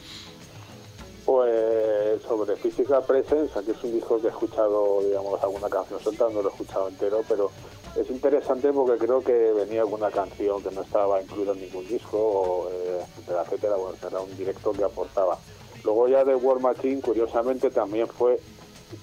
Presence, 2.83 3.59
aquí 3.59 3.71
es 3.71 3.83
un 3.83 3.93
disco 3.93 4.19
que 4.19 4.27
he 4.27 4.29
escuchado, 4.29 5.01
digamos, 5.01 5.41
alguna 5.43 5.69
canción 5.69 5.99
suelta, 5.99 6.29
no 6.29 6.41
lo 6.41 6.49
he 6.49 6.51
escuchado 6.51 6.87
entero, 6.87 7.21
pero 7.27 7.51
es 7.95 8.09
interesante 8.09 8.71
porque 8.71 8.97
creo 8.97 9.21
que 9.21 9.51
venía 9.53 9.81
alguna 9.81 10.09
canción 10.09 10.61
que 10.63 10.71
no 10.71 10.81
estaba 10.81 11.21
incluida 11.21 11.51
en 11.51 11.61
ningún 11.61 11.87
disco, 11.87 12.69
eh, 12.71 13.01
etcétera, 13.17 13.43
etcétera, 13.43 13.75
bueno, 13.75 13.97
era 14.05 14.21
un 14.21 14.37
directo 14.37 14.71
que 14.71 14.83
aportaba. 14.83 15.37
Luego 15.83 16.07
ya 16.07 16.23
de 16.23 16.35
War 16.35 16.59
Machine, 16.59 17.01
curiosamente, 17.01 17.69
también 17.69 18.07
fue 18.07 18.39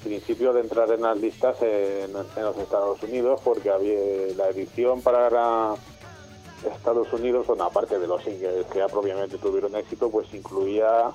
principio 0.03 0.53
de 0.53 0.61
entrar 0.61 0.91
en 0.91 1.03
las 1.03 1.17
listas 1.17 1.57
en, 1.63 2.11
en 2.11 2.43
los 2.43 2.57
Estados 2.59 3.03
Unidos, 3.03 3.41
porque 3.45 3.71
había 3.71 4.35
la 4.37 4.49
edición 4.49 5.01
para 5.01 5.77
Estados 6.65 7.13
Unidos, 7.13 7.47
bueno, 7.47 7.65
aparte 7.65 7.99
de 7.99 8.07
los 8.07 8.23
singles 8.23 8.67
que 8.67 8.79
ya 8.79 8.89
propiamente 8.89 9.39
tuvieron 9.39 9.75
éxito, 9.77 10.11
pues 10.11 10.33
incluía, 10.35 11.11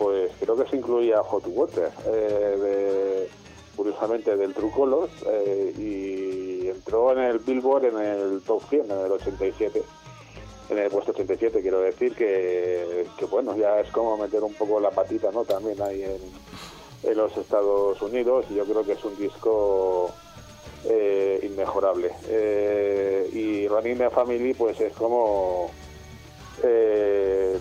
pues 0.00 0.32
creo 0.40 0.56
que 0.56 0.66
se 0.70 0.76
incluía 0.76 1.22
Hot 1.22 1.44
Water, 1.46 1.90
eh, 2.06 3.28
curiosamente 3.76 4.34
del 4.34 4.54
True 4.54 4.70
Colors, 4.70 5.12
eh, 5.26 5.74
y 5.76 6.68
entró 6.68 7.12
en 7.12 7.18
el 7.18 7.38
Billboard 7.38 7.84
en 7.84 7.98
el 7.98 8.42
Top 8.42 8.62
100, 8.70 8.90
en 8.90 8.98
el 8.98 9.12
87, 9.12 9.82
en 10.70 10.78
el 10.78 10.90
puesto 10.90 11.12
87, 11.12 11.60
quiero 11.60 11.80
decir 11.82 12.14
que, 12.14 13.06
que 13.18 13.24
bueno, 13.26 13.54
ya 13.58 13.78
es 13.80 13.90
como 13.90 14.16
meter 14.16 14.42
un 14.42 14.54
poco 14.54 14.80
la 14.80 14.90
patita, 14.90 15.30
¿no? 15.32 15.44
También 15.44 15.82
ahí 15.82 16.02
en, 16.02 17.10
en 17.10 17.16
los 17.18 17.36
Estados 17.36 18.00
Unidos, 18.00 18.46
y 18.48 18.54
yo 18.54 18.64
creo 18.64 18.82
que 18.82 18.92
es 18.92 19.04
un 19.04 19.18
disco 19.18 20.10
eh, 20.86 21.40
inmejorable. 21.42 22.10
Eh, 22.26 23.28
y 23.34 23.68
Running 23.68 23.98
the 23.98 24.08
Family, 24.08 24.54
pues 24.54 24.80
es 24.80 24.94
como 24.94 25.70
eh, 26.62 27.58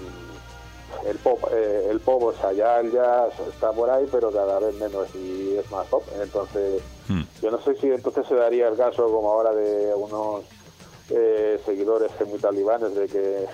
el 1.07 1.17
pop 1.17 1.39
eh, 1.51 1.87
el 1.89 1.99
pop, 1.99 2.23
o 2.23 2.33
sea, 2.33 2.51
ya 2.53 2.79
el 2.79 2.91
jazz 2.91 3.33
está 3.47 3.71
por 3.71 3.89
ahí, 3.89 4.05
pero 4.11 4.31
cada 4.31 4.59
vez 4.59 4.75
menos 4.75 5.07
y 5.15 5.55
es 5.57 5.69
más 5.71 5.87
pop. 5.87 6.03
Entonces, 6.21 6.81
Hmm. 7.09 7.23
yo 7.41 7.49
no 7.49 7.59
sé 7.59 7.73
si 7.75 7.87
entonces 7.87 8.27
se 8.27 8.35
daría 8.35 8.67
el 8.67 8.77
caso 8.77 9.11
como 9.11 9.31
ahora 9.31 9.51
de 9.51 9.91
unos 9.95 10.43
eh, 11.09 11.59
seguidores 11.65 12.11
muy 12.27 12.37
talibanes 12.37 12.93
de 12.93 13.07
que 13.07 13.45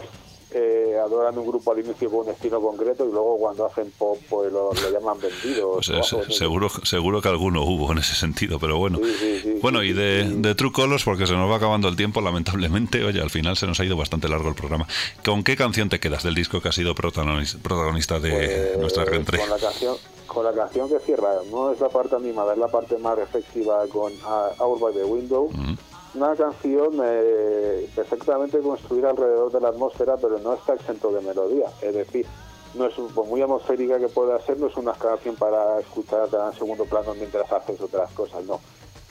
eh, 0.52 0.96
adoran 1.04 1.38
un 1.38 1.48
grupo 1.48 1.72
al 1.72 1.80
inicio 1.80 2.10
con 2.10 2.26
un 2.28 2.30
estilo 2.32 2.62
concreto 2.62 3.06
y 3.08 3.12
luego 3.12 3.38
cuando 3.38 3.66
hacen 3.66 3.92
pop 3.98 4.18
pues 4.30 4.52
lo, 4.52 4.72
lo 4.74 4.92
llaman 4.92 5.18
vendidos. 5.20 5.88
Pues, 5.88 6.36
seguro, 6.38 6.70
seguro 6.84 7.22
que 7.22 7.28
alguno 7.30 7.64
hubo 7.64 7.92
en 7.92 7.98
ese 7.98 8.16
sentido, 8.16 8.60
pero 8.60 8.78
bueno. 8.78 9.00
Sí, 9.04 9.14
sí, 9.20 9.40
sí, 9.42 9.60
bueno, 9.62 9.84
y 9.84 9.94
de, 9.94 10.24
de 10.24 10.56
True 10.56 10.72
Colors, 10.72 11.04
porque 11.04 11.28
se 11.28 11.34
nos 11.34 11.50
va 11.52 11.58
acabando 11.58 11.88
el 11.88 11.96
tiempo, 11.96 12.22
lamentablemente, 12.22 13.04
oye, 13.04 13.22
al 13.22 13.30
final 13.30 13.58
se 13.58 13.68
nos 13.68 13.80
ha 13.80 13.86
ido 13.86 13.98
bastante 13.98 14.30
largo 14.30 14.50
el 14.50 14.56
programa. 14.56 14.88
¿Con 15.24 15.44
qué 15.44 15.56
canción 15.56 15.90
te 15.90 16.00
quedas 16.00 16.24
del 16.24 16.36
disco 16.36 16.62
que 16.62 16.70
ha 16.70 16.72
sido 16.72 16.96
protagonis- 16.96 17.60
protagonista 17.62 18.20
de 18.20 18.32
Pues, 18.32 18.78
nuestra 18.80 19.06
reentré? 19.06 19.40
Con 19.40 19.50
la 19.50 19.58
canción 19.58 19.96
con 20.28 20.44
la 20.44 20.54
canción 20.54 20.90
que 20.90 21.00
cierra, 21.00 21.30
no 21.52 21.72
es 21.72 21.80
la 21.80 21.88
parte 21.88 22.16
animada, 22.16 22.54
es 22.54 22.60
la 22.60 22.68
parte 22.68 22.98
más 22.98 23.16
reflexiva 23.16 23.86
con 23.88 24.12
uh, 24.12 24.62
Out 24.64 24.80
by 24.82 24.94
the 24.94 25.04
Window. 25.06 25.50
Mm. 25.54 25.76
Una 26.16 26.34
canción 26.34 26.94
eh, 27.04 27.90
perfectamente 27.94 28.60
construida 28.60 29.10
alrededor 29.10 29.52
de 29.52 29.60
la 29.60 29.68
atmósfera, 29.68 30.16
pero 30.16 30.40
no 30.40 30.54
está 30.54 30.76
exento 30.76 31.12
de 31.12 31.20
melodía. 31.20 31.66
Es 31.82 31.94
decir, 31.94 32.26
no 32.74 32.86
es 32.86 32.98
muy 32.98 33.42
atmosférica 33.42 34.00
que 34.00 34.08
pueda 34.08 34.40
ser, 34.40 34.58
no 34.58 34.68
es 34.68 34.78
una 34.78 34.94
canción 34.94 35.36
para 35.36 35.78
escucharla 35.82 36.48
en 36.48 36.58
segundo 36.58 36.86
plano 36.86 37.14
mientras 37.16 37.52
haces 37.52 37.82
otras 37.82 38.10
cosas, 38.14 38.46
no. 38.46 38.62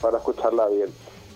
Para 0.01 0.17
escucharla 0.17 0.65
bien. 0.67 0.89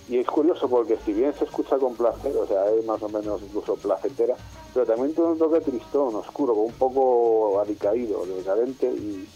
Y 0.09 0.17
es 0.17 0.25
curioso 0.25 0.67
porque 0.67 0.97
si 1.05 1.13
bien 1.13 1.35
se 1.35 1.45
escucha 1.45 1.77
con 1.77 1.95
placer, 1.95 2.35
o 2.35 2.47
sea, 2.47 2.67
es 2.71 2.83
más 2.83 3.03
o 3.03 3.09
menos 3.09 3.39
incluso 3.43 3.75
placentera, 3.75 4.35
pero 4.73 4.87
también 4.87 5.13
tiene 5.13 5.29
un 5.29 5.37
toque 5.37 5.61
tristón, 5.61 6.15
oscuro, 6.15 6.53
un 6.53 6.73
poco 6.73 7.59
alicaído, 7.59 8.25
decadente 8.25 8.87
y, 8.87 9.29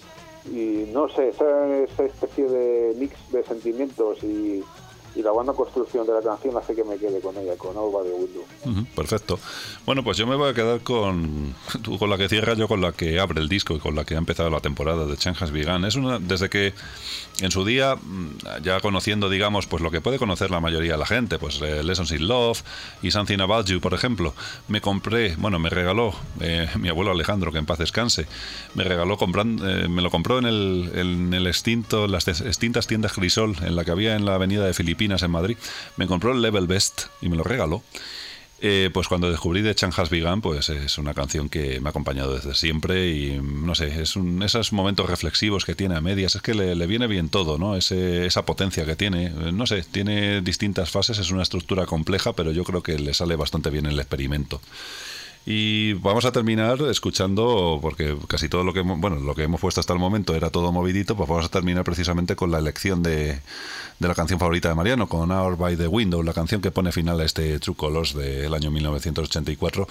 y 0.48 0.90
no 0.92 1.08
sé, 1.10 1.30
esa 1.30 1.78
especie 2.04 2.48
de 2.48 2.96
mix 2.98 3.16
de 3.32 3.44
sentimientos 3.44 4.24
y, 4.24 4.64
y 5.16 5.22
la 5.22 5.32
buena 5.32 5.54
construcción 5.54 6.06
de 6.08 6.14
la 6.14 6.22
canción 6.22 6.58
hace 6.58 6.76
que 6.76 6.84
me 6.84 6.98
quede 6.98 7.20
con 7.22 7.38
ella, 7.38 7.56
con 7.58 7.78
Alba 7.78 8.04
de 8.04 8.14
Window. 8.14 8.44
Perfecto. 8.96 9.40
Bueno, 9.86 10.04
pues 10.04 10.18
yo 10.18 10.26
me 10.26 10.36
voy 10.36 10.50
a 10.50 10.54
quedar 10.54 10.82
con 10.82 11.54
con 12.00 12.10
la 12.10 12.18
que 12.18 12.30
cierra, 12.30 12.54
yo 12.54 12.68
con 12.68 12.82
la 12.82 12.92
que 12.92 13.20
abre 13.20 13.42
el 13.42 13.50
disco 13.50 13.76
y 13.76 13.80
con 13.80 13.96
la 13.96 14.06
que 14.06 14.16
ha 14.16 14.18
empezado 14.18 14.50
la 14.50 14.60
temporada 14.60 15.06
de 15.06 15.18
Chanjas 15.18 15.52
Vegan. 15.52 15.86
Es 15.86 15.96
una 15.96 16.20
desde 16.20 16.50
que 16.50 16.74
en 17.42 17.52
su 17.52 17.66
día 17.66 17.96
mm, 17.96 18.62
ya 18.64 18.80
conociendo, 18.80 19.30
digamos, 19.30 19.68
pues 19.68 19.82
lo 19.82 19.92
que 19.92 20.02
puede 20.02 20.18
conocer 20.18 20.52
la 20.52 20.60
mayoría 20.60 20.94
de 20.94 20.98
la 20.98 21.06
gente, 21.06 21.40
pues 21.40 21.62
eh, 21.62 21.84
Lessons 21.84 22.12
in 22.12 22.28
Love 22.28 22.62
y 23.02 23.12
Something 23.12 23.40
About 23.40 23.68
You, 23.68 23.80
por 23.80 23.94
ejemplo, 23.94 24.34
me 24.68 24.82
compré, 24.82 25.36
bueno, 25.36 25.60
me 25.60 25.70
regaló 25.70 26.14
eh, 26.40 26.68
mi 26.80 26.90
abuelo 26.90 27.12
Alejandro, 27.12 27.52
que 27.52 27.60
en 27.60 27.66
paz 27.66 27.80
descanse, 27.80 28.28
me 28.76 28.84
regaló 28.84 29.18
comprando, 29.18 29.68
eh, 29.70 29.88
me 29.88 30.02
lo 30.02 30.10
compró 30.10 30.40
en 30.40 30.46
el, 30.46 30.92
en 30.96 31.34
el 31.34 31.48
extinto, 31.48 32.08
las 32.08 32.28
extintas 32.28 32.88
tiendas 32.88 33.14
Crisol, 33.14 33.56
en 33.62 33.76
la 33.76 33.86
que 33.86 33.92
había 33.92 34.16
en 34.16 34.26
la 34.26 34.36
avenida 34.36 34.66
de 34.66 34.74
Filipinas 34.74 35.03
en 35.06 35.32
Madrid, 35.32 35.58
me 35.98 36.08
compró 36.08 36.32
el 36.32 36.42
Level 36.42 36.68
Best 36.68 37.08
y 37.22 37.30
me 37.30 37.36
lo 37.36 37.44
regaló. 37.44 37.84
Eh, 38.66 38.90
pues 38.94 39.10
cuando 39.10 39.30
descubrí 39.30 39.62
de 39.62 39.76
Chanjas 39.76 40.10
Vegan, 40.10 40.40
pues 40.40 40.70
es 40.70 40.98
una 40.98 41.14
canción 41.14 41.50
que 41.50 41.82
me 41.82 41.90
ha 41.90 41.92
acompañado 41.92 42.34
desde 42.34 42.56
siempre 42.56 43.10
y 43.10 43.42
no 43.42 43.76
sé, 43.76 44.02
es 44.02 44.16
un, 44.16 44.42
esos 44.42 44.72
momentos 44.72 45.10
reflexivos 45.10 45.66
que 45.66 45.76
tiene 45.76 45.98
a 45.98 46.02
medias, 46.02 46.36
es 46.36 46.42
que 46.42 46.54
le, 46.54 46.74
le 46.74 46.88
viene 46.88 47.08
bien 47.08 47.28
todo, 47.28 47.58
¿no? 47.58 47.76
Ese, 47.76 48.26
esa 48.26 48.46
potencia 48.46 48.86
que 48.86 48.96
tiene, 48.96 49.26
eh, 49.26 49.52
no 49.52 49.68
sé, 49.68 49.84
tiene 49.84 50.40
distintas 50.40 50.92
fases, 50.92 51.18
es 51.18 51.30
una 51.32 51.44
estructura 51.44 51.86
compleja, 51.86 52.32
pero 52.32 52.54
yo 52.54 52.64
creo 52.64 52.82
que 52.82 52.98
le 52.98 53.14
sale 53.14 53.36
bastante 53.36 53.70
bien 53.70 53.86
el 53.86 54.00
experimento. 54.00 54.62
Y 55.46 55.92
vamos 55.96 56.24
a 56.24 56.32
terminar 56.32 56.80
escuchando, 56.90 57.80
porque 57.82 58.16
casi 58.30 58.48
todo 58.48 58.64
lo 58.64 58.72
que 58.72 58.80
hemos, 58.80 58.98
bueno, 59.00 59.18
lo 59.18 59.36
que 59.36 59.44
hemos 59.44 59.60
puesto 59.60 59.82
hasta 59.82 59.92
el 59.92 60.00
momento 60.00 60.36
era 60.36 60.50
todo 60.50 60.72
movidito, 60.72 61.18
pues 61.18 61.28
vamos 61.28 61.46
a 61.46 61.50
terminar 61.50 61.84
precisamente 61.84 62.38
con 62.38 62.50
la 62.50 62.60
elección 62.60 63.04
de, 63.04 63.42
de 64.00 64.08
la 64.08 64.16
canción 64.16 64.40
favorita 64.40 64.70
de 64.70 64.76
Mariano, 64.76 65.10
con 65.10 65.32
Hour 65.32 65.58
by 65.58 65.76
the 65.76 65.88
Window, 65.88 66.24
la 66.24 66.34
canción 66.34 66.62
que 66.62 66.72
pone 66.72 66.94
final 66.94 67.20
a 67.20 67.26
este 67.26 67.60
True 67.60 67.76
Colors 67.76 68.14
del 68.14 68.54
año 68.54 68.72
1984. 68.72 69.86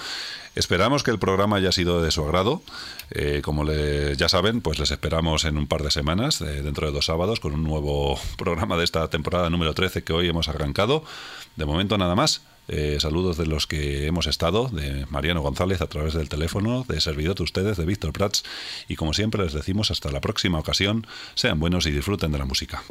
Esperamos 0.54 1.02
que 1.02 1.10
el 1.10 1.18
programa 1.18 1.56
haya 1.56 1.70
sido 1.72 2.00
de 2.02 2.10
su 2.12 2.22
agrado. 2.24 2.62
Eh, 3.10 3.42
como 3.44 3.64
le- 3.64 4.16
ya 4.16 4.30
saben, 4.30 4.62
pues 4.62 4.78
les 4.78 4.90
esperamos 4.90 5.44
en 5.44 5.58
un 5.58 5.66
par 5.66 5.82
de 5.82 5.90
semanas, 5.90 6.40
eh, 6.40 6.62
dentro 6.62 6.86
de 6.86 6.94
dos 6.94 7.04
sábados, 7.04 7.40
con 7.40 7.52
un 7.52 7.62
nuevo 7.62 8.18
programa 8.38 8.78
de 8.78 8.84
esta 8.84 9.06
temporada 9.08 9.50
número 9.50 9.74
13 9.74 10.02
que 10.02 10.14
hoy 10.14 10.28
hemos 10.30 10.48
arrancado. 10.48 11.04
De 11.56 11.66
momento 11.66 11.98
nada 11.98 12.14
más. 12.14 12.40
Eh, 12.68 12.98
saludos 13.00 13.36
de 13.36 13.46
los 13.46 13.66
que 13.66 14.06
hemos 14.06 14.26
estado, 14.26 14.68
de 14.68 15.06
Mariano 15.10 15.42
González 15.42 15.80
a 15.80 15.88
través 15.88 16.14
del 16.14 16.28
teléfono, 16.28 16.84
de 16.88 17.00
servidor 17.00 17.36
de 17.36 17.42
ustedes, 17.42 17.76
de 17.76 17.84
Víctor 17.84 18.12
Prats. 18.12 18.44
Y 18.88 18.96
como 18.96 19.12
siempre 19.14 19.42
les 19.42 19.52
decimos 19.52 19.90
hasta 19.90 20.10
la 20.10 20.20
próxima 20.20 20.58
ocasión, 20.58 21.06
sean 21.34 21.58
buenos 21.60 21.86
y 21.86 21.90
disfruten 21.90 22.32
de 22.32 22.38
la 22.38 22.44
música. 22.44 22.82